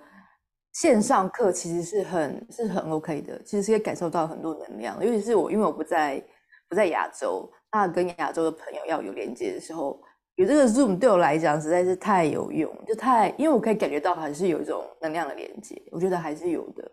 [0.74, 5.02] 线上课其实是很是很 OK 的，其实是可以感受到很多能量。
[5.04, 6.22] 尤其是我，因为我不在
[6.68, 10.00] 不在亚洲，那跟亚洲的朋友要有连接的时候。
[10.36, 16.90] 有这个 Zoom 对我来讲实在是太有用，就太因为我可以感觉到还是有一种能量的连接，我觉得还是有的。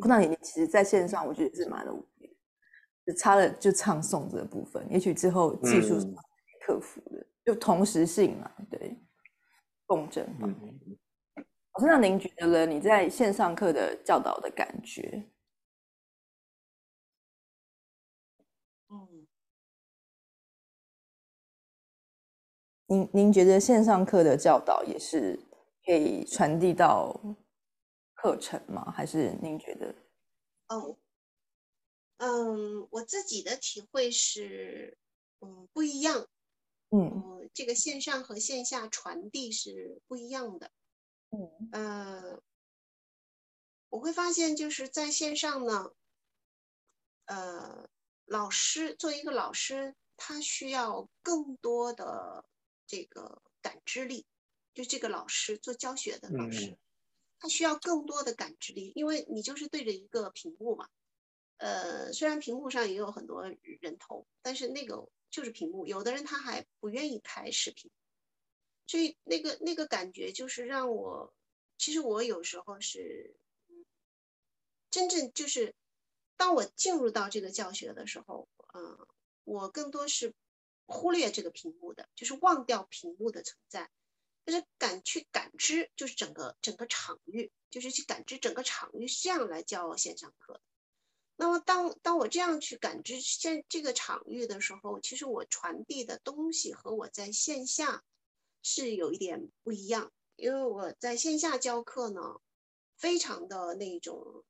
[0.00, 2.34] 看到你其实在线上，我觉得是蛮 OK 的，
[3.04, 6.06] 只差了就唱诵这个部分，也许之后技术是
[6.64, 8.98] 克服的，就同时性嘛，对，
[9.84, 10.26] 共振。
[11.76, 12.64] 老师，那您觉得呢？
[12.66, 15.22] 你在线上课的教导的感觉？
[22.88, 25.38] 您您觉得线上课的教导也是
[25.84, 27.14] 可以传递到
[28.14, 28.90] 课程吗？
[28.92, 29.94] 还是您觉得？
[30.68, 30.96] 哦，
[32.18, 34.96] 嗯，我自己的体会是，
[35.40, 36.26] 嗯，不一样。
[36.90, 40.70] 嗯，这个线上和线下传递是不一样的。
[41.30, 42.42] 嗯，呃，
[43.88, 45.92] 我会发现就是在线上呢，
[47.26, 47.88] 呃，
[48.24, 52.44] 老师作为一个老师，他需要更多的
[52.86, 54.26] 这个感知力，
[54.74, 56.76] 就这个老师做教学的老师，
[57.38, 60.88] 他需要更多的感知力，因为你就是对着一个屏幕嘛。
[61.58, 67.90] 呃，虽然屏幕上也有很多人头，但是那个就是屏幕，有的人他还不愿意开视频，
[68.86, 71.34] 所以那个那个感觉就是让我，
[71.76, 73.34] 其实我有时候是，
[74.90, 75.74] 真正就是
[76.36, 79.06] 当我进入到这个教学的时候，嗯，
[79.44, 80.34] 我更多是
[80.86, 83.90] 忽略这个屏幕的，就是忘掉屏幕的存在，
[84.44, 90.60] 就是感去感知，就是整个整个场域，就是去感知整个场域，是这样来教线上课。
[91.38, 98.04] 那么当当我这样去感知现这个场域的时候，其实我传递的东西和我在线下
[98.66, 102.40] 是有一点不一样，因为我在线下教课呢，
[102.96, 104.44] 非常的那种，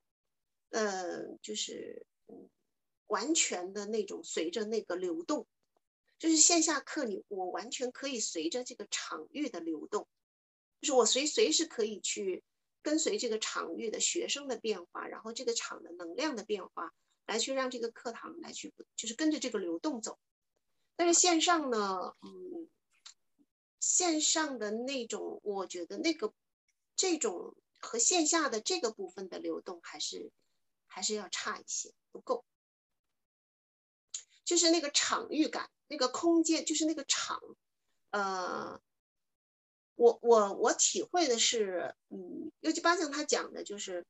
[0.71, 2.07] 呃，就是
[3.05, 5.45] 完全的那种随着那个流动，
[6.17, 10.07] 就是线下课你我完全可以随着这个场域的流动，
[10.81, 12.43] 就是我随随时可以去。
[12.83, 16.93] 跟随这个场域的学生的变化，然后这个场的能量的变化，
[17.25, 20.17] 来去让这个课堂来去，就是跟着这个流动走。
[20.95, 22.69] 但是线上呢，嗯，
[23.87, 26.33] 线上的那种，我觉得那个
[26.97, 30.29] 这种和线下的这个部分的流动还是
[30.87, 32.43] 还是要差一些，不够。
[34.43, 37.41] 就是那个场域感，那个空间，就是那个场，
[38.11, 38.81] 呃。
[39.95, 44.05] 我我我体会的是，嗯，尤其八将他讲的就是，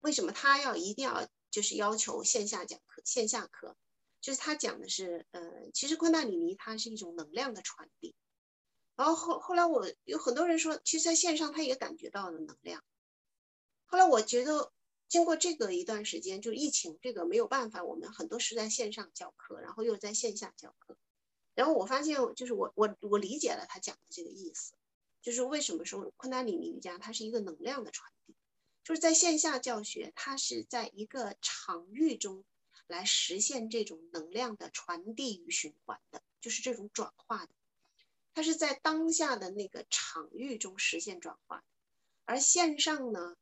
[0.00, 3.78] 为什么他要一定要就是要求线下讲课、线下课，
[4.20, 8.14] 就是他讲的是，呃，其实昆达里尼它是一种能量的传递。
[8.98, 12.82] 然后后后来我有很多人说，其实在线上他也感觉到了能量。
[13.86, 14.72] 后来我觉得，
[15.08, 20.96] 经过这个一段时间，就疫情这个没有办法，我们很多是在线上教课，然后又在线下教课。
[21.54, 24.72] 然后我发现，就是我我我理解了他讲的这个意思，
[25.22, 28.34] 就是为什么说昆达里尼瑜伽它是一个能量的传递，
[28.82, 32.44] 就是在线下教学，它是在一个场域中
[32.88, 37.52] 来实现这种能量的传递与循环的，就是这种转化的，
[38.38, 41.64] 它是在当下的那个场域中实现转化，
[42.24, 43.34] 而线上呢，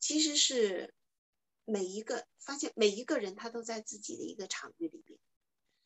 [0.00, 0.92] 其实是
[1.64, 5.16] 每一个发现每一个人他都在自己的一个场域里边。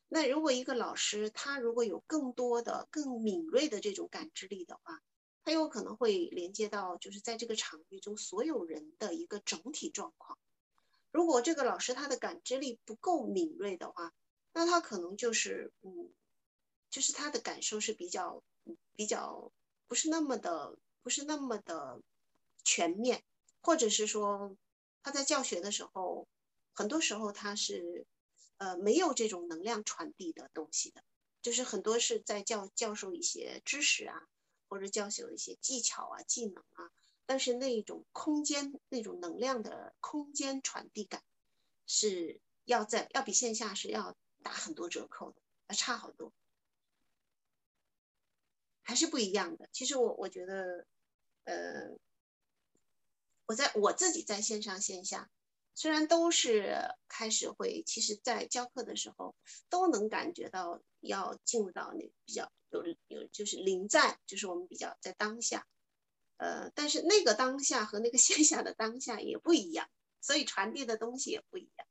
[0.08, 5.02] 那如果一个老师他如果有更多的、更敏锐的这种感知力的话，
[5.44, 10.38] 他有可能会连接到就是在这个场域中所有人的一个整体状况。
[11.12, 14.14] 如果这个老师他的感知力不够敏锐的话，
[14.54, 16.10] 那他可能就是嗯，
[16.90, 18.42] 就是他的感受是比较
[18.94, 19.52] 比较
[19.86, 22.00] 不是那么的不是那么的
[22.64, 23.22] 全面，
[23.60, 24.56] 或者是说
[25.02, 26.26] 他在教学的时候，
[26.72, 28.06] 很多时候他是。
[28.58, 31.04] 呃，没有这种能量传递的东西的，
[31.42, 34.26] 就是很多是在教教授一些知识啊，
[34.66, 36.90] 或者教授一些技巧啊、技能啊，
[37.26, 41.22] 但是那一种空间、那种能量的空间传递感，
[41.86, 46.32] 是要在要比线下是要打很多折扣的，要差好多，
[48.86, 49.68] 还是不一样的。
[49.72, 50.86] 其实我我觉得，
[51.44, 51.90] 呃，
[53.46, 55.28] 我在我自己在线上线下。
[55.78, 56.74] 虽然都是
[57.06, 59.34] 开始会，其实，在教课的时候
[59.68, 65.66] 都能感觉到要进入到那比较有有就是临在，就是我们比较在当下，
[66.38, 69.86] 呃，但是那个当下和那个 线下的当下也不一样，
[70.22, 71.85] 所以传递的东西也不一样。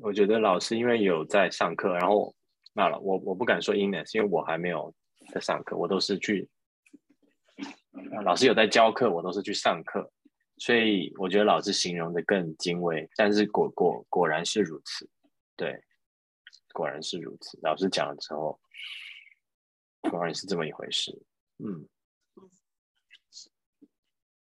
[0.00, 2.34] 我觉得老师因为有在上课，然后
[2.72, 4.94] 那了，我我不敢说 inness，因为我还没有
[5.32, 6.48] 在上课，我都是去。
[8.24, 10.10] 老师有在教课，我都是去上课，
[10.58, 13.08] 所以我觉得老师形容的更精微。
[13.16, 15.08] 但是果果果然是如此，
[15.56, 15.80] 对，
[16.72, 17.58] 果然是如此。
[17.62, 18.60] 老师讲了之后，
[20.10, 21.16] 果然是这么一回事。
[21.58, 21.88] 嗯，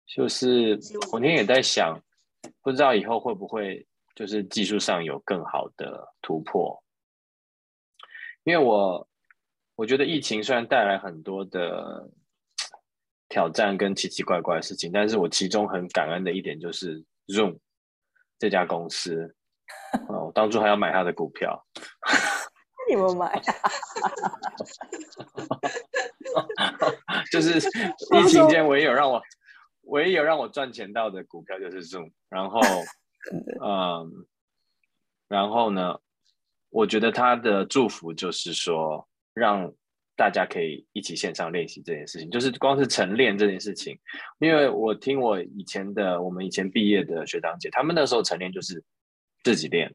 [0.06, 0.78] 就是
[1.12, 1.98] 我那天也在想，
[2.62, 3.88] 不知道以后会不会
[4.20, 6.84] 就是技术上有更好的突破，
[8.44, 9.08] 因为我
[9.76, 12.10] 我觉得疫情虽然带来很多的。
[13.32, 17.60] 挑战跟奇奇怪怪的事情，但是我其中很感恩的一点就是 Zoom
[18.40, 19.36] 这家公司，
[20.08, 21.64] 哦，我当初还要买他的股票，
[22.90, 23.32] 你们买？
[27.32, 27.60] 就是
[28.18, 29.22] 疫情间唯一有让我
[29.82, 32.60] 唯一有让我赚钱到的股票就是 Zoom，然后，
[33.62, 34.26] 嗯，
[35.28, 36.00] 然后呢，
[36.70, 39.74] 我觉得他的祝福就是说，让
[40.16, 43.98] 大家可以一起线上练习这件事情，就是光是晨练这件事情。
[44.40, 48.84] 因为我听我以前的，我们以前毕业的学长姐，他们那时候晨练就是
[49.44, 49.94] 自己练，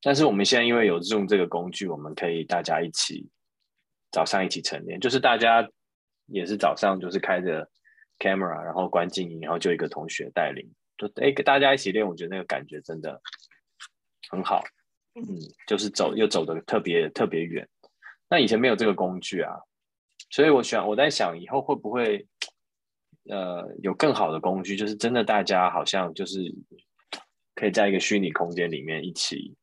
[0.00, 3.28] 但是我们现在因为有用这个工具，我们可以大家一起
[4.12, 5.68] 早上一起晨练，就是大家
[6.26, 7.68] 也是早上就是开着
[8.18, 13.20] camera，然后关静音，然后就一个同学带领，就哎大家一起练，我觉得那个感觉真的
[14.30, 14.62] 很好。
[15.14, 15.22] 嗯，
[15.68, 17.68] 就是走又走的特别特别远，
[18.28, 19.52] 那以前没有这个工具啊，
[20.30, 22.26] 所以我想我在想以后会不会，
[23.30, 26.52] 呃，有更好的工具，就是真的大家好像就是
[27.54, 29.54] 可以在一个虚拟空间里面一起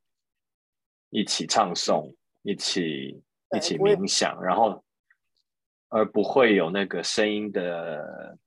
[1.10, 3.22] 一起唱诵，一起
[3.54, 4.82] 一起冥想，然后
[5.90, 8.38] 而不会有那个声音的。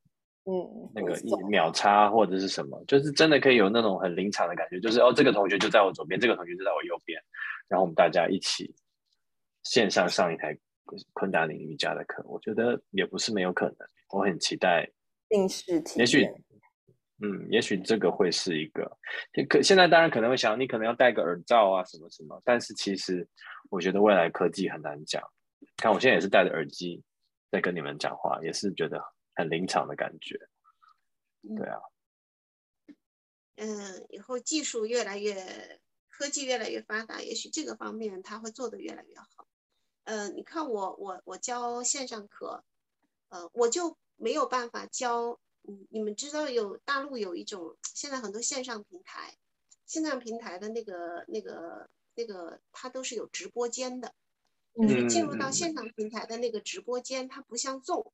[0.47, 7.19] 嗯，那个一秒差或者是什么，就是真的可以有那种很临场的感觉，就是哦，这个同学就在我左边，这个同学就在我右边，
[7.67, 8.75] 然后我们大家一起
[9.63, 10.55] 线上上一台
[11.15, 13.77] 昆达里瑜伽的课，我觉得也不是没有可能，
[14.11, 14.87] 我很期待。
[15.31, 16.27] 定是体也许，
[17.23, 18.85] 嗯，也许这个会是一个，
[19.49, 23.27] 可现在当然可能会想，你可能要戴个耳罩啊，什么什么，但是其实
[23.71, 25.23] 我觉得未来科技很难讲。
[25.79, 27.03] 看我现在也是戴着耳机
[27.51, 29.03] 在跟你们讲话，也是觉得。
[29.35, 30.49] 很临场的感觉，
[31.57, 31.81] 对啊。
[33.57, 39.47] 嗯，以后技术越来越，科技越来越发达，也许这个方面他会做得越来越好。
[40.05, 42.65] 呃，你看我我我教线上课，
[43.29, 45.39] 呃，我就没有办法教。
[45.67, 49.37] 嗯，你们知道有大陆有一种现在很多线上平台，
[49.87, 54.15] 线上平台的那个那个那个，它都是有直播间的，
[54.75, 58.13] 就是进入到线上平台的那个直播间，它不像众。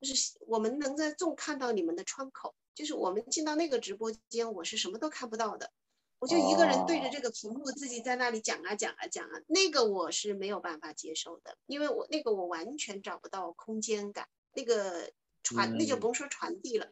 [0.00, 5.70] 就是我们能在众看到你们的窗口，就是我们进到那个直播间，我是什么都看不到的，
[6.18, 15.12] 我就一个人对着这个屏幕自己在那里讲啊讲啊讲啊，那个我是没有办法接受的，因为我那个我完全找不到空间感，那个
[15.42, 16.90] 传那就甭说传递了，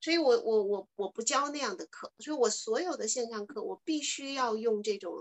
[0.00, 5.14] 所以我我我我不教那样的课，所以我所有的线上课我必须要用这种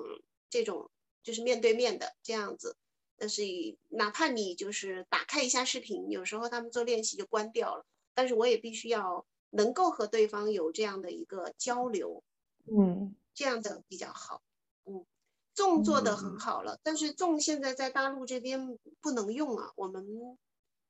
[0.50, 0.90] 这种
[1.24, 2.78] 就是面对面的这样子。
[3.18, 3.42] 但是，
[3.90, 7.84] 哪怕你就是打开一下视频，有时候他们做练习就关掉了。
[8.14, 12.24] 但是我也必须要能够和对方有这样的一个交流，
[12.66, 14.42] 嗯，这样的比较好。
[14.86, 15.06] 嗯，
[15.54, 19.72] 众做的很好了，但是众现在在大陆这边不能用啊。
[19.76, 20.38] 我们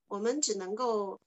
[0.07, 1.19] 我们只能够，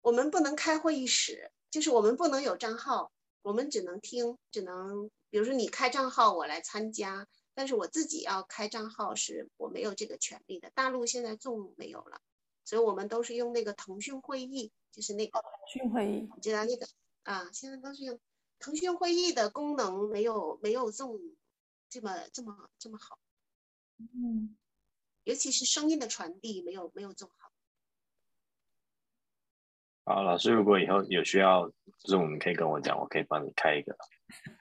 [0.00, 3.10] 我们不能开会议室，就是我们不能有账号，
[3.42, 7.26] 我们只能听，只能比如说你开账号，我来参加。
[7.58, 10.70] 但是我自己要开账号，是我没有这个权利的。
[10.76, 12.20] 大陆现在众没有了，
[12.64, 16.86] 所以我们都是用那个腾讯会议，就是那个腾讯会议，你知道那个
[17.24, 17.50] 啊？
[17.52, 18.20] 现在都是用
[18.60, 21.18] 腾讯会议的功能，没有没有众
[21.88, 23.18] 这么这么这么好。
[23.98, 24.56] 嗯，
[25.24, 27.50] 尤其是声音的传递，没有没有众好。
[30.04, 33.96] 好，老师，如果以后有需要，就是我们可以跟我讲，我可以帮你开一个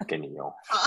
[0.08, 0.50] 给你用。
[0.50, 0.80] 好，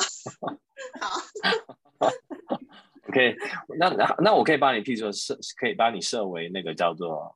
[1.00, 1.76] 好。
[3.08, 3.36] OK，
[3.78, 7.34] 那那那我可以帮你，譬如说设，可以帮你设为那个叫做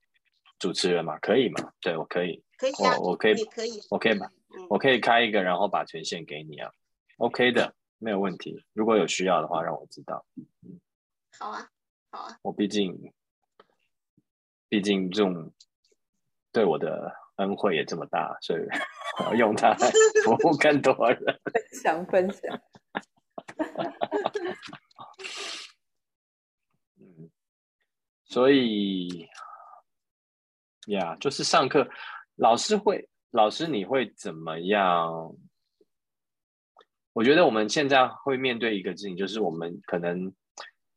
[0.58, 1.18] 主持人嘛？
[1.18, 1.72] 可以吗？
[1.80, 4.30] 对我可以，可以啊，我可以，可以，我可以把，
[4.68, 6.70] 我可以开一个，然后把权限给你啊。
[7.18, 8.64] OK 的，没有问题。
[8.72, 10.24] 如果有需要的话，让我知道。
[10.36, 10.80] 嗯，
[11.38, 11.68] 好啊，
[12.10, 12.38] 好啊。
[12.42, 13.12] 我毕竟，
[14.68, 15.52] 毕竟这种
[16.52, 18.62] 对我的恩惠也这么大，所以
[19.18, 19.74] 我要用它
[20.24, 21.40] 服务更多人。
[21.52, 22.60] 分享分享。
[26.98, 27.30] 嗯，
[28.24, 29.28] 所以
[30.86, 31.88] 呀，就是上课，
[32.36, 35.34] 老师会，老师你会怎么样？
[37.12, 40.34] 我觉得我们现在会面对一个事情，就是我们可能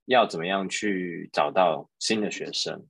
[0.05, 2.87] 要怎么样去找到新的学生。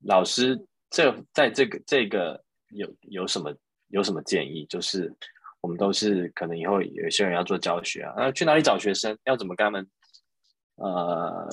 [0.00, 3.54] 老师，这在这个这个有有什么
[3.88, 4.66] 有什么建议？
[4.66, 5.14] 就是。
[5.60, 9.18] 我们都是可能以后有些人要做教学啊，那去哪里找学生？
[9.24, 9.90] 要怎么跟他们
[10.76, 11.48] 呃，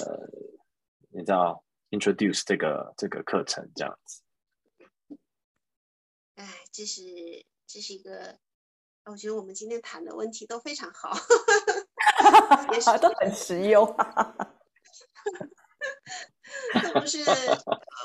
[1.09, 4.21] 你知道 introduce 这个这个课程这样子？
[6.35, 7.01] 哎，这是
[7.65, 8.37] 这是一个，
[9.05, 11.17] 我觉得我们今天谈的问题都非常好，
[12.73, 13.85] 也是 都很实用。
[16.81, 17.19] 是不是？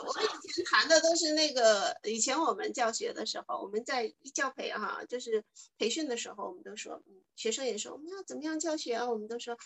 [0.06, 5.44] 我们以前谈的都是那个，以前我们教学的时候，我们在教培哈，就是
[5.78, 7.02] 培训的时候，我们都说，
[7.36, 9.10] 学生也说我们要怎么样教学啊？
[9.10, 9.59] 我们都说，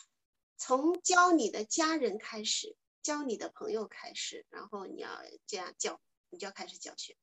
[0.56, 5.08] 从教你的家人开始，教你的朋友开始，然后你要
[5.46, 6.00] 这样教，
[6.30, 7.16] 你就要开始教学。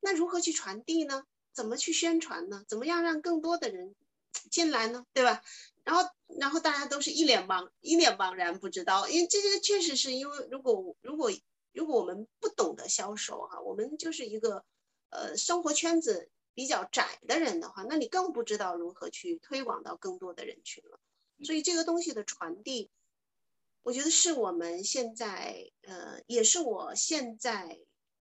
[0.00, 1.24] 那如何去传递呢？
[1.52, 2.64] 怎么去宣传呢？
[2.68, 3.94] 怎么样让更多的人
[4.50, 5.06] 进来呢？
[5.14, 5.42] 对吧？
[5.86, 6.10] 然后
[6.40, 11.30] 然后大家都是一脸茫一脸茫然，不知道，因为这些确实是因为如果如果
[11.72, 14.64] 如果我们不懂得销售哈，我们就是一个
[15.10, 20.98] 呃生活圈子比较窄的人的话，那你更不知道如何去推广到更多的人群了。
[21.44, 22.90] 所以这个东西的传递，
[23.82, 27.78] 我觉得是我们现在呃也是我现在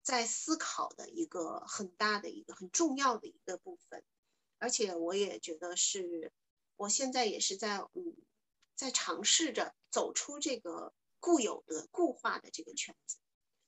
[0.02, 4.04] 在思考的一个很大的一个很重要的一个部分，
[4.58, 6.34] 而且我也觉得是。
[6.78, 8.16] 我现在也是在嗯，
[8.76, 13.18] 在尝试着走出这个固有的固化的这个圈子。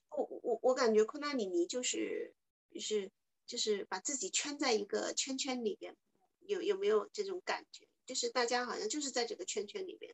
[0.10, 2.34] 我我我感觉昆达里尼就是
[2.72, 3.12] 就是
[3.46, 5.96] 就是把自己圈在一个圈圈里边，
[6.40, 7.88] 有有没有这种感觉？
[8.06, 10.14] 就是大家好像就是在这个圈圈里边，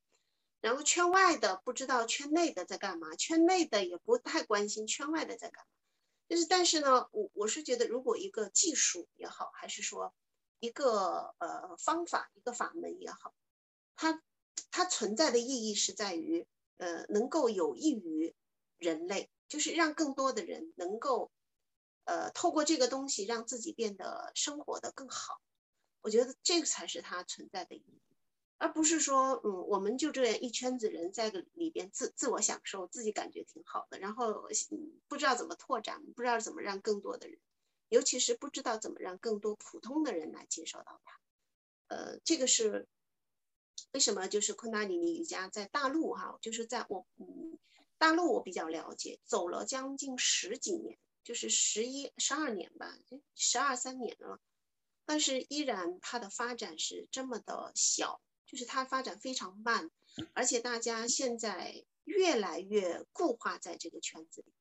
[0.61, 5.71] 然后圈外的不知道圈内的在干嘛，圈内的也不太关心圈外的在干嘛。
[6.27, 10.13] 就是但是呢，我我是觉得如果一个技术也好，还是说。
[10.63, 13.33] 一个呃方法，一个法门也好，
[13.97, 14.23] 它
[14.71, 18.33] 它存在的意义是在于，呃，能够有益于
[18.77, 21.33] 人类，就是让更多的人能够，
[22.05, 25.41] 呃，透过这个东西让自己变得生活的更好。
[25.99, 27.99] 我觉得这个才是它存在的意义，
[28.57, 34.47] 而不是说，嗯，我们就这样一圈子人在里边自自我享受，自己感觉挺好的，然后
[35.09, 37.37] 不知道怎么拓展，不知道怎么让更多的人。
[37.89, 41.19] 尤其是不知道怎么让更多普通的人来接受到它，
[41.87, 42.87] 呃，这个是
[43.91, 44.27] 为什么？
[44.27, 47.59] 就是昆达里尼瑜伽在大陆哈，就是在我嗯
[47.99, 52.97] 大陆我比较了解，走了将近十几年，就是十一十二年吧，
[53.35, 54.39] 十二三年了，
[55.05, 59.91] 但是依然它的发展是这么的小，就是它发展非常慢，
[60.33, 64.51] 而且大家现在越来越固化在这个圈子里，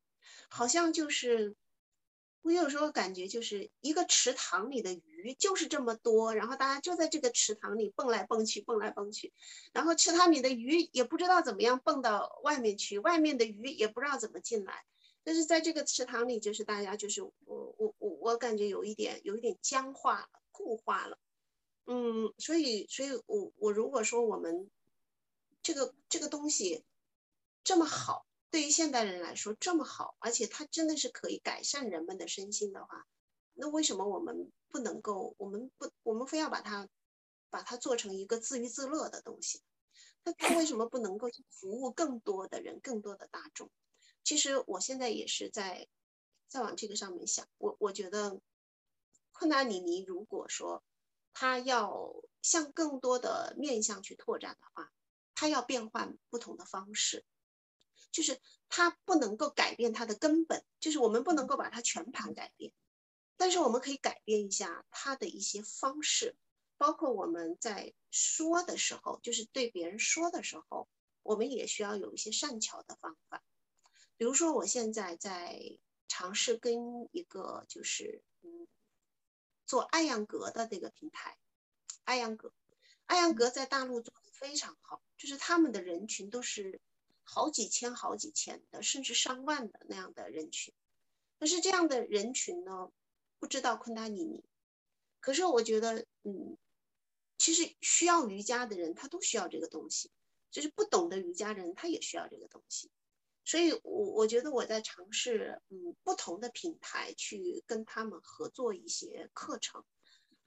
[0.50, 1.56] 好像就是。
[2.42, 9.32] 我有时候感觉就是一个池塘里的鱼就是这么多，然后大家就在这个池塘里蹦来蹦去，蹦来蹦去，
[9.72, 14.84] 然后池塘里的鱼也不知道怎么样蹦到外面去，外面的鱼也不知道怎么进来。
[15.22, 21.18] 但是在这个池塘里，就是大家就是我我我我感觉有一点有一点僵化了，固化了。
[21.86, 24.68] 嗯，所以所以我我如果说我们
[25.62, 26.84] 这个这个东西
[27.62, 28.26] 这么好。
[28.52, 33.06] 对于现代人来说这么好，而且它真的是可以改善人们的身心的话，
[33.54, 35.34] 那为什么我们不能够？
[35.38, 36.86] 我们不，我们非要把它，
[37.48, 39.62] 把它做成一个自娱自乐的东西？
[40.22, 43.70] 那它为什么不能够去服务更多的人、更多的大众？
[44.22, 45.88] 其实我现在也是在，
[46.46, 47.48] 在往这个上面想。
[47.56, 48.38] 我我觉得，
[49.32, 50.84] 昆达里尼如果说
[51.32, 54.92] 他要向更多的面向去拓展的话，
[55.34, 57.24] 他要变换不同的方式。
[58.12, 62.72] 就是它不能够改变它的根本，就是我们不能够把它全盘改变，
[63.36, 66.36] 但是我们可以改变一下它的一些方式，
[66.76, 70.88] 包括我们在说的时候，就是对别人说的时候，
[71.22, 73.42] 我们也需要有一些善巧的方法。
[74.18, 78.68] 比如说，我现在在尝试跟一个就是嗯
[79.66, 81.38] 做艾扬格的这个平台，
[82.04, 82.52] 艾扬格，
[83.06, 86.80] 艾扬格在大陆做的非常好，就是他们的人群都是。
[87.24, 90.74] 好几千、好几千的，甚至上万的那样的人群，
[91.38, 92.90] 但是这样的人群呢，
[93.38, 94.44] 不知道昆达尼尼。
[95.20, 96.58] 可是我觉得，嗯，
[97.38, 100.10] 其实需要瑜伽的人，他都需要这个东西；
[100.50, 102.90] 就是不懂的瑜伽人，他也需要这个东西。
[103.44, 109.84] 所以，我我觉得我在尝试，嗯，不同的品牌去跟他们合作一些课程，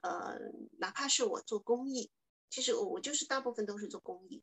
[0.00, 0.38] 呃，
[0.78, 2.10] 哪怕是我做公益，
[2.48, 4.42] 其实我我就是大部分都是做公益。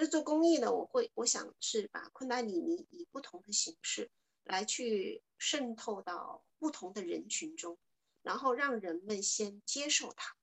[0.00, 4.10] 是做公益呢，我会我想是把昆达里尼以不同的形式
[4.44, 7.78] 来去渗透到不同的人群中，
[8.22, 10.34] 然后让人们先接受它，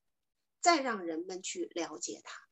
[0.61, 2.47] 再让人们去了解它，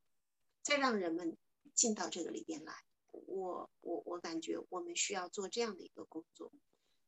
[0.61, 1.37] 再让人们
[1.73, 2.73] 进到这个里边来。
[3.11, 6.51] 我我我感觉我们需要做这样的一个工作，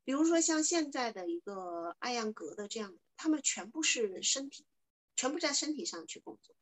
[0.06, 4.66] 比如说像现在的一个艾扬格的这样，他们全部是身体，
[5.16, 6.56] 全部在身体上去工作。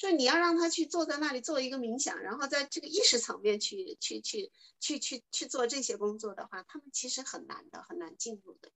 [0.00, 4.50] 就你要让他去坐在那里做一个冥想，然后在这个意识层面去去去
[4.80, 8.72] 去去去做这些工作的话，他们其实很难的，很难进入的。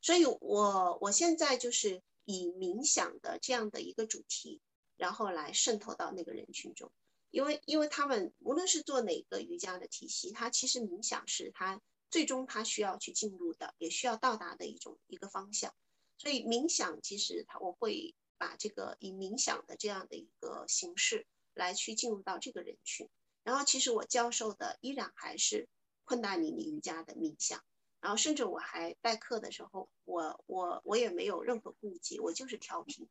[0.00, 4.60] 所以，我我现在就是以冥想的这样的一个主题，
[4.96, 6.92] 然后来渗透到那个人群中，
[7.32, 15.74] 因为因为他们无论是做哪个瑜伽的体系，它其实冥想是他最终他需要去进入的，也需要到达的一种一个方向。
[16.16, 18.14] 所以冥想其实他我会。
[18.38, 23.08] 把这个以冥想的这样的一个形式来去进入到这个人群，
[23.42, 25.68] 然后其实我教授的依然还是
[26.04, 27.64] 昆达尼尼瑜伽的冥想，
[28.00, 33.08] 然后甚至我还代课的时候，我我我也没有任何顾忌，我就是调频，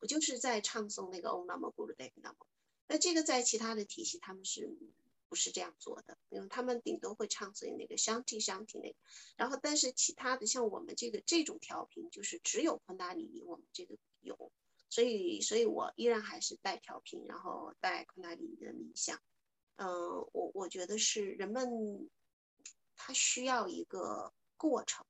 [0.00, 2.46] 我就是在唱诵那个 Om Namah Guru Dev Namah，
[2.86, 4.76] 那这个在其他的体系他们是
[5.28, 6.16] 不是这样做的？
[6.28, 8.96] 因为他们顶多会唱诵那个香体香体那个，
[9.36, 14.52] 然后但是其他的像我们这个这种调频，就是只有昆达里尼我们这个有，
[14.88, 19.20] 所以所以我依然还是带调频，然后带昆达里尼的冥想。
[19.76, 19.88] 嗯，
[20.32, 22.08] 我我觉得是人们
[22.94, 25.04] 他需要一个过程，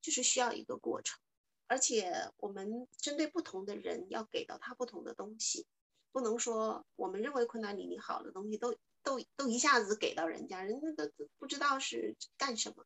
[0.00, 1.20] 就是需要一个过程，
[1.68, 5.66] 而且我们针对不同的人要给到他不同的东西。
[6.10, 12.84] 不能说我们认为昆达里尼好的东西都都都一下子给到人家，人家都不知道是干什么。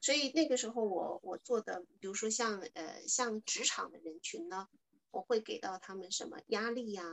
[0.00, 4.68] 所以那个时候我我做的，比如说像呃像职场的人群呢，
[5.10, 7.04] 我会给到他们什么压力呀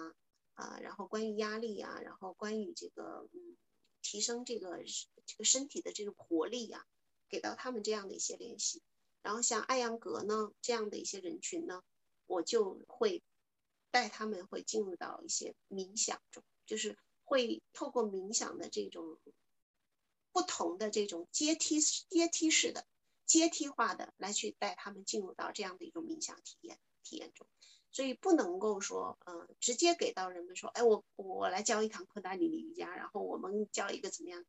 [0.54, 3.58] 啊，然后关于压力呀，然后关于这个嗯
[4.02, 4.84] 提升这个
[5.26, 6.86] 这个身体的这个活力呀，
[7.30, 8.82] 给到他们这样的一些练习。
[9.22, 11.84] 然后像艾扬格呢这样的一些人群呢，
[12.28, 13.24] 我就会。
[13.94, 19.20] 带他们会进入到一些冥想中，就是会透过冥想的这种
[20.32, 22.88] 不同的这种阶梯阶梯式的
[23.28, 27.46] 阶梯化的来去带他们进入到这样的一种冥想体验体验中，
[27.94, 34.44] 所以不能够说，嗯，直接给到人们说，哎，我我来教一堂昆达里尼瑜伽，然后我们教一个怎么样？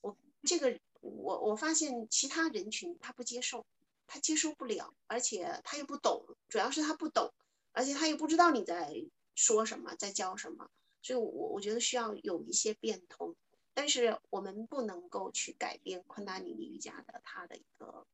[0.00, 3.66] 我这个我我发现其他人群他不接受，
[4.06, 7.32] 他接受不了，而且他又不懂，主要是他不懂。
[7.72, 8.92] 而且他又不知道你在
[9.36, 10.68] 说什么，在教什么，
[11.02, 13.36] 所以，我我觉得需要有一些变通。
[13.72, 18.04] 但是我们不能够去改变昆达里尼瑜伽的它的一个，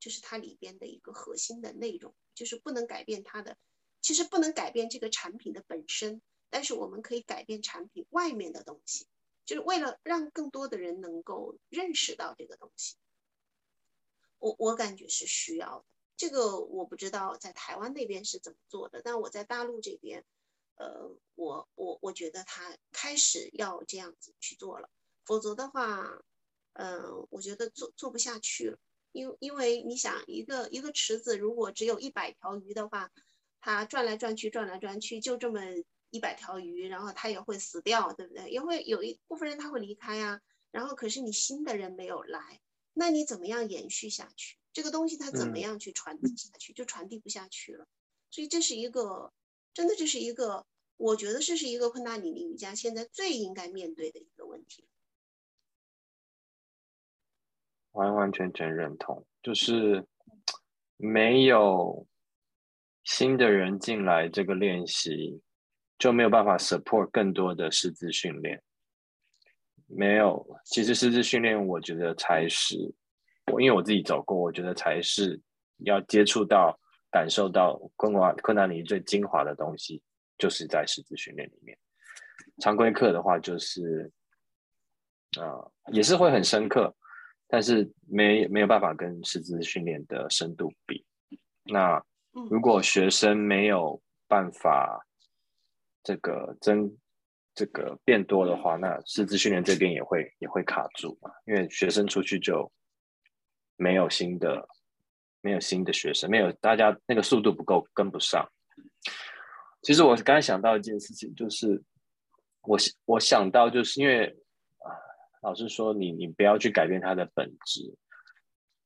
[0.00, 3.58] 就是它里边的一个核心的内容，就是不能改变它的，
[4.02, 6.20] 其实不能改变这个产品的本身，
[6.50, 9.06] 但是我们可以改变产品外面的东西，
[9.46, 12.96] 就是为了让更多的人能够认识到这个东西。
[14.38, 15.84] 我我感觉是需要的。
[16.16, 20.24] 这个我不知道在台湾那边是怎么做的，但我在大陆这边，
[20.76, 24.90] 呃，我我我觉得他开始要这样子去做了，
[25.24, 26.22] 否则的话，
[26.74, 28.78] 嗯，我觉得做做不下去了，
[29.12, 33.10] 因因为你想一个一个池子如果只有一百条鱼的话，
[33.62, 35.60] 它转来转去转来转去就这么
[36.10, 38.50] 一百条鱼，然后它也会死掉，对不对？
[38.50, 42.60] 也会有一部分人他会离开呀，然后可是你新的人没有来，
[42.92, 44.58] 那你怎么样延续下去？
[44.72, 47.86] 这个东西它怎么样去传递下去，就传递不下去了。
[48.30, 49.32] 所以这是一个，
[49.72, 50.66] 真的这是一个，
[50.96, 54.84] 我觉得这是一个昆达里尼瑜伽现在最应该面对的一个问题。
[57.92, 60.06] 完完全全认同，就是
[60.96, 62.06] 没有
[63.04, 65.40] 新的人进来这个练习，
[65.98, 68.62] 就没有办法 support 更多的师资训练。
[69.86, 72.76] 没有，其实师资训练，我觉得才是。
[73.52, 75.38] 我因为我自己走过，我觉得才是
[75.78, 76.78] 要接触到、
[77.10, 80.00] 感受到昆华昆达里最精华的东西，
[80.38, 81.76] 就是在师资训练里面。
[82.60, 84.10] 常规课的话，就是
[85.40, 85.58] 啊，
[85.92, 86.94] 也是会很深刻，
[87.48, 91.04] 但是没没有办法跟师资训练的深度比。
[91.64, 92.02] 那
[92.50, 95.06] 如果学生没有办法
[96.02, 96.96] 这个增
[97.54, 102.70] 这个变多的话，那师资训练这边也会也会卡住嘛，因为学生出去就。
[103.76, 104.68] 没有新的，
[105.40, 108.48] 没有新的学生，没有大家那个速度不够，跟不上。
[109.80, 111.82] 其实我刚才想到一件事情，就是
[112.60, 114.26] 我我想到就是因为
[114.78, 114.94] 啊，
[115.40, 117.92] 老师说你你不要去改变它的本质，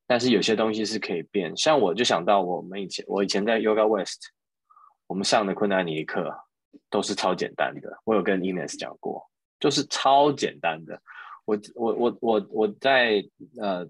[0.07, 1.57] 但是有些东西是可以变。
[1.57, 4.21] 像我就想到我们以前我以前在 Yoga West，
[5.07, 6.33] 我们上的昆达尼课
[6.89, 7.99] 都是超简单的。
[8.05, 9.29] 我有跟 Ines 讲过，
[9.59, 11.01] 就是超简单的。
[11.45, 13.25] 我我我我我在
[13.61, 13.89] 呃。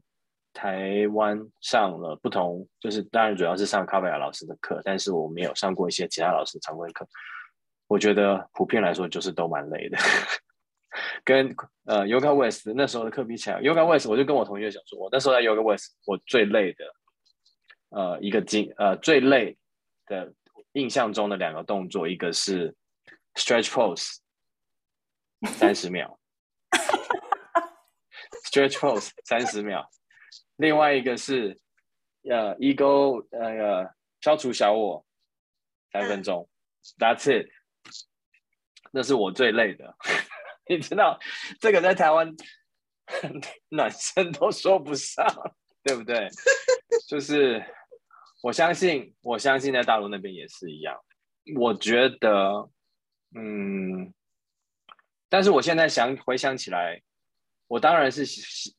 [0.58, 7.06] 台湾上了不同，就是当然主要是上卡贝亚老师的课，但是我们有上过一些其他老师常规课。
[7.88, 9.98] 我觉得普遍来说就是都蛮累的，
[11.26, 11.54] 跟
[11.86, 16.84] 呃 Yoga West 那时候的课比起来，Yoga West 我就跟我同学讲说，我那时候在 Yoga West 我最累的，
[17.90, 19.58] 呃一个经呃最累
[20.06, 20.32] 的
[20.74, 22.72] 印象中的两个动作，一个是
[23.34, 24.18] Stretch Pose
[25.58, 26.16] 三十秒
[28.44, 29.90] ，Stretch Pose 三十秒。
[30.54, 31.58] 另外一个是，
[32.22, 35.04] 呃，ego，呃，消除小我，
[35.90, 36.48] 三分钟
[36.98, 37.50] ，That's it。
[38.92, 39.94] 那是我最累的，
[40.70, 41.18] 你知道，
[41.60, 42.34] 这个在台湾
[43.70, 45.24] 男生都说不上，
[45.82, 46.28] 对不对？
[47.08, 47.64] 就是
[48.42, 50.96] 我相信，我相信在大陆那边也是一样。
[51.56, 52.68] 我觉得，
[53.34, 54.12] 嗯，
[55.28, 57.00] 但是我现在想回想起来。
[57.68, 58.22] 我当然是，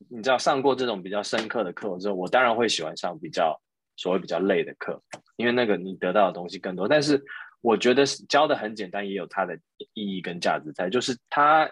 [0.08, 3.54] 你知道上过这种比较深刻的课之后，我当然会喜欢上比较
[3.96, 4.98] 所谓比较累的课，
[5.36, 6.88] 因为那个你得到的东西更多。
[6.88, 7.22] 但是
[7.60, 9.54] 我觉得教的很简单，也有它的
[9.92, 11.70] 意义跟价值在，就是它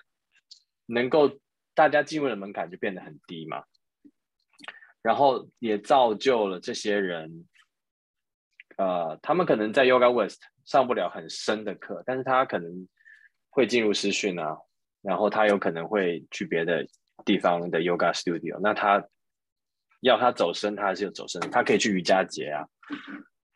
[0.87, 1.39] 能够
[1.75, 3.65] 大家进入的门槛就变得很低嘛，
[5.03, 7.47] 然后也造就了这些人，
[8.77, 12.89] 呃，他们可能在 Yoga West 上不了很深的课，但是他可能
[13.51, 14.57] 会进入私训啊，
[15.03, 16.87] 然后他有可能会去别的
[17.25, 19.07] 地方的 Yoga Studio，那他
[20.01, 22.67] 要他走深，他还是有走深，他可以去瑜伽节啊，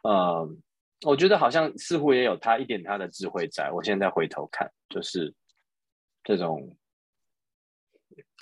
[0.02, 0.62] 嗯。
[1.06, 3.70] 我觉得好像似乎也有他一点他的智慧在。
[3.70, 5.34] 我现在回头看，就是
[6.22, 6.76] 这种，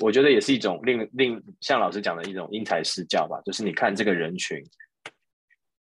[0.00, 3.40] 我觉得也是一种另另像老师讲的一种因材施教吧。
[3.44, 4.62] 就是你看这个人群，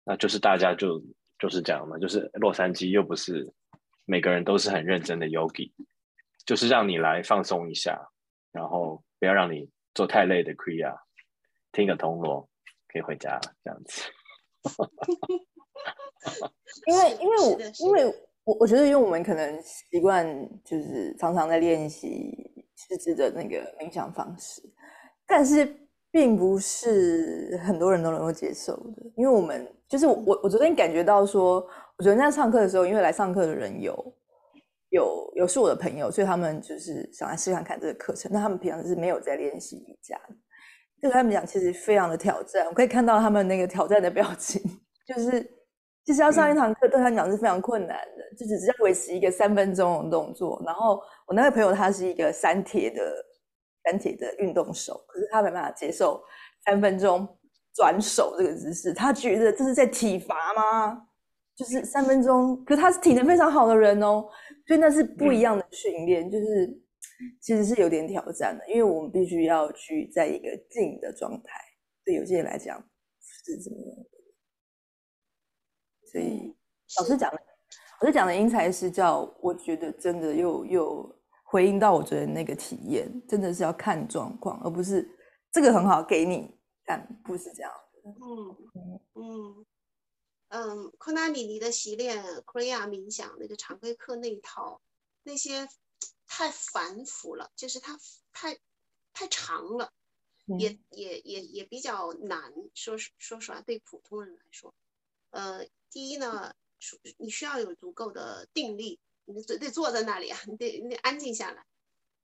[0.03, 1.01] 那就是大家就
[1.37, 1.97] 就是这样嘛。
[1.97, 3.51] 就是洛杉矶又不是
[4.05, 5.71] 每个人都是很认真的 yogi，
[6.45, 8.09] 就是让你来放松一下，
[8.51, 10.97] 然后不要让你做太累的 kriya，
[11.71, 12.49] 听个铜锣
[12.87, 14.03] 可以回家这样子。
[16.85, 18.03] 因为，因为我，因为
[18.47, 20.25] 我，我觉得，因为我们可能习惯
[20.63, 22.33] 就是常常在练习
[22.77, 24.61] 实质的那个冥想方式，
[25.27, 25.69] 但是
[26.09, 29.03] 并不是很多人都能够接受的。
[29.17, 31.55] 因为我们就是我，我昨天感觉到说，
[31.97, 33.93] 我昨天在上课的时候，因为来上课的人有
[34.91, 38.31] 有有是我的朋友，所以他们就是想来试看看这个课程。
[38.33, 40.35] 那他们平常是没有在练习瑜伽的，
[41.01, 42.65] 对他们讲其实非常的挑战。
[42.67, 44.61] 我可以看到他们那个挑战的表情，
[45.05, 45.56] 就是。
[46.07, 50.63] 其实要上一堂课对他讲是非常困难的，就只是要维持一个三分钟的动作。
[50.65, 53.13] 然后我那位朋友他是一个三铁的
[53.83, 56.23] 三铁的运动手，可是他没办法接受
[56.63, 57.27] 三分钟
[57.75, 61.07] 转手这个姿势，他觉得这是在体罚吗？
[61.57, 64.23] 就是三分钟，可是他是体能非常好的人哦，
[64.65, 66.81] 所以那是不一样的训练，就是
[67.41, 71.59] 其实是有点挑战的，因为我们必须要去在一个静的状态，
[72.05, 72.81] 对有些人来讲
[73.19, 74.06] 是怎么样？
[76.17, 76.51] 所以
[76.97, 77.39] 老师讲的，
[78.01, 85.07] 老师讲的因材施教，我觉得真的又又回应到我觉得那个体验，真的是要看状况，而不是
[85.51, 86.51] 这个很好给你，
[86.83, 87.71] 但不是这样
[88.03, 88.57] 嗯
[89.13, 89.65] 嗯
[90.49, 94.81] 嗯，昆达里尼的习练、克瑞亚冥想那个常规课那一套，
[95.21, 95.67] 那些
[96.25, 97.99] 太繁复了，就是它
[98.33, 98.57] 太
[99.13, 99.91] 太长了，
[100.57, 102.51] 也也也也比较难。
[102.73, 104.73] 说说实话，对普通人来说，
[105.31, 105.67] 呃。
[105.89, 106.53] 第一呢，
[107.17, 111.65] 你需要有足够的定力，你得得坐在那里啊，你得你得安静下来。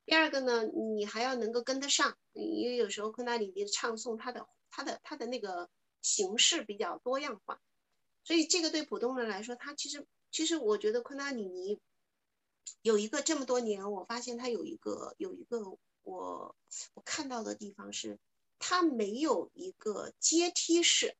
[0.05, 5.69] 第二个呢，你还要能够跟得上，因为有时候昆达里尼唱诵它的它的它的那个
[6.01, 7.61] 形式比较多样化，
[8.25, 11.79] 所以这个对普通人来说，它其实其实我觉得昆达里尼
[12.81, 16.55] 有一个这么多年，我发现它有一个有一个我
[16.93, 18.19] 我看到的地方是，
[18.59, 21.15] 它没有一个阶梯式，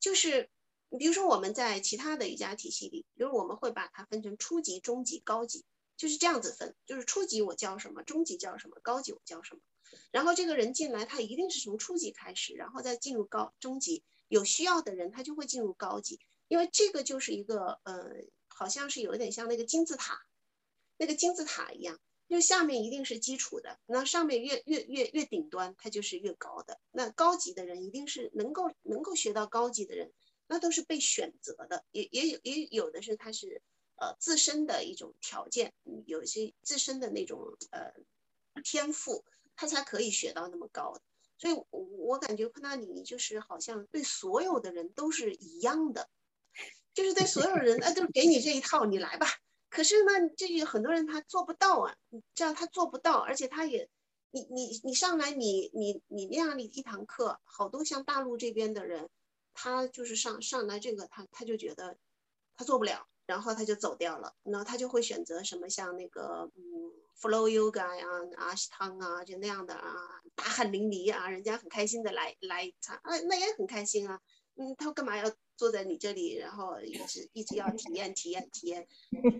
[0.00, 0.50] 就是。
[0.98, 5.64] 比如说，我们在其他的瑜伽体系里，比如我们会把它分成初级、中级、高级，
[5.96, 6.74] 就是这样子分。
[6.86, 9.60] 就是初级我教什么，中级教什么，高级我教什么。
[10.10, 14.02] 然后这个人进来，他一定是从初级开始，然后再进入高中级。
[14.28, 16.18] 有需要的人，他就会进入高级，
[16.48, 20.26] 因为这个就是一个呃，好像是有一点像那个金字塔，
[20.96, 26.80] 那个金字塔一样，就下面一定是基础的，那上面越越越越顶端，它就是越高的。
[26.90, 30.12] 那高级的人一定是能够能够学到高级的人。
[30.46, 33.62] 那都是被选择的，也也有也有的是他是
[33.96, 35.72] 呃自身的一种条件，
[36.06, 37.92] 有些自身的那种呃
[38.62, 39.24] 天赋，
[39.56, 41.00] 他才可以学到那么高的。
[41.36, 46.08] 所以，我我感觉昆达里尼就是好像对所有的人都是一样的，
[46.92, 49.26] 就是对所有人，哎，都给你这一套，你来吧。
[49.68, 51.96] 可是呢，这个很多人他做不到啊，
[52.34, 53.88] 这样他做不到，而且他也，
[54.30, 59.08] 你你你上来你你你那样的一堂课，好多像大陆这边的人。
[59.54, 61.96] 他就是上上来这个，他他就觉得
[62.56, 64.34] 他做不了，然后他就走掉了。
[64.42, 68.06] 那他就会选择什么像那个嗯，flow yoga 呀、
[68.36, 69.94] 阿西汤啊，就那样的啊，
[70.34, 74.20] 大汗淋漓啊，人家很开心的来来参啊，那也很开心啊。
[74.56, 78.86] 嗯，他干嘛要坐在你这里，然后一直一直要体验体验体验，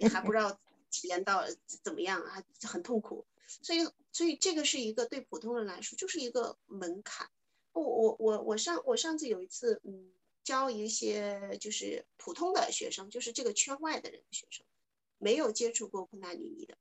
[0.01, 0.59] 你还不知道
[0.91, 1.45] 体验到
[1.83, 3.27] 怎么样啊，很痛苦。
[3.47, 3.81] 所以
[4.11, 7.29] 所以这个是一个对普通人来说就是一个门槛。
[7.75, 10.13] 我我我我上我上次有一次，嗯，
[10.45, 14.65] 教一些就是普通的学生，就是这个圈外的人的学生，
[15.19, 16.79] 没有接触过昆达里尼的，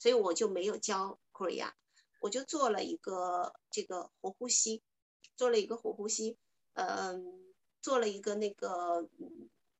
[0.00, 1.72] 所以我就没有教 Korea，
[2.20, 4.82] 我就做了一个这个活呼吸，
[5.36, 6.36] 做了一个活呼吸，
[6.72, 9.08] 嗯，做了一个那个，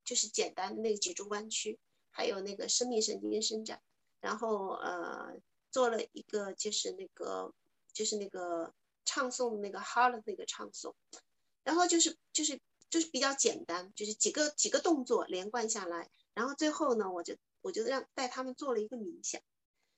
[0.05, 1.81] 就是简单的那个脊柱弯曲，
[2.11, 3.83] 还有那个生命神经伸展，
[4.21, 5.41] 然后呃，
[5.73, 7.53] 做了一个就是那个
[7.93, 8.73] 就是那个。
[9.05, 10.95] 唱诵那个 hard 那个唱诵，
[11.63, 12.61] 然后就是就是
[12.91, 19.41] 就是比较简单，就是几个几个动作连贯下来，然后最后呢，我就我就让带他们做了一个冥想。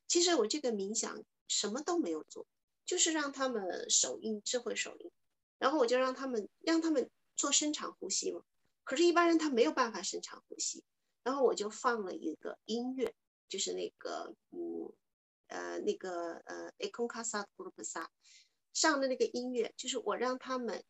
[0.08, 2.46] 其实我这个冥想什么都没有做，
[2.84, 5.10] 就是让他们手印智慧手印，
[5.58, 8.42] 然后我就让他们让他们做深长呼吸嘛。
[8.84, 10.84] 可是，一般人他没有办法深长呼吸，
[11.24, 13.12] 然后我就放了一个音乐，
[13.48, 14.92] 就是那个嗯
[15.48, 18.08] 呃那个呃 e k o n k a s a g r u p s a
[18.76, 20.84] 上的那个音乐，就是我让他们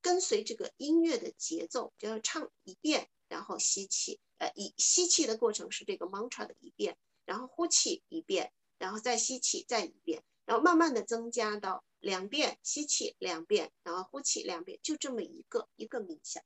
[0.00, 16.42] 跟随这个音乐的节奏，就要唱一遍，然后吸气，呃，一吸气的过程是这个 mantra 的一遍，然后呼气一遍，然后再吸气再一遍，然后慢慢的增加到两遍吸气两遍，然后呼气两遍，就这么一个一个冥想。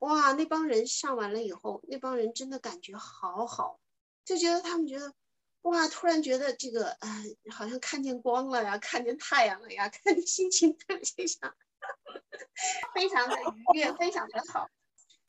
[0.00, 3.80] 哇，那帮人上完了以后，那帮人真的感觉好好，
[4.26, 5.14] 就觉得他们觉得，
[5.62, 7.08] 哇，突然觉得这个，呃，
[7.50, 11.54] 好像看见光了呀，看见太阳了呀，看见心情特别想，
[12.94, 14.68] 非常的愉悦，非常的好。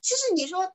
[0.02, 0.74] 其实你说，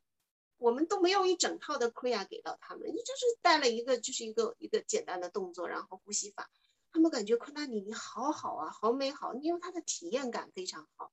[0.57, 6.51] 我们都没有一整套的 Kriya 给到他们，你就是带了一个，就是一个一个简单的动作，然后呼吸法，
[6.93, 11.13] 他们感觉昆达里尼好好啊，好美好，因为他的体验感非常好。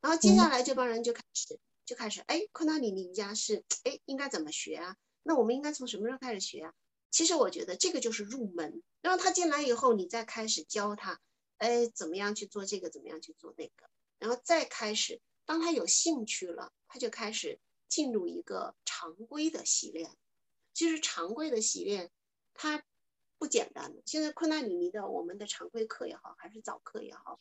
[0.00, 1.58] 然后接下来这帮人就开始。
[1.86, 4.96] 就开始哎，昆达里尼瑜伽是哎，应该怎么学啊？
[5.22, 6.72] 那我们应该从什么时候开始学啊？
[7.14, 11.20] 其实我觉得这个就是入门，让他进来以后，你再开始教他，
[11.58, 13.88] 哎，怎么样去做这个，怎么样去做那个，
[14.18, 20.16] 然后再开始，当他有兴趣了，他就开始进入一个常规的习练。
[20.72, 22.10] 其实常规的习练，
[22.52, 22.82] 它
[23.38, 24.02] 不简单的。
[24.04, 27.38] 现在困难里尼的我们的常规课也好，还是早课也好，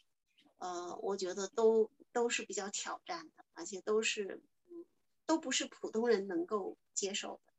[0.59, 3.43] 呃，我觉得都都是比较挑战的。
[3.55, 4.39] 而且都是，
[5.25, 7.53] 都不是普通人能够接受的。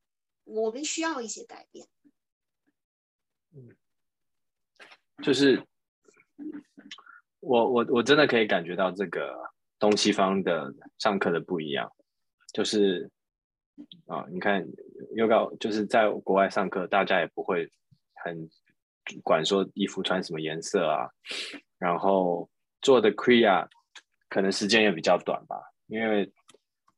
[0.44, 1.88] 我们需要一些改变。
[3.56, 3.76] 嗯，
[5.22, 5.62] 就是
[7.40, 9.34] 我我我真的可以感觉到这个
[9.78, 11.90] 东西方的上课的不一样。
[12.52, 13.10] 就是
[14.06, 14.64] 啊，你看
[15.16, 17.70] ，Yoga 就是在国外上课，大家也不会
[18.14, 18.48] 很
[19.22, 21.08] 管说衣服穿什么颜色啊，
[21.78, 22.48] 然后
[22.80, 23.68] 做的 Kriya
[24.28, 25.56] 可能时间也比较短吧。
[25.86, 26.32] 因为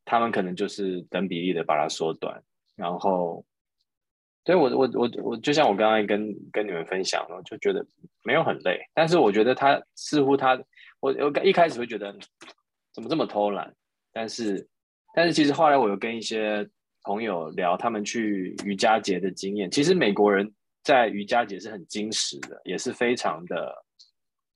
[0.04, 2.40] 他们可能就是等比例的把它缩短，
[2.76, 3.44] 然后，
[4.46, 7.84] 对我我我我就像我刚刚跟跟你们分享了，就觉得
[8.24, 10.54] 没有很累，但是我觉得他似乎他
[11.00, 12.16] 我我一开始会觉得
[12.94, 13.74] 怎么这么偷懒，
[14.12, 14.66] 但是
[15.14, 16.66] 但是其实后来我有跟一些
[17.02, 20.50] 朋友聊他们去瑜伽节的经验，其实美国人
[20.82, 23.84] 在瑜伽节是很矜持的，也是非常的。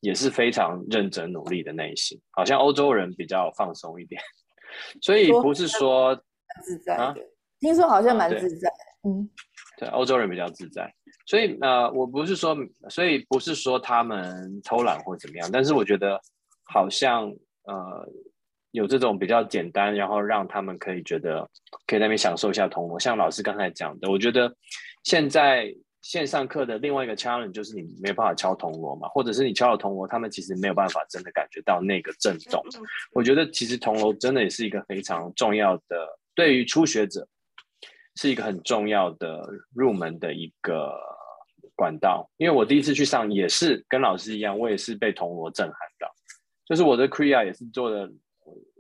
[0.02, 4.18] 也是非常认真努力的内心，好像欧洲人比较放松一点，
[5.02, 6.16] 所以不是说
[6.64, 7.14] 自在啊，
[7.60, 8.70] 听说好像蛮自在，
[9.06, 9.28] 嗯，
[9.81, 10.93] 对，欧洲人比较自在，
[11.24, 12.55] 所以呃，我不是说，
[12.90, 16.20] 所以不是说他们偷懒或怎么样，但是我觉得
[16.65, 18.07] 好像呃
[18.73, 21.48] 有这种比较简单，然后让他们可以觉得
[21.86, 24.55] 可以在那边享受一下铜锣，像老师刚才讲的，我觉得
[25.02, 25.74] 现在。
[26.02, 32.65] 线上课的另外一个 challenge 就是你没有办法敲铜锣嘛，或者是你敲了铜锣，他们其实没有办法真的感觉到那个震动。
[33.12, 37.28] 我觉得其实铜锣真的也是一个非常重要的，对于初学者
[38.16, 40.93] 是一个很重要的入门的一个
[41.74, 42.31] 管道。
[42.37, 46.09] 因为我第一次去上也是跟老师一样，我也是被铜锣震撼到，
[46.66, 48.11] 就是我的 kriya 也是做的，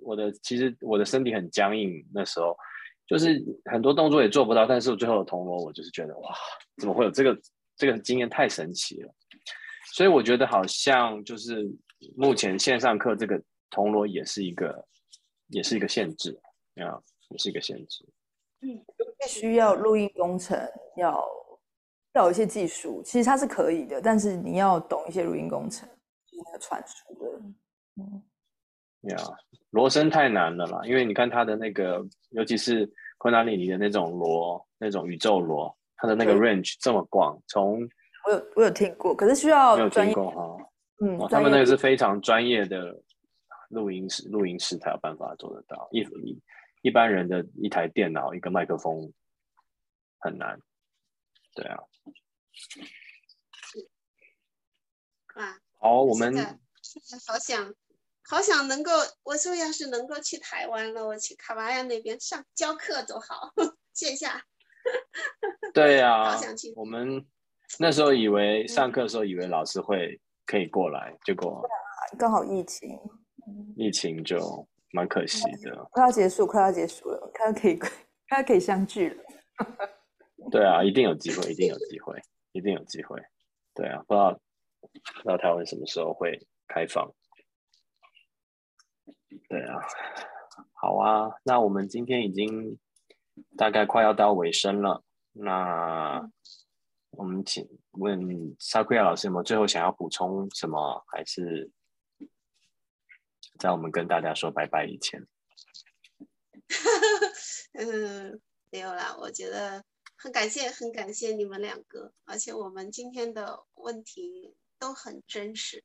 [0.02, 2.56] 我的其实我的身体很僵硬，那时候。
[3.06, 6.32] 就是很多动作也做不到，但是我最后的铜锣，我就是觉得哇，
[6.76, 7.36] 怎么会有这个
[7.76, 9.12] 这个经验太神奇了。
[9.92, 11.68] 所以我觉得好像就是
[12.16, 14.86] 目前线上课这个铜锣也是一个
[15.48, 16.40] 也是一个限制
[16.76, 18.06] 啊，也是一个限制。
[18.62, 18.84] 嗯，
[19.28, 20.58] 需要录音工程，
[20.96, 21.24] 要
[22.14, 25.88] 要有一些技术，其实它是可以的，但是你要懂一些录音工程，
[26.44, 27.40] 那个传输的，
[27.96, 28.22] 嗯。
[29.08, 29.16] 呀，
[29.70, 37.80] 罗声太难了啦，因为你看他的那个，尤其是昆达里尼的那种罗，那种宇宙罗，它的那个 range 这么广，从
[38.26, 40.56] 我有我有听过，可是需要没有听过哈，
[41.02, 42.94] 嗯，他们那个是非常专业的
[43.70, 46.38] 录音室，录音室才有办法做得到，一一
[46.82, 49.12] 一般人的一台电脑一个麦克风
[50.18, 50.60] 很难，
[51.54, 51.78] 对啊，
[55.34, 56.36] 啊，好，我们
[57.26, 57.74] 好想。
[58.28, 58.92] 好想能够，
[59.24, 63.52] 我说要是能够去台湾了，我去卡巴亚那边上教课多好，
[63.92, 64.44] 线下。
[65.74, 66.72] 对呀，好想去。
[66.76, 67.26] 我们
[67.80, 71.60] 那时候以为上课的时候以为老师会可以过来，结果
[72.16, 72.96] 刚好疫情，
[73.76, 74.38] 疫情就
[74.92, 75.84] 蛮可惜的。
[75.90, 77.78] 快要结束，快要结束了，看可以，
[78.28, 79.24] 看可以相聚了。
[80.50, 82.20] 对啊，一定有机会，一定有机会，
[82.52, 83.20] 一定有机会。
[83.74, 84.32] 对啊，不知道
[84.82, 87.12] 不知道台湾什么时候会开放。
[89.48, 89.78] 对啊，
[90.72, 92.78] 好啊，那我们今天已经
[93.56, 95.02] 大概快要到尾声了，
[95.32, 96.28] 那
[97.10, 101.04] 我们请问沙奎亚老师有没有最后想要补充什么？
[101.08, 101.70] 还是
[103.60, 105.28] 在我们跟大家说拜拜以前？
[107.74, 109.84] 嗯，没有啦，我觉得
[110.16, 115.84] 很感谢，很感谢你们两个，而且我们今天的问题都很真实，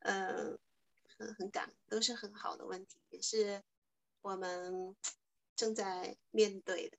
[0.00, 0.58] 嗯，
[1.18, 3.62] 很很感，都是很好的问题，也是
[4.20, 4.94] 我们
[5.56, 6.98] 正在面对的。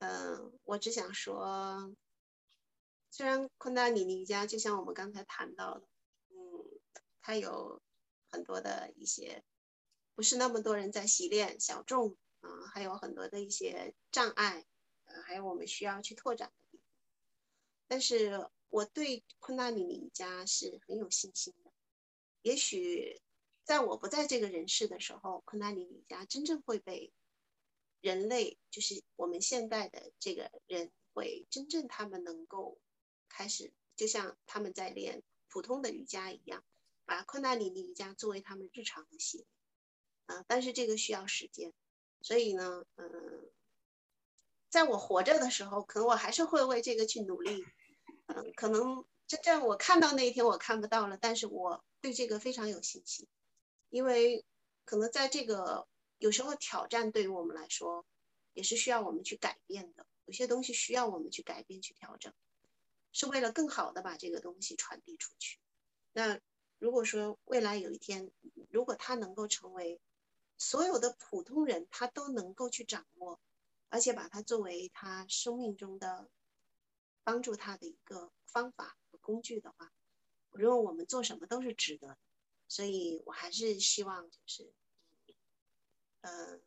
[0.00, 1.92] 嗯，我只想说，
[3.10, 5.86] 虽然昆达里尼家就像我们刚才谈到的，
[6.28, 6.36] 嗯，
[7.22, 7.80] 它有
[8.30, 9.42] 很多的一些
[10.14, 12.16] 不是那么多人在习练，小众。
[12.40, 14.64] 啊，还有很多的一些障碍，
[15.06, 16.86] 呃，还有我们需要去拓展的地方。
[17.88, 21.72] 但是我对昆达里尼瑜伽是很有信心的。
[22.42, 23.20] 也许
[23.64, 27.12] 在我不在这个人世的时候，昆达里尼瑜伽真正会被
[28.00, 32.78] 人类，就是我们现代的这个人，会真正他们能够
[33.28, 36.64] 开始，就像他们在练普通的瑜伽一样，
[37.08, 39.46] 把困难里尼瑜伽作为他们日常的习。
[40.26, 41.72] 啊，但是这个需要时间。
[42.20, 43.50] 所以呢，嗯，
[44.68, 47.64] 在我活着的时候，可能我还是会为这个去努力。
[48.26, 53.26] 嗯，可能真正我看到那一天我看不到了，但是我对这个非常有信心，
[53.88, 54.44] 因为
[54.84, 58.04] 可能在这个有时候挑战对于我们来说，
[58.52, 60.06] 也是需要我们去改变的。
[60.26, 62.34] 有些东西需要我们去改变、去调整，
[63.12, 65.58] 是为了更好的把这个东西传递出去。
[66.12, 66.38] 那
[66.78, 68.30] 如果说未来有一天，
[68.70, 70.00] 如果它能够成为，
[70.56, 73.40] 所有的普通人，他都能够去掌握，
[73.88, 76.28] 而且把它作为他生命中的
[77.24, 79.92] 帮助他的一个方法和工具的话，
[80.50, 82.18] 我认为我们做什么都是值得的。
[82.66, 84.72] 所以我还是希望，就是，
[86.20, 86.60] 呃，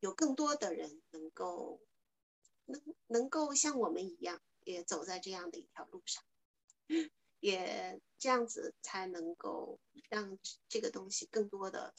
[0.00, 1.80] 有更多的人能够
[2.66, 6.22] 能能够像我们一样，也走在这样的一条路上，
[7.42, 9.78] 也这样子才能够
[10.08, 10.38] 让
[10.68, 11.94] 这个东西更多的。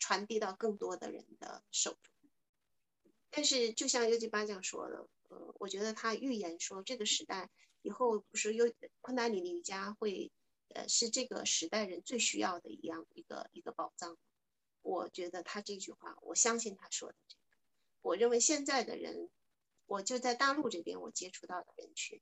[0.00, 2.14] 传递到更多的人的手中，
[3.30, 7.50] 但是就像优吉巴讲说的，呃，我觉得他预言说这个时代
[7.82, 10.30] 以后不是优昆达里尼瑜伽会，
[10.68, 14.16] 呃，是这个时代人最需要的一样一个一个宝藏。
[14.82, 17.42] 我觉得他这句话，我相信他说的这个。
[18.02, 19.28] 我认为现在的人，
[19.86, 22.20] 我就在大陆这边我接触到的人群，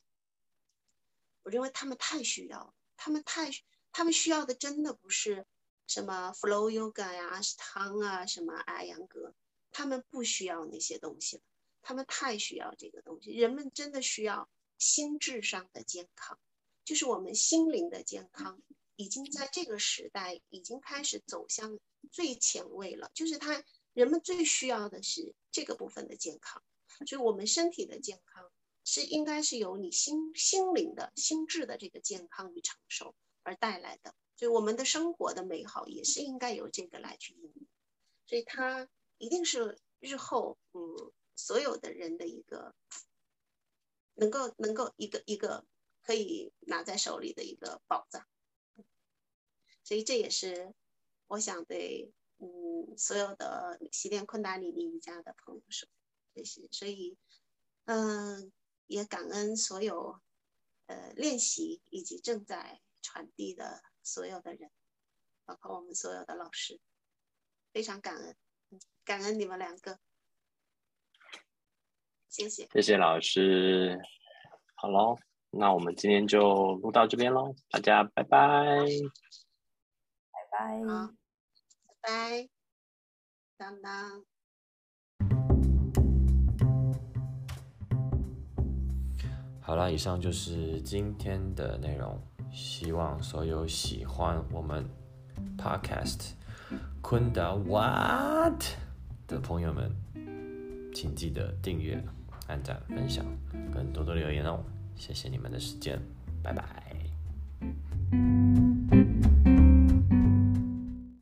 [1.46, 3.48] 我认为他们太需要，他们太
[3.92, 5.46] 他们需要的真的不是。
[5.86, 9.32] 什么 Flow Yoga 呀、阿斯汤啊、什么艾扬格，
[9.70, 11.42] 他们不需要那些东西了，
[11.80, 13.30] 他们太需要这个东西。
[13.30, 16.40] 人们真的需要心智上的健康，
[16.84, 18.60] 就是我们心灵的健康，
[18.96, 21.78] 已经在这个时代已经开始走向
[22.10, 23.12] 最前卫了。
[23.14, 23.62] 就是他
[23.92, 26.60] 人们最需要的是这个部分的健康，
[27.06, 28.50] 所以我们身体的健康
[28.86, 34.14] 是应该是由你心心灵的心智的这个健康与长寿而带来的。
[34.36, 37.66] 所以我们的生活的美好也是应该由这个来去引领，
[38.26, 42.74] 所以它一定是日后嗯所有的人的一个
[44.14, 45.66] 能够能够一个一个
[46.02, 48.26] 可以拿在手里的一个宝藏，
[49.82, 50.74] 所以这也是
[51.28, 55.88] 我想对嗯所有的习练昆达里尼瑜伽的朋友说，
[56.34, 57.16] 这是所以
[57.86, 58.52] 嗯
[58.86, 60.20] 也感恩所有
[60.86, 63.82] 呃练习以及正在传递的。
[64.08, 64.70] 所有的人，
[65.44, 66.80] 包括我们所有的老师，
[67.72, 68.36] 非常感恩，
[69.04, 69.98] 感恩你们两个，
[72.28, 73.98] 谢谢，谢谢老师，
[74.76, 75.16] 好喽，
[75.50, 78.86] 那我们今天就录到这边喽，大家拜拜，
[80.30, 81.12] 拜拜，好，
[81.84, 82.48] 拜拜，
[83.56, 84.24] 当当，
[89.66, 92.16] 好了，以上就是今天的内容。
[92.52, 94.88] 希望所有喜欢我们
[95.58, 96.30] Podcast
[97.02, 98.62] 昆达 What
[99.26, 99.90] 的朋友们，
[100.94, 102.00] 请记得订阅、
[102.46, 103.26] 按赞、分享，
[103.74, 104.60] 跟多多留言哦！
[104.94, 106.00] 谢谢你们的时间，
[106.44, 106.94] 拜拜。